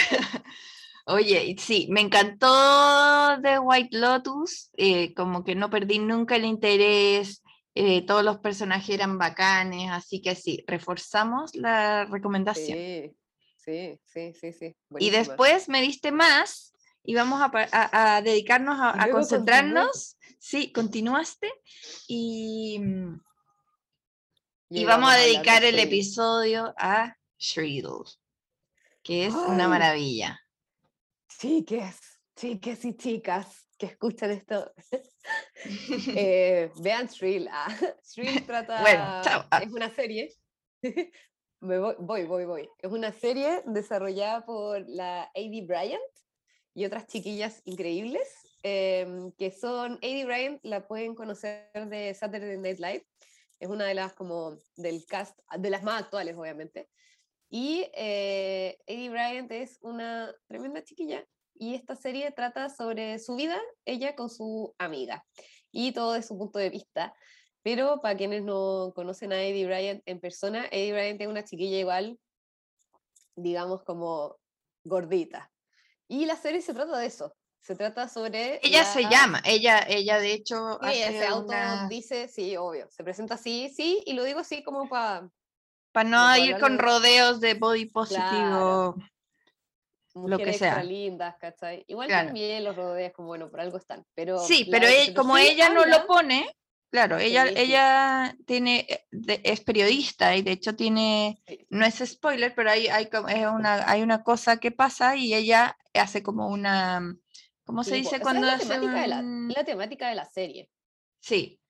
Oye, 1.07 1.57
sí, 1.59 1.89
me 1.91 2.03
encantó 2.03 3.39
de 3.39 3.59
White 3.59 3.97
Lotus, 3.99 4.71
eh, 4.77 5.15
como 5.15 5.43
que 5.43 5.57
no 5.57 5.69
perdí 5.69 5.99
nunca 5.99 6.37
el 6.37 6.45
interés, 6.45 7.43
eh, 7.81 8.05
todos 8.07 8.25
los 8.25 8.39
personajes 8.39 8.91
eran 8.91 9.19
bacanes, 9.19 9.91
así 9.91 10.21
que 10.21 10.35
sí, 10.35 10.65
reforzamos 10.67 11.55
la 11.55 12.05
recomendación. 12.07 12.77
Sí, 12.77 13.17
sí, 13.57 14.01
sí, 14.05 14.33
sí. 14.33 14.53
sí. 14.53 14.77
Y 14.99 15.11
después 15.11 15.69
me 15.69 15.81
diste 15.81 16.11
más 16.11 16.75
y 17.05 17.15
vamos 17.15 17.41
a, 17.41 17.51
a, 18.17 18.23
dedicarnos 18.23 18.79
a, 18.81 19.09
concentrarnos. 19.11 20.17
Sí, 20.41 20.73
continuaste 20.73 21.53
y, 22.09 22.81
y, 24.71 24.85
vamos 24.85 25.13
a 25.13 25.17
dedicar 25.17 25.65
el 25.65 25.79
episodio 25.79 26.75
a 26.77 27.17
Shriddle, 27.39 28.05
que 29.03 29.27
es 29.27 29.35
una 29.35 29.69
maravilla 29.69 30.41
chiques, 31.39 31.97
chiques 32.35 32.85
y 32.85 32.97
chicas 32.97 33.68
que 33.79 33.87
escuchan 33.87 34.31
esto, 34.33 34.73
eh, 36.17 36.71
vean 36.81 37.07
Shrill. 37.07 37.49
Ah, 37.51 37.69
Shrill 38.05 38.45
trata, 38.45 38.83
ah. 39.51 39.61
es 39.63 39.73
una 39.73 39.91
serie, 39.95 40.35
Me 41.61 41.79
voy, 41.79 41.95
voy, 41.99 42.25
voy, 42.25 42.45
voy, 42.45 42.69
es 42.79 42.93
una 42.93 43.13
serie 43.13 43.63
desarrollada 43.67 44.45
por 44.45 44.89
la 44.89 45.23
A.D. 45.35 45.65
Bryant 45.67 46.03
y 46.75 46.85
otras 46.85 47.07
chiquillas 47.07 47.63
increíbles, 47.65 48.29
em, 48.63 49.33
que 49.33 49.51
son, 49.51 49.95
A.D. 49.95 50.25
Bryant 50.25 50.61
la 50.63 50.87
pueden 50.87 51.15
conocer 51.15 51.69
de 51.75 52.15
Saturday 52.15 52.59
Night 52.59 52.79
Live, 52.79 53.07
es 53.59 53.69
una 53.69 53.87
de 53.87 53.95
las 53.95 54.13
como 54.13 54.57
del 54.77 55.05
cast, 55.07 55.37
de 55.59 55.71
las 55.71 55.83
más 55.83 56.03
actuales 56.03 56.37
obviamente, 56.37 56.89
y 57.51 57.87
eh, 57.95 58.79
Eddie 58.87 59.11
Bryant 59.11 59.51
es 59.53 59.79
una 59.81 60.35
tremenda 60.47 60.85
chiquilla 60.85 61.27
y 61.59 61.75
esta 61.75 61.97
serie 61.97 62.31
trata 62.33 62.69
sobre 62.69 63.19
su 63.19 63.37
vida, 63.37 63.59
ella 63.85 64.15
con 64.15 64.31
su 64.31 64.75
amiga, 64.79 65.25
y 65.71 65.93
todo 65.93 66.13
de 66.13 66.23
su 66.23 66.37
punto 66.39 66.59
de 66.59 66.71
vista. 66.71 67.15
Pero 67.63 68.01
para 68.01 68.17
quienes 68.17 68.43
no 68.43 68.93
conocen 68.95 69.33
a 69.33 69.43
Eddie 69.43 69.67
Bryant 69.67 70.03
en 70.07 70.21
persona, 70.21 70.67
Eddie 70.71 70.93
Bryant 70.93 71.21
es 71.21 71.29
una 71.29 71.45
chiquilla 71.45 71.79
igual, 71.79 72.19
digamos 73.37 73.83
como 73.83 74.37
gordita. 74.85 75.51
Y 76.07 76.25
la 76.25 76.37
serie 76.37 76.63
se 76.63 76.73
trata 76.73 76.97
de 76.99 77.07
eso. 77.07 77.35
Se 77.61 77.75
trata 77.75 78.09
sobre... 78.09 78.61
Ella 78.63 78.85
se 78.85 79.03
llama, 79.03 79.43
ella, 79.45 79.81
ella 79.87 80.19
de 80.19 80.33
hecho... 80.33 80.79
Sí, 80.83 80.89
ella 80.91 81.11
se 81.11 81.27
auto 81.27 81.55
dice, 81.89 82.29
sí, 82.29 82.57
obvio, 82.57 82.89
se 82.91 83.05
presenta 83.05 83.35
así, 83.35 83.69
sí, 83.75 84.03
y 84.07 84.15
lo 84.15 84.25
digo 84.25 84.39
así 84.39 84.63
como 84.63 84.89
para 84.89 85.29
para 85.93 86.09
no 86.09 86.37
ir 86.37 86.59
con 86.59 86.79
rodeos 86.79 87.41
de 87.41 87.55
body 87.55 87.87
positivo. 87.87 88.95
Lo 90.27 90.39
que 90.39 90.53
sea. 90.53 90.83
lindas, 90.83 91.37
¿cachai? 91.39 91.85
Igual 91.87 92.09
también 92.09 92.65
los 92.65 92.75
rodeos, 92.75 93.13
como 93.13 93.29
bueno, 93.29 93.51
por 93.51 93.61
algo 93.61 93.77
están. 93.77 94.05
Pero 94.15 94.39
sí, 94.39 94.67
pero, 94.71 94.87
como 95.15 95.37
ella 95.37 95.69
no 95.69 95.85
lo 95.85 96.07
pone, 96.07 96.57
claro, 96.91 97.19
ella, 97.19 97.47
ella 97.47 98.35
tiene, 98.47 98.87
eh, 98.89 99.41
es 99.45 99.61
periodista 99.61 100.35
y 100.37 100.43
de 100.43 100.53
hecho 100.53 100.75
tiene, 100.75 101.43
no 101.69 101.85
es 101.85 102.03
spoiler, 102.05 102.55
pero 102.55 102.71
hay, 102.71 102.89
hay, 102.89 103.09
es 103.29 103.47
una, 103.47 103.91
hay 103.91 104.03
una 104.03 104.23
cosa 104.23 104.59
que 104.59 104.71
pasa 104.71 105.17
y 105.17 105.35
ella 105.35 105.77
hace 105.95 106.23
como 106.23 106.49
una, 106.49 107.15
¿cómo 107.65 107.85
se 107.85 107.97
dice 107.97 108.21
cuando 108.21 108.47
es 108.47 108.53
la, 108.53 108.59
temática 108.59 109.01
de 109.03 109.09
la, 109.09 109.23
la 109.23 109.65
temática 109.65 110.09
de 110.09 110.15
la 110.15 110.25
serie. 110.25 110.71
Sí, 111.21 111.61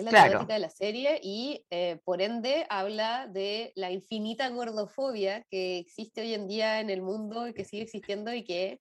es 0.00 0.12
la 0.12 0.24
temática 0.24 0.54
de 0.54 0.58
la 0.58 0.70
serie 0.70 1.20
y 1.22 1.64
eh, 1.70 2.00
por 2.04 2.22
ende 2.22 2.66
habla 2.68 3.26
de 3.26 3.72
la 3.76 3.90
infinita 3.90 4.48
gordofobia 4.48 5.44
que 5.50 5.78
existe 5.78 6.22
hoy 6.22 6.34
en 6.34 6.48
día 6.48 6.80
en 6.80 6.90
el 6.90 7.02
mundo 7.02 7.48
y 7.48 7.54
que 7.54 7.64
sigue 7.64 7.82
existiendo 7.82 8.32
y 8.32 8.44
que, 8.44 8.80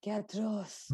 qué 0.00 0.12
atroz. 0.12 0.88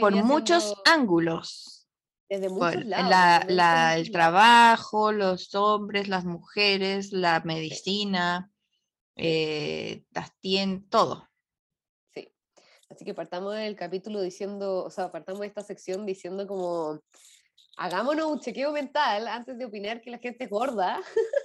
por 0.00 0.14
muchos 0.24 0.74
ángulos. 0.84 1.86
Desde 2.28 2.48
muchos 2.48 2.84
lados. 2.84 3.46
La, 3.48 3.96
el 3.96 4.10
trabajo, 4.10 5.12
los 5.12 5.54
hombres, 5.54 6.08
las 6.08 6.24
mujeres, 6.24 7.12
la 7.12 7.40
medicina, 7.44 8.50
eh, 9.14 10.02
las 10.10 10.36
tiendas, 10.40 10.90
todo. 10.90 11.28
Sí. 12.12 12.28
Así 12.90 13.04
que 13.04 13.14
partamos 13.14 13.54
del 13.54 13.76
capítulo 13.76 14.20
diciendo, 14.20 14.84
o 14.84 14.90
sea, 14.90 15.12
partamos 15.12 15.42
de 15.42 15.46
esta 15.46 15.62
sección 15.62 16.04
diciendo 16.04 16.48
como 16.48 17.00
hagámonos 17.76 18.26
un 18.32 18.40
chequeo 18.40 18.72
mental 18.72 19.28
antes 19.28 19.58
de 19.58 19.64
opinar 19.66 20.00
que 20.02 20.10
la 20.10 20.18
gente 20.18 20.44
es 20.44 20.50
gorda 20.50 21.00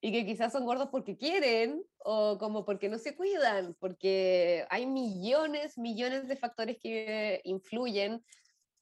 y 0.00 0.12
que 0.12 0.26
quizás 0.26 0.52
son 0.52 0.64
gordos 0.64 0.88
porque 0.90 1.16
quieren 1.16 1.84
o 1.98 2.38
como 2.38 2.64
porque 2.64 2.88
no 2.88 2.98
se 2.98 3.16
cuidan, 3.16 3.74
porque 3.80 4.66
hay 4.70 4.86
millones, 4.86 5.78
millones 5.78 6.28
de 6.28 6.36
factores 6.36 6.78
que 6.80 7.40
influyen 7.44 8.24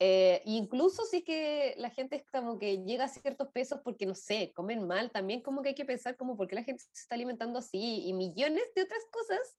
Eh, 0.00 0.42
incluso 0.46 1.04
si 1.04 1.18
es 1.18 1.24
que 1.24 1.74
la 1.78 1.90
gente 1.90 2.16
es 2.16 2.24
como 2.32 2.58
que 2.58 2.84
llega 2.84 3.04
a 3.04 3.08
ciertos 3.08 3.48
pesos 3.54 3.80
porque, 3.84 4.06
no 4.06 4.14
sé, 4.14 4.52
comen 4.54 4.86
mal, 4.86 5.10
también 5.12 5.42
como 5.42 5.62
que 5.62 5.70
hay 5.70 5.74
que 5.76 5.86
pensar 5.86 6.16
como 6.16 6.36
por 6.36 6.48
qué 6.48 6.56
la 6.56 6.64
gente 6.64 6.84
se 6.92 7.02
está 7.02 7.16
alimentando 7.16 7.58
así 7.60 8.04
y 8.06 8.12
millones 8.14 8.64
de 8.76 8.82
otras 8.82 9.02
cosas 9.12 9.56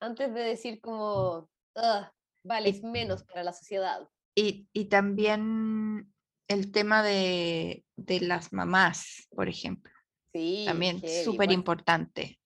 antes 0.00 0.32
de 0.34 0.40
decir 0.40 0.80
como, 0.80 1.50
"Ugh, 1.76 2.06
vales 2.44 2.82
menos 2.82 3.24
para 3.24 3.44
la 3.44 3.52
sociedad. 3.52 4.08
Y, 4.34 4.68
y 4.72 4.86
también 4.86 6.14
el 6.48 6.72
tema 6.72 7.02
de, 7.02 7.84
de 7.96 8.20
las 8.20 8.52
mamás, 8.52 9.28
por 9.30 9.48
ejemplo, 9.48 9.92
Sí, 10.32 10.64
también 10.66 11.02
súper 11.24 11.50
importante. 11.50 12.38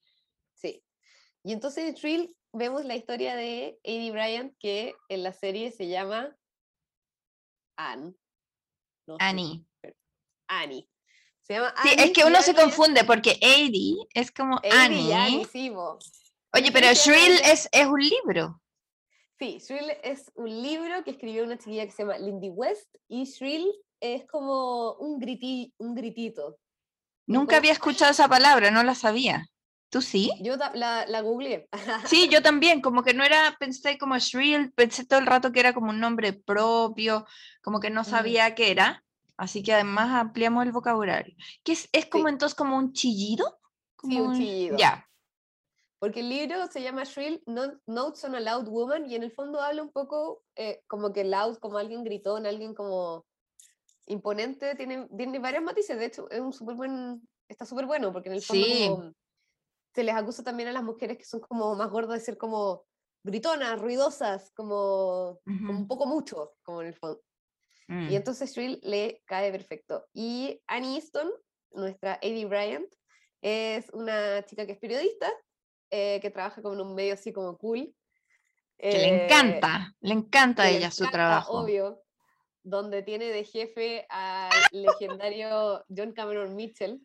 Sí. 0.54 0.84
Y 1.42 1.52
entonces 1.52 2.00
en 2.00 2.30
vemos 2.52 2.84
la 2.84 2.96
historia 2.96 3.34
de 3.34 3.78
Amy 3.84 4.10
Bryant 4.10 4.54
que 4.58 4.94
en 5.08 5.22
la 5.22 5.32
serie 5.32 5.72
se 5.72 5.88
llama 5.88 6.36
Anne. 7.76 8.14
No 9.06 9.16
sé, 9.16 9.24
Annie. 9.24 9.66
Annie. 10.48 10.88
Se 11.42 11.54
llama 11.54 11.74
Sí, 11.82 11.88
es 11.88 11.98
Annie 11.98 12.12
que 12.12 12.24
uno 12.24 12.42
se 12.42 12.50
Annie 12.52 12.62
confunde 12.62 13.04
porque 13.04 13.38
Eddie 13.40 13.96
es 14.14 14.30
como 14.30 14.58
Amy 14.58 15.12
Annie. 15.12 15.14
Annie, 15.14 15.44
sí. 15.46 15.72
Oye, 16.52 16.72
pero 16.72 16.92
Shrill 16.92 17.40
es, 17.44 17.68
es 17.72 17.86
un 17.86 18.00
libro. 18.00 18.62
Sí, 19.38 19.58
Shrill 19.58 19.90
es 20.02 20.30
un 20.34 20.62
libro 20.62 21.02
que 21.02 21.12
escribió 21.12 21.44
una 21.44 21.58
chiquilla 21.58 21.86
que 21.86 21.92
se 21.92 22.02
llama 22.02 22.18
Lindy 22.18 22.50
West 22.50 22.94
y 23.08 23.24
Shrill 23.24 23.66
es 24.00 24.26
como 24.26 24.94
un, 24.94 25.18
griti, 25.18 25.72
un 25.78 25.94
gritito. 25.94 26.58
Nunca 27.26 27.46
como- 27.46 27.58
había 27.58 27.72
escuchado 27.72 28.10
esa 28.10 28.28
palabra, 28.28 28.70
no 28.70 28.82
la 28.82 28.94
sabía. 28.94 29.46
¿Tú 29.90 30.02
sí? 30.02 30.30
Yo 30.40 30.56
la, 30.56 31.04
la 31.06 31.20
googleé. 31.20 31.68
Sí, 32.06 32.28
yo 32.28 32.42
también, 32.42 32.80
como 32.80 33.02
que 33.02 33.12
no 33.12 33.24
era, 33.24 33.56
pensé 33.58 33.98
como 33.98 34.16
Shrill, 34.18 34.72
pensé 34.72 35.04
todo 35.04 35.18
el 35.18 35.26
rato 35.26 35.50
que 35.52 35.60
era 35.60 35.74
como 35.74 35.90
un 35.90 35.98
nombre 36.00 36.32
propio, 36.32 37.26
como 37.62 37.80
que 37.80 37.90
no 37.90 38.04
sabía 38.04 38.54
qué 38.54 38.70
era, 38.70 39.04
así 39.36 39.62
que 39.64 39.72
además 39.74 40.10
ampliamos 40.14 40.64
el 40.64 40.72
vocabulario. 40.72 41.34
¿Qué 41.64 41.72
es, 41.72 41.88
es 41.92 42.06
como 42.06 42.28
entonces 42.28 42.54
como 42.56 42.76
un 42.76 42.92
chillido? 42.92 43.58
Sí, 44.02 44.20
un 44.20 44.36
chillido. 44.36 44.78
Ya, 44.78 45.06
Porque 45.98 46.20
el 46.20 46.28
libro 46.30 46.66
se 46.68 46.82
llama 46.82 47.04
Shrill 47.04 47.42
No- 47.46 47.78
Notes 47.86 48.24
on 48.24 48.34
a 48.36 48.40
Loud 48.40 48.68
Woman 48.68 49.10
y 49.10 49.16
en 49.16 49.24
el 49.24 49.32
fondo 49.32 49.60
habla 49.60 49.82
un 49.82 49.90
poco 49.90 50.44
eh, 50.56 50.82
como 50.86 51.12
que 51.12 51.24
loud, 51.24 51.58
como 51.58 51.78
alguien 51.78 52.04
gritón, 52.04 52.46
alguien 52.46 52.74
como 52.74 53.26
imponente, 54.10 54.74
tiene, 54.74 55.08
tiene 55.16 55.38
varios 55.38 55.62
matices, 55.62 55.98
de 55.98 56.06
hecho 56.06 56.30
es 56.30 56.40
un 56.40 56.52
súper 56.52 56.74
buen, 56.76 57.26
está 57.48 57.64
súper 57.64 57.86
bueno 57.86 58.12
porque 58.12 58.28
en 58.28 58.34
el 58.36 58.42
fondo 58.42 58.66
Sí. 58.66 58.84
como 58.88 59.14
se 59.94 60.04
les 60.04 60.14
acusa 60.14 60.44
también 60.44 60.68
a 60.68 60.72
las 60.72 60.82
mujeres 60.84 61.18
que 61.18 61.24
son 61.24 61.40
como 61.40 61.74
más 61.74 61.90
gordas 61.90 62.18
de 62.18 62.24
ser 62.24 62.38
como 62.38 62.84
gritonas, 63.24 63.80
ruidosas, 63.80 64.52
como, 64.54 65.40
como 65.44 65.72
Ujú. 65.72 65.80
un 65.80 65.88
poco 65.88 66.06
mucho, 66.06 66.54
como 66.62 66.80
en 66.82 66.88
el 66.88 66.94
fondo. 66.94 67.20
Mm. 67.88 68.10
Y 68.10 68.16
entonces 68.16 68.52
Shrill 68.52 68.78
le 68.82 69.22
cae 69.26 69.50
perfecto. 69.50 70.06
Y 70.12 70.62
Annie 70.68 70.94
Easton, 70.96 71.30
nuestra 71.72 72.18
Eddie 72.22 72.46
Bryant, 72.46 72.88
es 73.42 73.90
una 73.90 74.44
chica 74.44 74.64
que 74.64 74.72
es 74.72 74.78
periodista, 74.78 75.28
eh, 75.90 76.20
que 76.22 76.30
trabaja 76.30 76.62
como 76.62 76.74
en 76.74 76.82
un 76.82 76.94
medio 76.94 77.14
así 77.14 77.32
como 77.32 77.58
cool. 77.58 77.92
que 78.78 78.96
le 78.98 79.08
eh, 79.08 79.24
encanta, 79.24 79.94
le 80.00 80.14
encanta 80.14 80.62
a 80.62 80.66
que 80.66 80.72
le 80.72 80.78
ella 80.78 80.90
su 80.90 81.02
encanta, 81.02 81.16
trabajo. 81.18 81.60
Obvio, 81.60 82.02
donde 82.62 83.02
tiene 83.02 83.26
de 83.26 83.44
jefe 83.44 84.06
al 84.08 84.50
legendario 84.72 85.84
John 85.88 86.12
Cameron 86.12 86.54
Mitchell. 86.56 87.00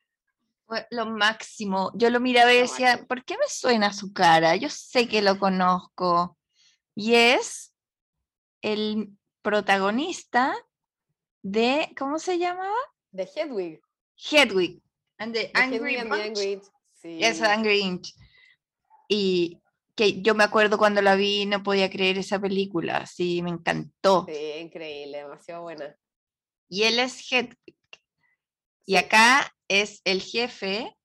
Lo 0.89 1.06
máximo. 1.06 1.91
Yo 1.95 2.10
lo 2.10 2.20
miraba 2.20 2.53
y 2.53 2.58
decía, 2.58 2.88
máximo. 2.88 3.08
¿por 3.08 3.24
qué 3.24 3.38
me 3.38 3.47
suena 3.47 3.93
su 3.93 4.14
cara? 4.14 4.56
Yo 4.56 4.70
sé 4.70 5.08
que 5.08 5.22
lo 5.22 5.38
conozco. 5.38 6.38
Y 6.95 7.14
es 7.14 7.74
el 8.62 9.12
protagonista 9.41 10.56
de, 11.43 11.93
¿cómo 11.97 12.18
se 12.18 12.39
llamaba? 12.39 12.74
De 13.12 13.30
Hedwig. 13.36 13.82
Hedwig. 14.16 14.82
And 15.20 15.34
the 15.34 15.51
Angry 15.53 15.95
Hedwig 15.95 15.99
and 15.99 16.12
the 16.12 16.18
Bunch. 16.18 16.26
Angry 16.26 16.51
Inch. 16.53 16.66
Sí. 16.93 17.24
Es 17.24 17.41
Angry 17.41 17.80
Inch. 17.82 18.14
Y 19.08 19.62
que 19.95 20.21
yo 20.21 20.35
me 20.35 20.43
acuerdo 20.43 20.77
cuando 20.77 21.01
la 21.01 21.15
vi, 21.15 21.45
no 21.45 21.63
podía 21.63 21.89
creer 21.89 22.17
esa 22.17 22.39
película. 22.39 23.05
Sí, 23.05 23.41
me 23.41 23.49
encantó. 23.49 24.25
Sí, 24.27 24.59
increíble, 24.59 25.19
demasiado 25.19 25.63
buena. 25.63 25.95
Y 26.69 26.83
él 26.83 26.99
es 26.99 27.31
Hedwig. 27.31 27.77
Y 28.85 28.97
acá 28.97 29.51
es 29.67 30.01
el 30.03 30.21
jefe 30.21 30.95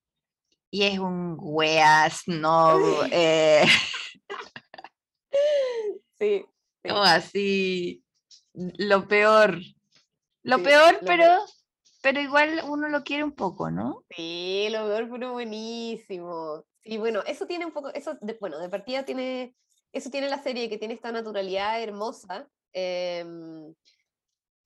y 0.71 0.83
es 0.85 0.99
un 0.99 1.37
wea 1.39 2.09
snob, 2.11 2.81
eh, 3.13 3.65
Sí, 6.19 6.45
sí. 6.83 6.89
como 6.89 7.03
así, 7.03 8.05
lo 8.53 9.07
peor. 9.09 9.59
Lo 10.43 10.57
Sí, 10.57 10.63
peor, 10.65 10.95
lo 10.95 11.01
pero, 11.01 11.25
peor. 11.25 11.41
pero 12.03 12.21
igual 12.21 12.63
uno 12.67 12.89
lo 12.89 13.03
quiere 13.05 13.25
un 13.25 13.33
poco, 13.33 13.71
¿no? 13.71 14.05
Sí, 14.11 14.69
lo 14.71 14.87
peor, 14.87 15.09
pero 15.11 15.33
buenísimo. 15.33 16.65
Sí, 16.83 16.99
bueno, 16.99 17.23
eso 17.27 17.47
tiene 17.47 17.67
un 17.67 17.73
poco, 17.73 17.91
eso, 17.93 18.17
de- 18.21 18.39
bueno, 18.41 18.59
de 18.59 18.69
partida 18.69 19.05
tiene, 19.05 19.55
eso 19.93 20.11
tiene 20.11 20.29
la 20.29 20.43
serie 20.43 20.69
que 20.71 20.79
tiene 20.79 20.95
esta 20.95 21.13
naturalidad 21.13 21.83
hermosa, 21.83 22.49
em, 22.73 23.75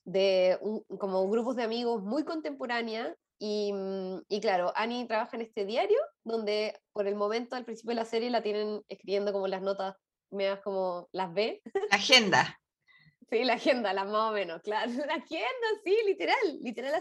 de 0.04 0.58
un- 0.60 0.84
como 0.98 1.28
grupos 1.28 1.56
de 1.56 1.62
amigos 1.64 2.02
muy 2.02 2.24
contemporánea, 2.24 3.16
y, 3.38 3.72
mm, 3.72 4.22
y 4.28 4.40
claro, 4.40 4.72
Annie 4.76 5.06
trabaja 5.06 5.36
en 5.36 5.42
este 5.42 5.64
diario, 5.64 5.98
donde 6.22 6.78
por 6.92 7.06
el 7.06 7.16
momento 7.16 7.56
al 7.56 7.64
principio 7.64 7.90
de 7.90 7.96
la 7.96 8.04
serie 8.04 8.30
la 8.30 8.42
tienen 8.42 8.82
escribiendo 8.88 9.32
como 9.32 9.48
las 9.48 9.60
notas, 9.62 9.96
medias 10.30 10.60
como 10.60 11.08
las 11.12 11.32
ve, 11.34 11.62
La 11.90 11.96
agenda, 11.96 12.60
sí, 13.30 13.44
la 13.44 13.54
agenda, 13.54 13.92
las 13.92 14.06
más 14.06 14.30
o 14.30 14.32
menos, 14.32 14.62
claro, 14.62 14.86
la 15.08 15.14
agenda, 15.14 15.66
sí, 15.84 15.96
literal, 16.06 16.58
literal. 16.60 17.00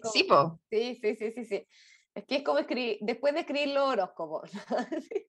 como- 0.00 0.12
sí, 0.12 0.24
po. 0.24 0.60
Sí, 0.70 0.98
sí, 1.00 1.16
sí, 1.16 1.32
sí, 1.32 1.44
sí. 1.44 1.66
Es 2.14 2.24
que 2.26 2.36
es 2.36 2.42
como 2.44 2.58
escribir, 2.58 2.98
después 3.00 3.34
de 3.34 3.40
escribir 3.40 3.68
los 3.74 3.88
horóscopos. 3.88 4.50
sí, 5.10 5.26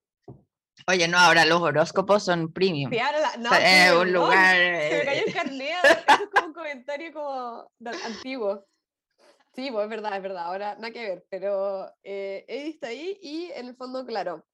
Oye, 0.88 1.08
no, 1.08 1.18
ahora 1.18 1.46
los 1.46 1.62
horóscopos 1.62 2.24
son 2.24 2.52
premium. 2.54 2.92
ahora 2.94 3.20
la- 3.20 3.38
no, 3.38 3.50
O 3.50 3.54
sea, 3.54 3.90
sí, 3.92 3.96
un 3.98 4.14
lugar... 4.14 4.56
Se 4.56 4.98
me 5.00 5.06
cayó 5.06 5.22
eh, 5.22 5.24
el 5.28 5.34
carnet, 5.34 5.76
eso 5.84 6.24
es 6.24 6.30
como 6.34 6.48
un 6.48 6.54
comentario 6.54 7.14
como 7.14 7.72
antiguo. 8.06 8.66
Sí, 9.56 9.72
pues 9.72 9.84
es 9.86 9.90
verdad, 9.90 10.16
es 10.18 10.22
verdad, 10.22 10.44
ahora 10.46 10.76
nada 10.76 10.92
que 10.92 11.00
ver, 11.10 11.26
pero 11.30 11.90
eh, 12.04 12.44
Eddie 12.48 12.70
está 12.72 12.88
ahí 12.88 13.18
y 13.22 13.52
en 13.56 13.68
el 13.70 13.76
fondo, 13.76 14.06
claro, 14.06 14.46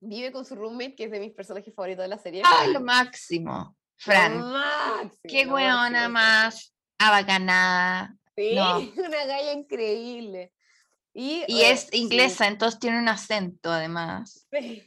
vive 0.00 0.30
con 0.32 0.44
su 0.44 0.54
roommate, 0.54 0.94
que 0.94 1.04
es 1.04 1.10
de 1.10 1.18
mis 1.18 1.32
personajes 1.32 1.74
favoritos 1.74 2.02
de 2.04 2.08
la 2.08 2.18
serie. 2.18 2.42
¡Ay, 2.44 2.72
lo 2.72 2.80
máximo! 2.80 3.74
Lo 3.96 4.04
Fran, 4.04 4.38
máximo, 4.52 5.18
qué 5.24 5.44
lo 5.46 5.54
weona 5.54 6.08
máximo, 6.08 6.08
sí. 6.08 6.12
más 6.12 6.74
abacanada. 6.98 8.14
Sí, 8.36 8.54
No. 8.54 8.78
una 9.08 9.24
galla 9.24 9.52
increíble. 9.52 10.52
Y, 11.14 11.44
Y 11.48 11.60
eh, 11.62 11.70
es 11.72 11.88
sí, 11.90 11.98
inglesa, 11.98 12.46
entonces 12.46 12.78
tiene 12.80 12.98
un 12.98 13.08
acento 13.08 13.70
además. 13.70 14.46
sí. 14.50 14.82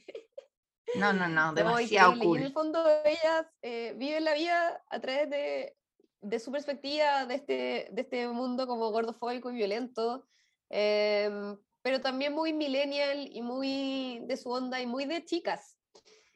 No, 0.96 1.14
no, 1.14 1.28
no, 1.28 1.48
No, 1.52 1.54
demasiado 1.54 2.14
increíble. 2.14 2.40
Y 2.40 2.42
en 2.42 2.48
el 2.48 2.54
cool. 2.54 2.64
fondo 2.64 2.86
ellas 3.06 3.46
eh, 3.62 3.94
viven 3.98 4.26
la 4.26 4.34
vida 4.34 4.84
a 4.90 5.00
través 5.00 5.30
de, 5.30 5.76
de 6.22 6.40
su 6.40 6.52
perspectiva, 6.52 7.26
de 7.26 7.36
este, 7.36 7.88
de 7.92 8.02
este 8.02 8.28
mundo 8.28 8.68
como 8.68 8.92
gordofóbico 8.92 9.52
y 9.52 9.56
violento, 9.56 10.28
em, 10.70 11.58
pero 11.82 12.02
también 12.02 12.34
muy 12.34 12.54
millennial 12.54 13.28
y 13.32 13.42
muy 13.42 14.20
de 14.26 14.38
su 14.38 14.50
onda 14.52 14.80
y 14.82 14.86
muy 14.86 15.06
de 15.06 15.26
chicas. 15.26 15.78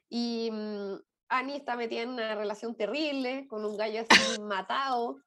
Y 0.09 0.49
mm, 0.51 0.95
Annie 1.29 1.57
está 1.57 1.75
metida 1.75 2.01
en 2.01 2.09
una 2.09 2.35
relación 2.35 2.75
terrible 2.75 3.47
con 3.47 3.65
un 3.65 3.77
gallo 3.77 4.01
así 4.09 4.09
matado, 4.41 5.17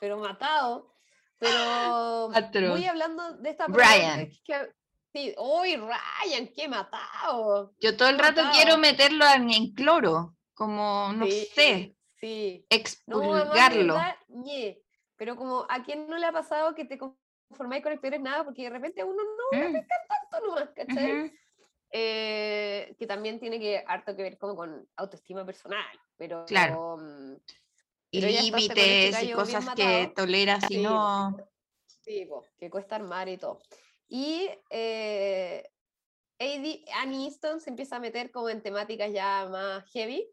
pero 0.00 0.18
matado. 0.18 0.94
Pero 1.40 2.30
Atroz. 2.34 2.70
muy 2.78 2.86
hablando 2.86 3.36
de 3.38 3.50
esta 3.50 3.66
Brian. 3.66 3.88
problemática 3.88 4.66
que- 4.66 4.74
sí, 5.12 5.34
¡Uy, 5.38 5.76
Ryan! 5.76 6.48
¡Qué 6.54 6.68
matado! 6.68 7.72
Yo 7.80 7.96
todo 7.96 8.08
el 8.08 8.18
rato 8.18 8.42
matado. 8.42 8.52
quiero 8.52 8.78
meterlo 8.78 9.24
en, 9.34 9.50
en 9.50 9.72
cloro, 9.74 10.36
como, 10.54 11.12
no 11.14 11.26
Sí, 11.26 11.48
sé, 11.54 11.96
Sí. 12.20 12.66
Expulgarlo. 12.68 13.96
Pero 15.16 15.36
como 15.36 15.66
a 15.68 15.82
quién 15.82 16.06
no 16.08 16.16
le 16.18 16.26
ha 16.26 16.32
pasado 16.32 16.74
que 16.74 16.84
te 16.84 16.98
conformáis 16.98 17.82
con 17.82 17.92
es 17.92 18.20
nada, 18.20 18.44
porque 18.44 18.62
de 18.64 18.70
repente 18.70 19.02
uno 19.04 19.22
no 19.22 19.58
Mm, 19.58 19.72
tanto 19.72 20.46
nomás, 20.46 20.70
¿cachai? 20.76 21.32
Eh, 21.92 22.94
que 22.98 23.06
también 23.06 23.40
tiene 23.40 23.58
que 23.58 23.82
harto 23.86 24.14
que 24.14 24.22
ver 24.22 24.38
como 24.38 24.54
con 24.54 24.88
autoestima 24.96 25.44
personal, 25.44 25.84
pero 26.16 26.44
Claro. 26.46 26.98
mm, 26.98 27.34
Y 28.10 28.20
límites 28.20 29.22
y 29.22 29.32
cosas 29.32 29.74
que 29.74 30.12
toleras 30.14 30.64
y 30.70 30.74
Sí, 30.74 30.82
no. 30.82 31.36
sí, 31.86 32.26
po, 32.26 32.44
que 32.58 32.68
cuesta 32.70 32.96
armar 32.96 33.28
y 33.28 33.36
todo. 33.36 33.60
Y 34.08 34.48
eh, 34.70 35.62
Annie 36.38 37.26
Easton 37.26 37.60
se 37.60 37.70
empieza 37.70 37.96
a 37.96 38.00
meter 38.00 38.30
como 38.30 38.48
en 38.48 38.62
temáticas 38.62 39.12
ya 39.12 39.46
más 39.50 39.84
heavy. 39.92 40.28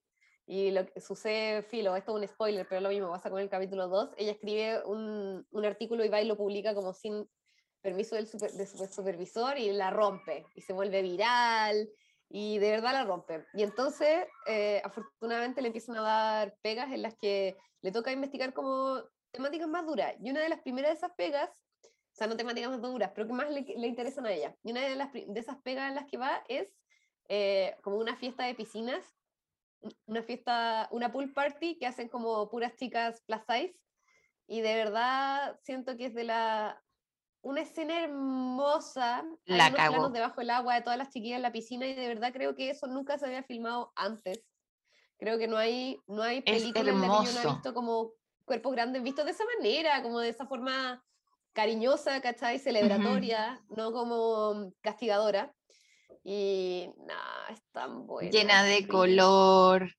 Y 0.49 0.71
lo 0.71 0.85
que 0.85 1.01
sucede, 1.01 1.61
filo, 1.61 1.95
esto 1.95 2.17
es 2.17 2.21
un 2.23 2.27
spoiler, 2.27 2.65
pero 2.67 2.79
lo 2.81 2.89
mismo 2.89 3.11
pasa 3.11 3.29
con 3.29 3.41
el 3.41 3.49
capítulo 3.49 3.89
2. 3.89 4.11
Ella 4.17 4.31
escribe 4.31 4.81
un, 4.85 5.45
un 5.51 5.65
artículo 5.65 6.05
y 6.05 6.09
va 6.09 6.21
y 6.21 6.25
lo 6.25 6.37
publica 6.37 6.73
como 6.73 6.93
sin 6.93 7.29
permiso 7.81 8.15
del 8.15 8.27
super- 8.27 8.53
de 8.53 8.65
su 8.65 8.77
supervisor 8.87 9.57
y 9.57 9.71
la 9.73 9.89
rompe 9.91 10.45
y 10.55 10.61
se 10.61 10.73
vuelve 10.73 11.01
viral 11.01 11.89
y 12.29 12.59
de 12.59 12.71
verdad 12.71 12.93
la 12.93 13.05
rompe. 13.05 13.45
Y 13.53 13.63
entonces, 13.63 14.25
eh, 14.45 14.81
afortunadamente, 14.83 15.61
le 15.61 15.67
empiezan 15.67 15.97
a 15.97 16.01
dar 16.01 16.55
pegas 16.61 16.91
en 16.91 17.01
las 17.01 17.15
que 17.15 17.55
le 17.81 17.91
toca 17.91 18.11
investigar 18.11 18.53
como 18.53 19.01
temáticas 19.31 19.67
más 19.67 19.85
duras. 19.85 20.13
Y 20.21 20.31
una 20.31 20.41
de 20.41 20.49
las 20.49 20.61
primeras 20.61 20.91
de 20.91 20.97
esas 20.97 21.11
pegas, 21.15 21.49
o 21.83 22.15
sea, 22.15 22.27
no 22.27 22.35
temáticas 22.35 22.71
más 22.71 22.81
duras, 22.81 23.11
pero 23.15 23.27
que 23.27 23.33
más 23.33 23.49
le, 23.49 23.59
interesan 23.87 24.25
a 24.25 24.31
ella. 24.31 24.55
Y 24.63 24.71
una 24.71 24.81
de, 24.81 24.95
las, 24.95 25.13
de 25.13 25.39
esas 25.39 25.57
pegas 25.61 25.89
en 25.89 25.95
las 25.95 26.05
que 26.05 26.17
va 26.17 26.43
es 26.47 26.73
eh, 27.29 27.75
como 27.81 27.97
una 27.97 28.15
fiesta 28.15 28.45
de 28.45 28.55
piscinas, 28.55 29.05
una 30.05 30.23
fiesta, 30.23 30.89
una 30.91 31.11
pool 31.11 31.31
party 31.33 31.77
que 31.77 31.85
hacen 31.85 32.09
como 32.09 32.49
puras 32.49 32.75
chicas 32.75 33.21
plus 33.25 33.41
size. 33.47 33.79
Y 34.47 34.61
de 34.61 34.75
verdad 34.75 35.59
siento 35.63 35.97
que 35.97 36.07
es 36.07 36.13
de 36.13 36.23
la 36.23 36.81
una 37.47 37.61
escena 37.61 38.03
hermosa, 38.03 39.23
la 39.45 39.67
hay 39.67 39.71
unos 39.71 39.87
planos 39.87 40.13
debajo 40.13 40.41
del 40.41 40.49
agua 40.49 40.75
de 40.75 40.81
todas 40.81 40.97
las 40.97 41.09
chiquillas 41.09 41.37
en 41.37 41.43
la 41.43 41.53
piscina 41.53 41.87
y 41.87 41.93
de 41.93 42.07
verdad 42.09 42.33
creo 42.33 42.55
que 42.55 42.69
eso 42.69 42.87
nunca 42.87 43.17
se 43.17 43.25
había 43.25 43.41
filmado 43.41 43.93
antes. 43.95 44.43
Creo 45.17 45.37
que 45.37 45.47
no 45.47 45.55
hay, 45.55 45.97
no 46.07 46.23
hay 46.23 46.41
película 46.41 46.91
en 46.91 47.01
la 47.01 47.07
que 47.07 47.25
yo 47.25 47.31
no 47.31 47.49
he 47.49 47.53
visto 47.53 47.73
como 47.73 48.11
cuerpos 48.43 48.73
grandes 48.73 49.01
vistos 49.01 49.23
de 49.23 49.31
esa 49.31 49.45
manera, 49.57 50.03
como 50.03 50.19
de 50.19 50.29
esa 50.29 50.45
forma 50.45 51.01
cariñosa, 51.53 52.19
¿cachai? 52.19 52.59
Celebratoria, 52.59 53.63
no 53.69 53.93
como 53.93 54.73
castigadora. 54.81 55.55
Y 56.25 56.89
nada, 56.97 57.47
es 57.49 57.61
tan 57.71 58.05
buena. 58.05 58.29
Llena 58.29 58.63
de 58.63 58.85
color, 58.87 59.89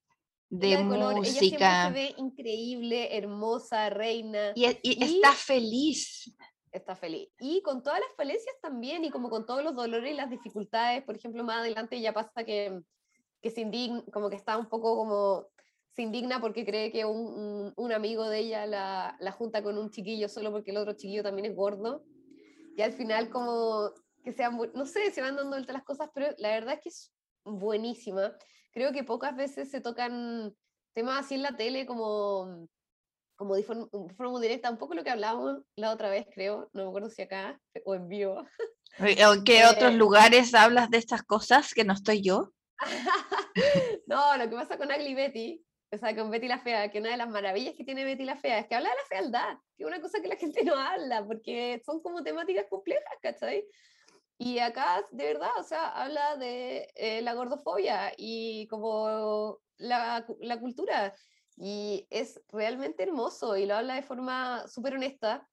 de, 0.50 0.78
música. 0.84 1.56
Ella 1.56 1.86
se 1.86 1.92
ve 1.92 2.14
increíble, 2.18 3.16
hermosa, 3.16 3.88
reina. 3.88 4.52
Y, 4.54 4.66
y, 4.82 5.02
está 5.02 5.32
feliz. 5.32 6.30
Está 6.72 6.96
feliz. 6.96 7.28
Y 7.40 7.62
con 7.62 7.82
todas 7.82 8.00
las 8.00 8.14
falencias 8.16 8.54
también, 8.60 9.04
y 9.04 9.10
como 9.10 9.30
con 9.30 9.46
todos 9.46 9.62
los 9.62 9.74
dolores 9.74 10.12
y 10.12 10.16
las 10.16 10.30
dificultades, 10.30 11.02
por 11.04 11.16
ejemplo, 11.16 11.44
más 11.44 11.58
adelante 11.60 12.00
ya 12.00 12.12
pasa 12.12 12.44
que, 12.44 12.80
que 13.40 13.50
se 13.50 13.62
indigna, 13.62 14.02
como 14.12 14.28
que 14.28 14.36
está 14.36 14.56
un 14.56 14.68
poco 14.68 14.96
como 14.96 15.48
se 15.92 16.02
indigna 16.02 16.40
porque 16.40 16.64
cree 16.64 16.92
que 16.92 17.04
un, 17.04 17.72
un, 17.74 17.92
amigo 17.92 18.28
de 18.28 18.38
ella 18.38 18.66
la, 18.66 19.16
la, 19.18 19.32
junta 19.32 19.62
con 19.62 19.78
un 19.78 19.90
chiquillo 19.90 20.28
solo 20.28 20.52
porque 20.52 20.70
el 20.70 20.76
otro 20.76 20.92
chiquillo 20.92 21.22
también 21.22 21.46
es 21.46 21.56
gordo. 21.56 22.04
Y 22.76 22.82
al 22.82 22.92
final 22.92 23.30
como 23.30 23.90
que 24.22 24.32
sean, 24.32 24.56
no 24.74 24.86
sé, 24.86 25.10
se 25.10 25.20
van 25.20 25.34
dando 25.34 25.50
vueltas 25.50 25.74
las 25.74 25.84
cosas, 25.84 26.10
pero 26.14 26.28
la 26.38 26.50
verdad 26.50 26.74
es 26.74 26.80
que 26.80 26.88
es 26.90 27.12
buenísima. 27.44 28.32
Creo 28.72 28.92
que 28.92 29.02
pocas 29.02 29.34
veces 29.34 29.70
se 29.70 29.80
tocan 29.80 30.54
temas 30.92 31.24
así 31.24 31.34
en 31.34 31.42
la 31.42 31.56
tele 31.56 31.86
como 31.86 32.68
como 33.38 33.54
de 33.54 33.62
forma, 33.62 33.86
forma, 34.16 34.40
directa, 34.40 34.68
un 34.68 34.78
poco 34.78 34.94
lo 34.94 35.04
que 35.04 35.10
hablábamos 35.10 35.62
la 35.76 35.92
otra 35.92 36.10
vez, 36.10 36.26
creo, 36.34 36.68
no 36.72 36.82
me 36.82 36.88
acuerdo 36.88 37.08
si 37.08 37.22
acá 37.22 37.58
o 37.84 37.94
en 37.94 38.08
vivo. 38.08 38.44
¿En 38.98 39.44
qué 39.44 39.64
otros 39.64 39.92
eh, 39.92 39.96
lugares 39.96 40.52
hablas 40.54 40.90
de 40.90 40.98
estas 40.98 41.22
cosas 41.22 41.72
que 41.72 41.84
no 41.84 41.92
estoy 41.92 42.20
yo? 42.20 42.52
no, 44.06 44.36
lo 44.36 44.50
que 44.50 44.56
pasa 44.56 44.76
con 44.76 44.90
Ugly 44.90 45.14
Betty, 45.14 45.64
o 45.92 45.96
sea, 45.96 46.16
con 46.16 46.30
Betty 46.32 46.48
la 46.48 46.58
Fea, 46.58 46.90
que 46.90 46.98
una 46.98 47.10
de 47.10 47.16
las 47.16 47.28
maravillas 47.28 47.74
que 47.76 47.84
tiene 47.84 48.04
Betty 48.04 48.24
la 48.24 48.36
Fea 48.36 48.58
es 48.58 48.66
que 48.66 48.74
habla 48.74 48.90
de 48.90 48.96
la 48.96 49.08
fealdad, 49.08 49.58
que 49.76 49.84
es 49.84 49.86
una 49.86 50.00
cosa 50.00 50.20
que 50.20 50.28
la 50.28 50.36
gente 50.36 50.64
no 50.64 50.74
habla, 50.74 51.24
porque 51.24 51.80
son 51.86 52.02
como 52.02 52.24
temáticas 52.24 52.66
complejas, 52.68 53.14
¿cachai? 53.22 53.64
Y 54.36 54.58
acá, 54.58 55.04
de 55.12 55.24
verdad, 55.26 55.50
o 55.58 55.62
sea, 55.62 55.90
habla 55.90 56.36
de 56.36 56.88
eh, 56.96 57.22
la 57.22 57.34
gordofobia 57.34 58.12
y 58.16 58.66
como 58.66 59.60
la, 59.76 60.26
la 60.40 60.58
cultura 60.58 61.14
y 61.60 62.06
es 62.10 62.40
realmente 62.48 63.02
hermoso 63.02 63.56
y 63.56 63.66
lo 63.66 63.74
habla 63.74 63.94
de 63.94 64.02
forma 64.02 64.66
súper 64.68 64.94
honesta. 64.94 65.46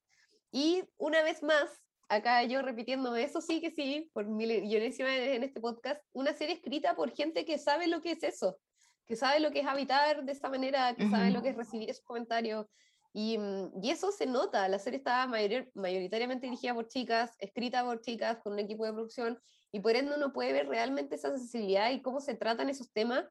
Y 0.51 0.83
una 0.97 1.23
vez 1.23 1.41
más, 1.41 1.69
acá 2.07 2.43
yo 2.43 2.61
repitiéndome, 2.61 3.23
eso 3.23 3.41
sí 3.41 3.59
que 3.59 3.71
sí, 3.71 4.09
por 4.13 4.27
millonésima 4.27 5.15
en 5.15 5.43
este 5.43 5.59
podcast, 5.59 6.01
una 6.13 6.33
serie 6.33 6.55
escrita 6.55 6.95
por 6.95 7.11
gente 7.11 7.43
que 7.43 7.57
sabe 7.57 7.87
lo 7.87 8.01
que 8.01 8.11
es 8.11 8.23
eso, 8.23 8.59
que 9.07 9.15
sabe 9.15 9.39
lo 9.39 9.51
que 9.51 9.61
es 9.61 9.67
habitar 9.67 10.23
de 10.23 10.31
esa 10.31 10.49
manera, 10.49 10.95
que 10.95 11.09
sabe 11.09 11.31
lo 11.31 11.41
que 11.41 11.49
es 11.49 11.55
recibir 11.55 11.89
esos 11.89 12.05
comentarios. 12.05 12.67
Y, 13.11 13.37
mm, 13.37 13.81
y, 13.81 13.91
eso 13.91 14.11
se 14.11 14.25
nota, 14.25 14.67
la 14.67 14.77
serie 14.77 15.01
mayor, 15.29 15.71
mayoritariamente 15.73 16.47
dirigida 16.47 16.73
por 16.73 16.87
chicas, 16.89 17.31
escrita 17.39 17.83
por 17.83 18.01
chicas, 18.01 18.39
con 18.43 18.53
un 18.53 18.59
equipo 18.59 18.85
de 18.85 18.91
producción, 18.91 19.39
y 19.71 19.79
por 19.79 19.95
ende 19.95 20.15
uno 20.17 20.33
puede 20.33 20.51
ver 20.51 20.67
realmente 20.67 21.15
esa 21.15 21.29
sensibilidad 21.29 21.91
y 21.91 22.01
cómo 22.01 22.19
se 22.19 22.35
tratan 22.35 22.69
esos 22.69 22.91
temas 22.91 23.25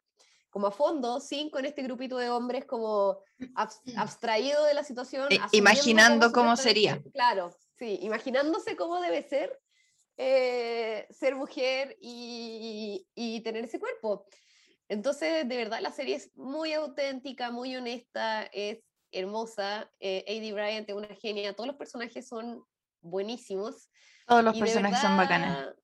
como 0.54 0.68
a 0.68 0.70
fondo, 0.70 1.18
sin 1.18 1.50
con 1.50 1.64
este 1.64 1.82
grupito 1.82 2.16
de 2.16 2.30
hombres 2.30 2.64
como 2.64 3.18
abstraído 3.96 4.64
de 4.66 4.74
la 4.74 4.84
situación. 4.84 5.26
Eh, 5.32 5.40
imaginando 5.50 6.30
cómo, 6.30 6.56
sería. 6.56 7.02
Claro, 7.12 7.50
sí, 7.76 7.98
imaginándose 8.02 8.76
cómo 8.76 9.00
debe 9.00 9.24
ser 9.24 9.60
eh, 10.16 11.08
ser 11.10 11.34
mujer 11.34 11.96
y, 12.00 13.04
y, 13.16 13.40
tener 13.40 13.64
ese 13.64 13.80
cuerpo. 13.80 14.28
Entonces, 14.88 15.48
de 15.48 15.56
verdad, 15.56 15.80
la 15.80 15.90
serie 15.90 16.14
es 16.14 16.30
muy 16.36 16.72
auténtica, 16.72 17.50
muy 17.50 17.74
honesta, 17.74 18.44
es 18.52 18.78
hermosa. 19.10 19.90
Eh, 19.98 20.24
A.D. 20.28 20.52
Bryant 20.52 20.88
es 20.88 20.94
una 20.94 21.08
genia, 21.16 21.56
todos 21.56 21.66
los 21.66 21.76
personajes 21.76 22.28
son 22.28 22.64
buenísimos. 23.00 23.90
Todos 24.24 24.44
los 24.44 24.56
personajes 24.56 25.00
son 25.00 25.16
bacanas 25.16 25.74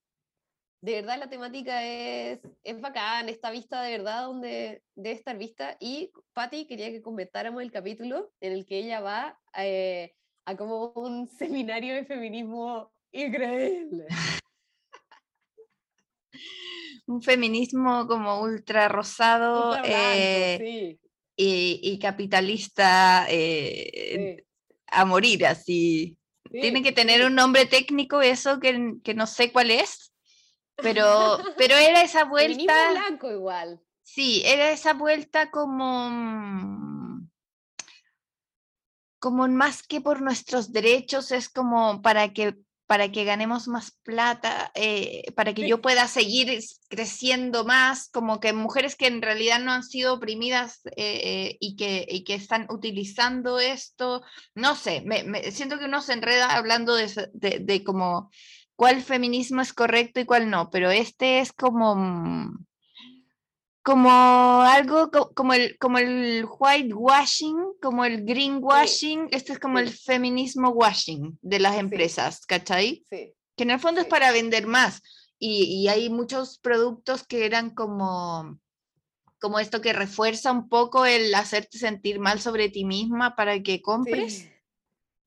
de 0.83 0.95
verdad 0.95 1.19
la 1.19 1.29
temática 1.29 1.85
es, 1.85 2.41
es 2.65 2.81
bacán, 2.81 3.29
está 3.29 3.51
vista 3.51 3.83
de 3.83 3.99
verdad 3.99 4.25
donde 4.25 4.83
debe 4.95 5.17
estar 5.17 5.37
vista. 5.37 5.77
Y 5.79 6.11
Patti 6.33 6.67
quería 6.67 6.91
que 6.91 7.03
comentáramos 7.03 7.63
el 7.63 7.71
capítulo 7.71 8.33
en 8.41 8.53
el 8.53 8.65
que 8.65 8.79
ella 8.79 9.01
va 9.01 9.39
eh, 9.57 10.15
a 10.47 10.57
como 10.57 10.93
un 10.93 11.29
seminario 11.29 11.95
de 11.95 12.07
feminismo 12.07 12.91
increíble. 13.13 14.07
un 17.07 17.23
feminismo 17.23 18.07
como 18.07 18.41
ultra 18.41 18.89
rosado 18.89 19.77
eh, 19.85 20.97
y, 21.37 21.99
capitalista 21.99 23.27
eh, 23.29 24.45
a 24.87 25.05
morir, 25.05 25.45
así. 25.47 26.17
Tiene 26.51 26.83
que 26.83 26.93
tener 26.93 27.25
un 27.25 27.35
nombre 27.35 27.67
técnico 27.67 28.23
eso 28.23 28.59
que, 28.61 28.95
que 29.05 29.15
no 29.15 29.27
sé 29.27 29.53
cuál 29.53 29.71
es 29.71 30.10
pero, 30.83 31.39
pero 31.57 31.75
era 31.77 32.03
esa 32.03 32.25
vuelta. 32.25 32.91
blanco 32.93 33.31
igual. 33.31 33.81
Sí, 34.03 34.43
era 34.45 34.71
esa 34.71 34.95
vuelta 34.95 35.51
como. 35.51 36.11
Mm, 36.11 37.31
como 39.19 39.47
más 39.49 39.83
que 39.83 40.01
por 40.01 40.23
nuestros 40.23 40.73
derechos, 40.73 41.31
es 41.31 41.49
como 41.49 42.01
para 42.01 42.33
que 42.33 42.57
para 42.91 43.13
que 43.13 43.23
ganemos 43.23 43.69
más 43.69 43.93
plata, 44.03 44.73
eh, 44.75 45.31
para 45.37 45.55
que 45.55 45.69
yo 45.69 45.81
pueda 45.81 46.09
seguir 46.09 46.61
creciendo 46.89 47.65
más, 47.65 48.09
como 48.09 48.41
que 48.41 48.53
mujeres 48.53 48.97
que 48.97 49.07
en 49.07 49.23
realidad 49.23 49.61
no 49.61 49.71
han 49.71 49.85
sido 49.85 50.15
oprimidas 50.15 50.81
eh, 50.97 51.57
y, 51.61 51.77
que, 51.77 52.05
y, 52.11 52.25
que, 52.25 52.35
están 52.35 52.67
utilizando 52.69 53.61
esto, 53.61 54.25
no 54.57 54.75
sé, 54.75 55.05
me, 55.07 55.53
siento 55.53 55.79
que 55.79 55.85
uno 55.85 56.03
se 56.03 56.15
enreda 56.15 56.57
hablando 56.57 56.97
de, 56.97 57.31
de, 57.33 57.61
de 57.61 57.85
como 57.85 58.29
cuál 58.81 59.03
feminismo 59.03 59.61
es 59.61 59.75
correcto 59.75 60.21
y 60.21 60.25
cuál 60.25 60.49
no, 60.49 60.71
pero 60.71 60.91
este 60.91 61.41
es 61.41 61.53
como, 61.53 61.95
mm, 61.97 62.65
como 63.83 64.11
algo 64.63 65.11
como 65.11 65.53
el, 65.53 65.77
como 65.77 65.99
el 65.99 66.47
whitewashing, 66.49 67.75
como 67.83 68.07
el 68.07 68.25
greenwashing, 68.25 69.29
este 69.33 69.53
es 69.53 69.59
como 69.59 69.81
el 69.81 69.91
feminismo 69.91 70.71
washing 70.71 71.39
de 71.43 71.59
las 71.59 71.77
empresas, 71.77 72.47
¿cachai? 72.47 73.05
Sí. 73.11 73.35
Que 73.55 73.65
en 73.65 73.73
el 73.73 73.81
fondo 73.81 74.01
es 74.01 74.07
para 74.07 74.33
vender 74.33 74.67
más. 74.67 75.03
Y, 75.39 75.65
y, 75.65 75.89
hay 75.89 76.09
muchos 76.09 76.59
productos 76.59 77.27
que 77.27 77.45
eran 77.45 77.75
como, 77.75 78.59
como 79.41 79.59
esto 79.59 79.83
que 79.83 79.93
refuerza 79.93 80.53
un 80.53 80.71
poco 80.71 81.05
el 81.05 81.35
hacerte 81.35 81.77
sentir 81.77 82.19
mal 82.19 82.41
sobre 82.41 82.71
ti 82.71 82.87
misma 82.87 83.37
para 83.37 83.63
que 83.63 83.83
compres. 83.83 84.49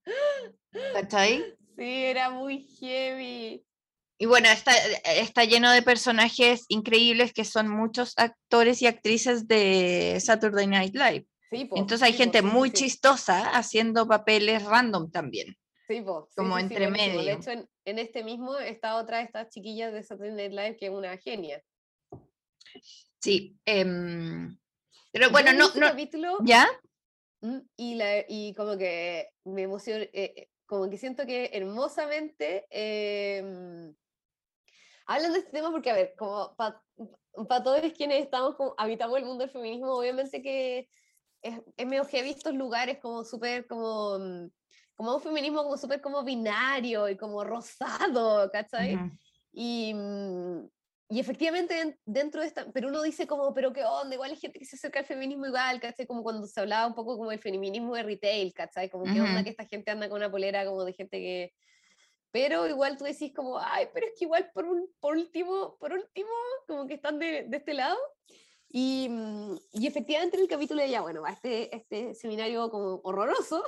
¿Cachai? 0.94 1.56
Sí, 1.76 2.06
era 2.06 2.30
muy 2.30 2.68
heavy. 2.80 3.66
Y 4.20 4.26
bueno, 4.26 4.48
está, 4.50 4.72
está 5.06 5.44
lleno 5.44 5.72
de 5.72 5.82
personajes 5.82 6.66
increíbles 6.70 7.34
que 7.34 7.46
son 7.46 7.68
muchos 7.68 8.14
actores 8.18 8.82
y 8.82 8.88
actrices 8.88 9.48
de 9.48 10.18
Saturday 10.20 10.68
Night 10.68 10.96
Live. 10.96 11.26
Sí, 11.50 11.70
Entonces 11.76 12.02
hay 12.04 12.14
gente 12.14 12.42
muy 12.42 12.72
chistosa 12.72 13.50
haciendo 13.50 14.08
papeles 14.08 14.64
random 14.64 15.12
también. 15.12 15.58
Sí, 15.88 16.04
como 16.36 16.58
entre 16.58 16.90
medio. 16.90 17.22
De 17.24 17.34
hecho, 17.34 17.52
en, 17.52 18.00
este 18.00 18.24
mismo 18.24 18.58
está 18.58 18.96
otra 18.96 19.18
de 19.18 19.26
estas 19.26 19.50
chiquillas 19.50 19.92
de 19.92 20.04
Saturday 20.04 20.32
Night 20.32 20.52
Live 20.52 20.78
que 20.78 20.86
es 20.86 20.92
una 20.92 21.18
genia. 21.18 21.62
Sí. 23.20 23.58
Em, 23.66 24.58
pero 25.12 25.30
bueno, 25.30 25.54
no. 25.54 25.68
no 25.76 25.88
capítulo, 25.88 26.38
¿Ya? 26.44 26.68
Y, 27.76 27.96
la, 27.96 28.24
y 28.28 28.54
como 28.54 28.78
que 28.78 29.28
me 29.44 29.64
emocionó. 29.64 30.02
Eh, 30.02 30.12
eh, 30.14 30.50
como 30.74 30.90
que 30.90 30.98
siento 30.98 31.28
que 31.28 31.52
hermosamente 31.54 32.66
eh, 32.72 33.94
hablan 35.06 35.34
de 35.34 35.38
este 35.38 35.52
tema 35.52 35.70
porque, 35.70 35.92
a 35.92 35.94
ver, 35.94 36.16
como 36.18 36.56
para 36.56 37.64
todos 37.64 37.80
quienes 37.96 38.24
estamos 38.24 38.56
como, 38.56 38.74
habitamos 38.80 39.20
el 39.20 39.26
mundo 39.26 39.44
del 39.44 39.52
feminismo, 39.52 39.94
obviamente 39.94 40.42
que 40.42 40.90
es, 41.44 41.62
es 41.78 41.86
medio 41.86 42.06
heavy 42.06 42.32
estos 42.32 42.56
lugares 42.56 42.98
como 42.98 43.24
súper 43.24 43.68
como, 43.68 44.18
mm, 44.18 44.50
como 44.96 45.16
un 45.16 45.22
feminismo 45.22 45.62
como 45.62 45.78
súper 45.78 46.02
como 46.02 46.24
binario 46.24 47.08
y 47.08 47.18
como 47.18 47.44
rosado, 47.44 48.50
¿cachai? 48.52 48.98
y, 49.52 49.94
mm, 49.94 50.66
y 50.66 50.66
efectivamente 51.10 51.74
den- 51.76 52.00
dentro 52.06 52.42
de 52.42 52.48
esta, 52.48 52.72
pero 52.72 52.88
uno 52.88 53.02
dice 53.04 53.28
como, 53.28 53.54
pero 53.54 53.72
qué 53.74 53.84
onda, 53.86 54.16
igual 54.16 54.32
hay 54.32 54.38
gente 54.38 54.60
que 54.60 54.66
se 54.66 54.76
acerca 54.78 55.00
al 55.00 55.06
feminismo 55.06 55.46
igual, 55.46 55.80
¿cachai? 55.80 56.08
Como 56.08 56.24
cuando 56.24 56.48
se 56.48 56.60
hablaba 56.60 56.88
un 56.88 56.96
poco 56.96 57.18
como 57.18 57.32
el 57.32 57.40
feminismo 57.40 57.96
de 57.96 58.04
retail, 58.04 58.54
¿cachai? 58.54 58.90
Como 58.90 59.04
qué 59.06 59.20
onda 59.22 59.44
que 59.44 59.50
esta 59.50 59.66
gente 59.66 59.92
anda 59.92 60.10
con 60.10 60.18
una 60.18 60.32
polera 60.32 60.66
como 60.66 60.84
de 60.84 60.94
gente 60.94 61.18
que... 61.18 61.54
Pero 62.32 62.68
igual 62.68 62.98
tú 62.98 63.04
decís 63.04 63.32
como, 63.36 63.60
ay, 63.60 63.90
pero 63.94 64.08
es 64.08 64.14
que 64.18 64.26
igual 64.26 64.50
por, 64.56 64.66
un, 64.66 64.90
por 65.00 65.16
último, 65.16 65.78
por 65.80 65.94
último, 65.94 66.30
como 66.68 66.88
que 66.88 66.96
están 66.96 67.20
de, 67.20 67.44
de 67.44 67.58
este 67.58 67.76
lado. 67.76 67.98
Y, 68.70 69.08
mm, 69.08 69.56
y 69.74 69.86
efectivamente 69.86 70.36
en 70.38 70.44
el 70.44 70.50
capítulo 70.50 70.82
de 70.82 70.88
ella, 70.88 71.02
bueno, 71.02 71.22
va 71.22 71.30
a 71.30 71.34
este, 71.34 71.76
este 71.76 72.16
seminario 72.16 72.72
como 72.72 73.02
horroroso 73.04 73.64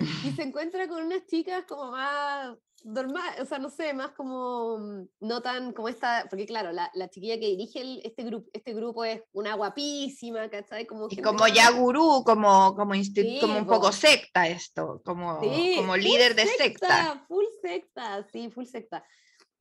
y 0.24 0.30
se 0.30 0.42
encuentra 0.42 0.88
con 0.88 1.04
unas 1.04 1.26
chicas 1.26 1.66
como 1.66 1.90
más 1.90 2.56
normal, 2.84 3.34
o 3.40 3.44
sea, 3.44 3.58
no 3.58 3.70
sé, 3.70 3.92
más 3.94 4.10
como 4.12 4.78
mm, 4.78 5.08
no 5.20 5.40
tan 5.42 5.72
como 5.72 5.88
esta, 5.88 6.26
porque 6.28 6.46
claro, 6.46 6.72
la, 6.72 6.90
la 6.94 7.08
chiquilla 7.08 7.38
que 7.38 7.46
dirige 7.46 7.80
el- 7.80 8.00
este, 8.04 8.24
grupo 8.24 8.48
este 8.52 8.74
grupo 8.74 9.04
es 9.04 9.22
una 9.32 9.54
guapísima, 9.54 10.48
¿cachai? 10.50 10.86
Como 10.86 11.06
Y 11.10 11.16
como 11.22 11.46
ya 11.48 11.70
gurú, 11.70 12.22
como, 12.24 12.74
como, 12.74 12.94
Sí, 12.94 13.38
como 13.40 13.58
un 13.58 13.66
po. 13.66 13.72
poco 13.74 13.92
secta 13.92 14.46
esto, 14.48 15.00
como, 15.04 15.40
Sí, 15.40 15.74
como 15.76 15.96
líder 15.96 16.34
de 16.34 16.46
secta. 16.46 17.24
Full 17.28 17.44
secta, 17.60 18.26
sí, 18.32 18.50
full 18.50 18.64
secta. 18.66 19.04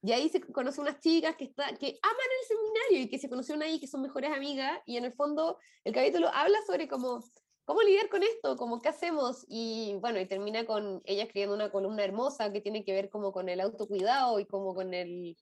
Y 0.04 0.12
ahí 0.14 0.30
se 0.30 0.42
conoce 0.42 0.82
unas 0.82 1.00
chicas 1.00 1.36
que, 1.36 1.44
está, 1.46 1.66
que 1.78 2.00
aman 2.02 2.28
el 2.42 2.48
seminario 2.48 3.02
y 3.06 3.08
que 3.10 3.20
se 3.20 3.30
conocieron 3.30 3.62
ahí, 3.62 3.80
que 3.80 3.86
son 3.88 4.02
mejores 4.02 4.32
amigas, 4.32 4.80
y 4.88 4.98
en 4.98 5.06
el 5.06 5.14
fondo 5.14 5.60
el 5.84 5.94
capítulo 5.94 6.28
habla 6.34 6.58
sobre 6.66 6.88
cómo, 6.88 7.24
cómo 7.66 7.82
lidiar 7.82 8.10
con 8.10 8.24
esto, 8.24 8.56
como 8.58 8.82
qué 8.82 8.90
hacemos, 8.90 9.46
y 9.48 9.96
bueno, 10.02 10.20
y 10.20 10.26
termina 10.28 10.66
con 10.66 11.02
ella 11.06 11.24
escribiendo 11.24 11.56
una 11.56 11.72
columna 11.72 12.04
hermosa 12.04 12.52
que 12.52 12.62
tiene 12.62 12.84
que 12.84 12.94
ver 12.94 13.10
como 13.10 13.32
con 13.32 13.50
el 13.50 13.62
autocuidado 13.62 14.40
y 14.40 14.46
como 14.46 14.74
con 14.76 14.94
el, 14.94 15.38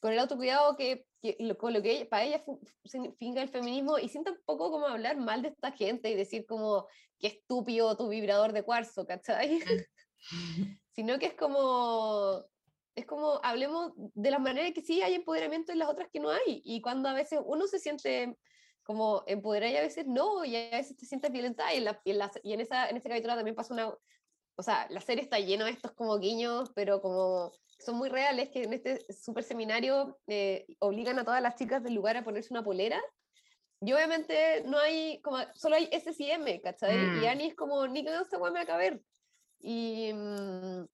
con 0.00 0.12
el 0.12 0.18
autocuidado 0.18 0.76
que, 0.76 1.06
que 1.22 1.36
lo- 1.40 1.56
con 1.58 1.72
lo 1.72 1.82
que 1.82 1.92
ella- 1.92 2.08
para 2.08 2.24
ella 2.24 2.44
significa 2.84 3.42
el 3.42 3.48
feminismo, 3.48 3.98
y 3.98 4.08
sin 4.08 4.24
tampoco 4.24 4.70
como 4.70 4.86
hablar 4.86 5.16
mal 5.18 5.42
de 5.42 5.48
esta 5.48 5.72
gente 5.72 6.10
y 6.10 6.14
decir 6.14 6.46
como, 6.46 6.86
qué 7.18 7.28
estúpido 7.28 7.96
tu 7.96 8.08
vibrador 8.08 8.52
de 8.52 8.62
cuarzo, 8.62 9.06
¿cachai? 9.06 9.60
sino 10.92 11.18
que 11.18 11.26
es 11.26 11.34
como, 11.34 12.44
es 12.94 13.06
como, 13.06 13.40
hablemos 13.42 13.92
de 13.96 14.30
las 14.30 14.40
maneras 14.40 14.72
que 14.72 14.82
sí 14.82 15.02
hay 15.02 15.14
empoderamiento 15.14 15.72
y 15.72 15.76
las 15.76 15.88
otras 15.88 16.08
que 16.12 16.20
no 16.20 16.30
hay, 16.30 16.62
y 16.64 16.80
cuando 16.80 17.08
a 17.08 17.14
veces 17.14 17.40
uno 17.44 17.66
se 17.66 17.78
siente 17.78 18.38
como 18.84 19.24
empoderada 19.26 19.72
y 19.72 19.76
a 19.76 19.82
veces 19.82 20.06
no, 20.06 20.44
y 20.44 20.54
a 20.56 20.70
veces 20.70 20.96
te 20.96 21.06
sientes 21.06 21.32
violentada, 21.32 21.72
y 21.74 21.78
en, 21.78 21.84
la, 21.84 22.00
y 22.04 22.10
en, 22.12 22.18
la- 22.18 22.30
y 22.42 22.52
en 22.52 22.60
esa, 22.60 22.88
en 22.88 22.96
ese 22.96 23.08
capítulo 23.08 23.34
también 23.34 23.56
pasa 23.56 23.74
una, 23.74 23.88
o 24.56 24.62
sea, 24.62 24.86
la 24.90 25.00
serie 25.00 25.24
está 25.24 25.38
llena 25.38 25.64
de 25.64 25.72
estos 25.72 25.92
como 25.92 26.18
guiños, 26.18 26.70
pero 26.74 27.00
como 27.00 27.50
son 27.78 27.96
muy 27.96 28.08
reales, 28.08 28.50
que 28.50 28.62
en 28.62 28.72
este 28.72 29.00
super 29.12 29.42
seminario 29.42 30.18
eh, 30.28 30.66
obligan 30.78 31.18
a 31.18 31.24
todas 31.24 31.42
las 31.42 31.56
chicas 31.56 31.82
del 31.82 31.94
lugar 31.94 32.16
a 32.16 32.24
ponerse 32.24 32.52
una 32.52 32.62
polera, 32.62 33.00
y 33.80 33.92
obviamente 33.92 34.62
no 34.66 34.78
hay, 34.78 35.20
como, 35.20 35.38
solo 35.54 35.76
hay 35.76 35.88
SCM, 35.90 36.60
¿cachai? 36.62 36.96
Mm. 36.96 37.22
Y 37.22 37.26
Annie 37.26 37.46
es 37.48 37.54
como, 37.54 37.86
ni 37.86 38.04
que 38.04 38.14
esta 38.14 38.38
weá 38.38 38.50
me 38.50 38.60
va 38.60 38.62
a 38.62 38.66
caber. 38.66 39.02
Y, 39.60 40.10
mm, 40.12 40.86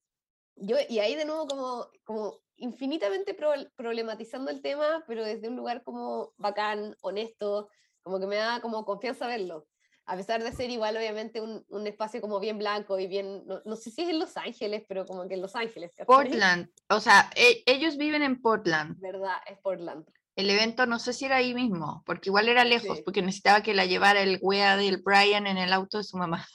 yo, 0.57 0.77
y 0.89 0.99
ahí 0.99 1.15
de 1.15 1.25
nuevo 1.25 1.47
como, 1.47 1.89
como 2.05 2.41
infinitamente 2.61 3.35
pro- 3.35 3.69
problematizando 3.77 4.51
el 4.51 4.63
tema, 4.63 5.03
pero 5.07 5.25
desde 5.25 5.49
un 5.49 5.57
lugar 5.57 5.83
como 5.83 6.33
bacán, 6.37 6.97
honesto, 7.03 7.69
como 8.03 8.21
que 8.21 8.27
me 8.27 8.37
da 8.37 8.61
como 8.61 8.85
confianza 8.85 9.27
verlo. 9.27 9.67
A 10.07 10.17
pesar 10.17 10.43
de 10.43 10.51
ser 10.53 10.71
igual, 10.71 10.97
obviamente, 10.97 11.41
un, 11.41 11.65
un 11.69 11.87
espacio 11.87 12.21
como 12.21 12.41
bien 12.41 12.59
blanco 12.59 12.99
y 12.99 13.07
bien, 13.07 13.45
no, 13.47 13.61
no 13.65 13.77
sé 13.77 13.91
si 13.91 14.03
es 14.03 14.09
en 14.09 14.19
Los 14.19 14.37
Ángeles, 14.37 14.83
pero 14.89 15.05
como 15.07 15.29
que 15.29 15.35
en 15.35 15.43
Los 15.43 15.55
Ángeles. 15.55 15.91
¿cachai? 15.93 16.07
Portland, 16.07 16.69
o 16.89 17.01
sea, 17.01 17.31
e- 17.37 17.63
ellos 17.67 17.97
viven 17.97 18.23
en 18.23 18.41
Portland. 18.41 18.99
¿Verdad? 19.01 19.37
Es 19.47 19.59
Portland. 19.59 20.05
El 20.37 20.49
evento 20.51 20.87
no 20.87 20.99
sé 20.99 21.13
si 21.13 21.27
era 21.27 21.37
ahí 21.37 21.55
mismo, 21.55 22.03
porque 22.07 22.31
igual 22.31 22.49
era 22.49 22.65
lejos, 22.65 22.99
Sí. 22.99 23.03
porque 23.05 23.21
necesitaba 23.23 23.63
que 23.63 23.75
la 23.75 23.85
llevara 23.85 24.23
el 24.23 24.39
wea 24.43 24.77
del 24.77 24.99
Brian 25.03 25.47
en 25.47 25.59
el 25.59 25.73
auto 25.73 25.99
de 25.99 26.05
su 26.05 26.17
mamá. 26.17 26.47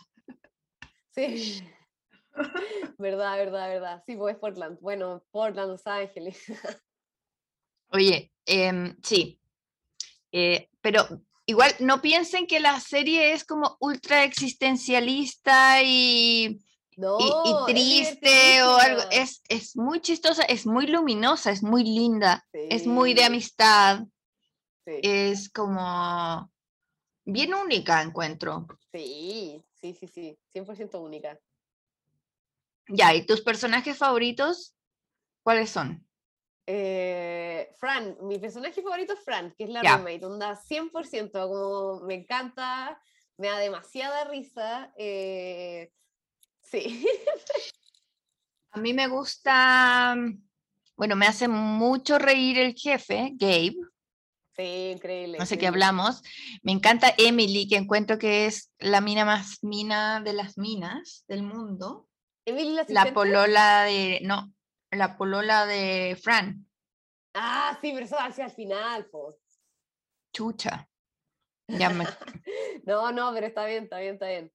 Sí. 1.11 1.63
Verdad, 2.97 3.37
verdad, 3.37 3.67
verdad. 3.69 4.03
Sí, 4.05 4.15
pues 4.15 4.35
es 4.35 4.39
Portland. 4.39 4.77
Bueno, 4.81 5.23
Portland, 5.31 5.71
Los 5.71 5.87
Ángeles. 5.87 6.37
Oye, 7.91 8.33
em, 8.45 8.97
sí, 9.01 9.39
eh, 10.31 10.69
pero 10.81 11.05
igual 11.45 11.71
no 11.79 12.01
piensen 12.01 12.45
que 12.47 12.59
la 12.59 12.79
serie 12.79 13.31
es 13.33 13.45
como 13.45 13.77
ultra 13.79 14.23
existencialista 14.23 15.81
y, 15.83 16.59
No, 16.97 17.17
y- 17.19 17.71
y 17.71 17.73
triste 17.73 18.63
o 18.63 18.75
algo. 18.77 19.03
Es, 19.11 19.41
es 19.47 19.77
muy 19.77 20.01
chistosa, 20.01 20.43
es 20.43 20.65
muy 20.65 20.87
luminosa, 20.87 21.51
es 21.51 21.63
muy 21.63 21.83
linda, 21.83 22.45
es 22.51 22.85
muy 22.85 23.13
de 23.13 23.21
Sí, 23.21 23.27
amistad, 23.27 23.99
sí. 24.85 24.99
es 25.03 25.49
como 25.49 26.51
bien 27.23 27.53
única, 27.53 28.01
encuentro. 28.01 28.67
Sí, 28.91 29.63
sí, 29.79 29.93
sí, 29.93 30.07
sí, 30.07 30.37
100% 30.51 31.01
única. 31.01 31.39
Ya, 32.87 33.13
¿y 33.13 33.25
tus 33.25 33.41
personajes 33.41 33.97
favoritos? 33.97 34.75
¿Cuáles 35.43 35.69
son? 35.69 36.05
Eh, 36.67 37.69
Fran, 37.77 38.17
mi 38.21 38.39
personaje 38.39 38.81
favorito 38.81 39.13
es 39.13 39.19
Fran, 39.19 39.53
que 39.55 39.65
es 39.65 39.69
la 39.69 39.83
roommate, 39.83 40.25
onda 40.25 40.55
100%, 40.55 41.47
como 41.47 42.01
me 42.05 42.15
encanta, 42.15 42.99
me 43.37 43.47
da 43.47 43.59
demasiada 43.59 44.25
risa. 44.25 44.91
eh, 44.97 45.91
sí, 46.61 47.05
A 48.71 48.79
mí 48.79 48.93
me 48.93 49.07
gusta, 49.07 50.17
bueno, 50.97 51.15
me 51.15 51.27
hace 51.27 51.47
mucho 51.47 52.19
reír 52.19 52.57
el 52.59 52.73
jefe, 52.73 53.31
Gabe. 53.35 53.77
sí, 54.57 54.91
increíble. 54.93 55.37
no 55.37 55.45
sé 55.45 55.57
qué 55.57 55.67
hablamos. 55.67 56.21
Me 56.61 56.73
encanta 56.73 57.13
Emily, 57.17 57.69
que 57.69 57.77
encuentro 57.77 58.17
que 58.17 58.47
es 58.47 58.73
la 58.79 58.99
mina 58.99 59.23
más 59.23 59.63
mina 59.63 60.19
de 60.19 60.33
las 60.33 60.57
minas 60.57 61.23
del 61.29 61.43
mundo. 61.43 62.09
Emily, 62.45 62.77
la 62.89 63.13
polola 63.13 63.83
de, 63.83 64.19
no, 64.23 64.53
la 64.91 65.17
polola 65.17 65.65
de 65.65 66.17
Fran, 66.21 66.65
Ah, 67.33 67.77
sí, 67.81 67.91
pero 67.93 68.05
eso 68.05 68.17
hacia 68.17 68.45
al 68.45 68.51
final, 68.51 69.07
po. 69.07 69.37
chucha. 70.33 70.87
Ya 71.67 71.89
me, 71.89 72.05
No, 72.85 73.11
no, 73.11 73.33
pero 73.33 73.47
está 73.47 73.65
bien, 73.65 73.85
está 73.85 73.99
bien, 73.99 74.13
está 74.13 74.27
bien. 74.27 74.53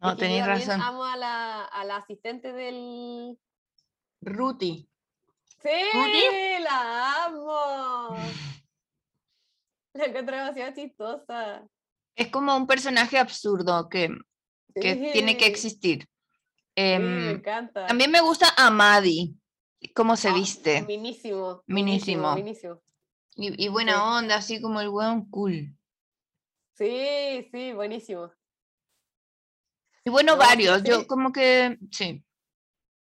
no, 0.00 0.10
Es 0.10 0.14
que 0.16 0.20
yo 0.22 0.26
tenéis 0.28 0.46
razón. 0.46 0.80
Amo 0.80 1.04
a 1.04 1.16
la, 1.16 1.64
a 1.64 1.84
la 1.84 1.96
asistente 1.96 2.52
del. 2.52 3.38
Ruti. 4.20 4.88
¡Sí! 5.60 5.68
¡La 6.62 7.24
amo! 7.24 8.16
La 9.94 10.04
encuentro 10.04 10.36
demasiado 10.36 10.74
chistosa. 10.74 11.66
Es 12.14 12.28
como 12.30 12.54
un 12.56 12.66
personaje 12.66 13.18
absurdo 13.18 13.88
que, 13.88 14.08
que 14.74 14.94
tiene 15.12 15.36
que 15.36 15.46
existir. 15.46 16.06
Me 16.82 16.94
Em, 16.94 17.28
encanta. 17.36 17.86
también 17.86 18.10
me 18.10 18.20
gusta 18.20 18.46
a 18.56 18.70
Maddie, 18.70 19.34
cómo 19.94 20.16
se 20.16 20.28
Ah, 20.28 20.34
viste. 20.34 20.82
Minísimo. 20.82 21.62
Minísimo. 21.66 22.34
Minísimo. 22.34 22.80
Y, 23.36 23.64
y 23.64 23.68
buena 23.68 23.94
sí. 23.94 23.98
onda, 24.00 24.36
así 24.36 24.60
como 24.60 24.80
el 24.80 24.88
weón 24.88 25.28
cool. 25.30 25.76
Sí, 26.74 27.48
sí, 27.52 27.72
buenísimo. 27.72 28.32
Y 30.04 30.10
bueno, 30.10 30.32
No, 30.32 30.38
varios, 30.38 30.82
yo 30.84 31.06
como 31.06 31.32
que, 31.32 31.78
sí. 31.90 32.24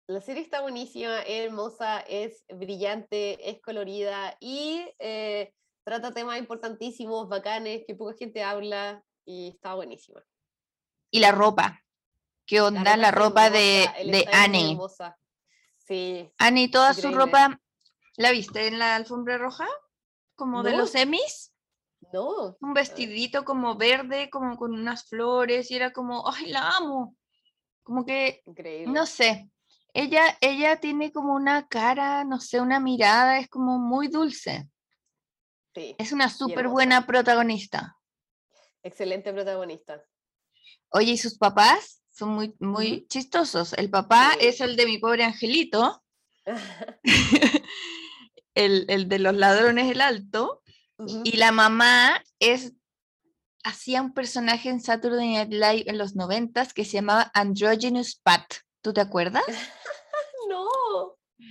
La 0.06 0.20
serie 0.20 0.42
está 0.42 0.60
buenísima, 0.60 1.20
es 1.22 1.46
hermosa, 1.46 2.00
es 2.00 2.44
brillante, 2.48 3.48
es 3.48 3.60
colorida 3.62 4.36
y 4.40 4.84
eh, 4.98 5.54
trata 5.84 6.10
temas 6.12 6.38
importantísimos, 6.38 7.28
bacanes, 7.28 7.84
que 7.86 7.94
poca 7.94 8.16
gente 8.18 8.42
habla 8.42 9.04
y 9.24 9.48
está 9.50 9.74
buenísima. 9.74 10.20
Y 11.12 11.20
la 11.20 11.30
ropa. 11.30 11.80
¿Qué 12.50 12.60
onda 12.60 12.96
la 12.96 13.12
ropa 13.12 13.48
de, 13.48 13.88
de 14.06 14.26
Annie? 14.32 14.76
Sí, 15.76 16.32
Annie, 16.36 16.68
toda 16.68 16.94
su 16.94 17.12
ropa, 17.12 17.60
¿la 18.16 18.32
viste 18.32 18.66
en 18.66 18.80
la 18.80 18.96
alfombra 18.96 19.38
roja? 19.38 19.68
Como 20.34 20.64
de 20.64 20.76
los 20.76 20.96
Emmys. 20.96 21.54
no, 22.12 22.56
Un 22.60 22.74
vestidito 22.74 23.44
como 23.44 23.76
verde, 23.76 24.30
como 24.30 24.56
con 24.56 24.74
unas 24.74 25.04
flores, 25.04 25.70
y 25.70 25.76
era 25.76 25.92
como, 25.92 26.28
¡ay, 26.28 26.46
la 26.46 26.76
amo! 26.76 27.16
Como 27.84 28.04
que, 28.04 28.42
increíble. 28.44 28.92
no 28.92 29.06
sé, 29.06 29.48
ella, 29.94 30.36
ella 30.40 30.80
tiene 30.80 31.12
como 31.12 31.34
una 31.34 31.68
cara, 31.68 32.24
no 32.24 32.40
sé, 32.40 32.60
una 32.60 32.80
mirada, 32.80 33.38
es 33.38 33.48
como 33.48 33.78
muy 33.78 34.08
dulce. 34.08 34.68
Sí, 35.72 35.94
Es 35.98 36.10
una 36.10 36.28
súper 36.28 36.66
buena 36.66 37.06
protagonista. 37.06 37.96
excelente 38.82 39.32
protagonista. 39.32 40.04
Oye, 40.88 41.12
¿y 41.12 41.16
sus 41.16 41.38
papás? 41.38 41.99
Son 42.20 42.28
muy, 42.34 42.54
muy 42.60 43.06
chistosos. 43.08 43.72
El 43.72 43.88
papá 43.88 44.32
Sí. 44.38 44.46
es 44.48 44.60
el 44.60 44.76
de 44.76 44.84
mi 44.84 44.98
pobre 44.98 45.24
angelito, 45.24 46.02
el, 48.54 48.84
el 48.88 49.08
de 49.08 49.18
los 49.18 49.34
ladrones, 49.34 49.90
el 49.90 50.02
alto, 50.02 50.62
y 51.24 51.38
la 51.38 51.50
mamá 51.50 52.22
es, 52.40 52.74
hacía 53.64 54.02
un 54.02 54.12
personaje 54.12 54.68
en 54.68 54.82
Saturday 54.82 55.32
Night 55.32 55.50
Live 55.50 55.84
en 55.86 55.96
los 55.96 56.14
noventas 56.14 56.74
que 56.74 56.84
se 56.84 56.92
llamaba 56.98 57.30
Androgynous 57.32 58.16
Pat. 58.22 58.44
¿Tú 58.82 58.92
te 58.92 59.00
acuerdas? 59.00 59.44
No, 60.48 60.66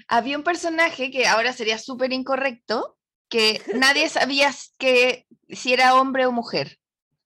Había 0.10 0.38
un 0.38 0.44
personaje 0.44 1.10
que 1.10 1.26
ahora 1.26 1.54
sería 1.54 1.80
súper 1.80 2.12
incorrecto, 2.12 2.98
que 3.30 3.62
nadie 3.76 4.10
sabía 4.10 4.54
que, 4.78 5.26
si 5.48 5.72
era 5.74 5.96
hombre 5.96 6.26
o 6.26 6.32
mujer. 6.34 6.80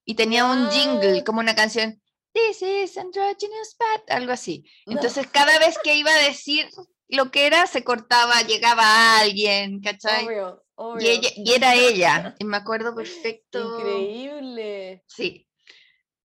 Y 0.05 0.13
tenía 0.13 0.45
un 0.45 0.69
jingle, 0.69 1.19
Ah. 1.19 1.23
como 1.25 1.39
una 1.39 1.55
canción, 1.55 1.99
This 2.33 2.61
is 2.61 2.97
androgynous 2.97 3.75
Pat, 3.77 4.09
algo 4.09 4.31
así. 4.31 4.63
No. 4.87 4.93
Entonces, 4.93 5.27
cada 5.27 5.59
vez 5.59 5.77
que 5.83 5.95
iba 5.95 6.11
a 6.11 6.17
decir 6.23 6.67
lo 7.07 7.29
que 7.31 7.45
era, 7.45 7.67
se 7.67 7.83
cortaba, 7.83 8.41
llegaba 8.41 9.19
alguien, 9.19 9.81
¿cachai? 9.81 10.25
Obvio, 10.25 10.63
Y, 10.65 10.71
obvio. 10.75 11.09
ella- 11.11 11.29
y 11.35 11.53
era 11.53 11.75
ella, 11.75 12.35
y 12.39 12.45
me 12.45 12.57
acuerdo 12.57 12.95
perfecto. 12.95 13.77
Increíble. 13.79 15.03
Sí, 15.07 15.47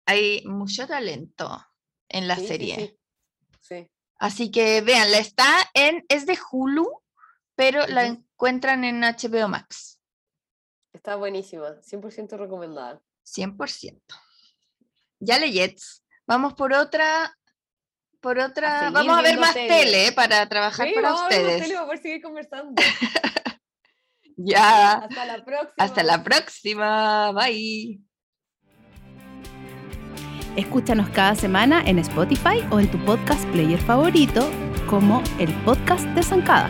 hay 0.06 0.44
mucho 0.46 0.86
talento 0.88 1.50
en 2.10 2.28
la 2.28 2.36
Sí, 2.36 2.48
serie. 2.48 2.76
sí. 2.76 3.00
Sí. 3.62 3.92
Así 4.20 4.52
que 4.52 4.82
véanla, 4.82 5.18
está 5.18 5.48
en, 5.74 6.06
es 6.10 6.26
de 6.26 6.38
Hulu, 6.52 6.88
pero 7.56 7.86
la 7.88 8.06
encuentran 8.06 8.84
en 8.84 9.02
HBO 9.02 9.48
Max, 9.48 10.00
Está 10.94 11.16
buenísima. 11.16 11.80
100% 11.82 12.38
recomendada. 12.38 13.02
100%. 13.24 14.02
Ya 15.20 15.40
leyets. 15.40 16.04
Vamos 16.28 16.54
por 16.54 16.74
otra, 16.74 17.34
por 18.22 18.38
otra, 18.40 18.80
seguir 18.80 18.94
vamos 18.94 19.18
a 19.18 19.22
ver 19.22 19.38
más 19.40 19.54
tele. 19.54 19.68
tele 19.68 20.12
para 20.12 20.48
trabajar 20.50 20.88
Sí, 20.88 20.94
para 20.94 21.10
vamos 21.12 21.22
a 21.26 21.30
ver 21.30 21.40
ustedes. 21.42 21.62
tele 21.64 21.74
para 21.76 21.86
poder 21.86 22.02
seguir 22.02 22.22
conversando. 22.22 22.74
Ya, 24.40 24.94
Hasta 24.94 25.26
la 25.26 25.44
próxima. 25.44 25.74
hasta 25.78 26.04
la 26.04 26.24
próxima, 26.24 27.32
bye. 27.32 28.00
Escúchanos 30.56 31.10
cada 31.10 31.34
semana 31.34 31.82
en 31.88 31.98
Spotify 31.98 32.64
o 32.70 32.80
en 32.80 32.90
tu 32.92 33.04
podcast 33.04 33.44
player 33.48 33.82
favorito 33.82 34.48
como 34.88 35.24
el 35.40 35.52
podcast 35.64 36.06
de 36.10 36.22
Zancada. 36.22 36.70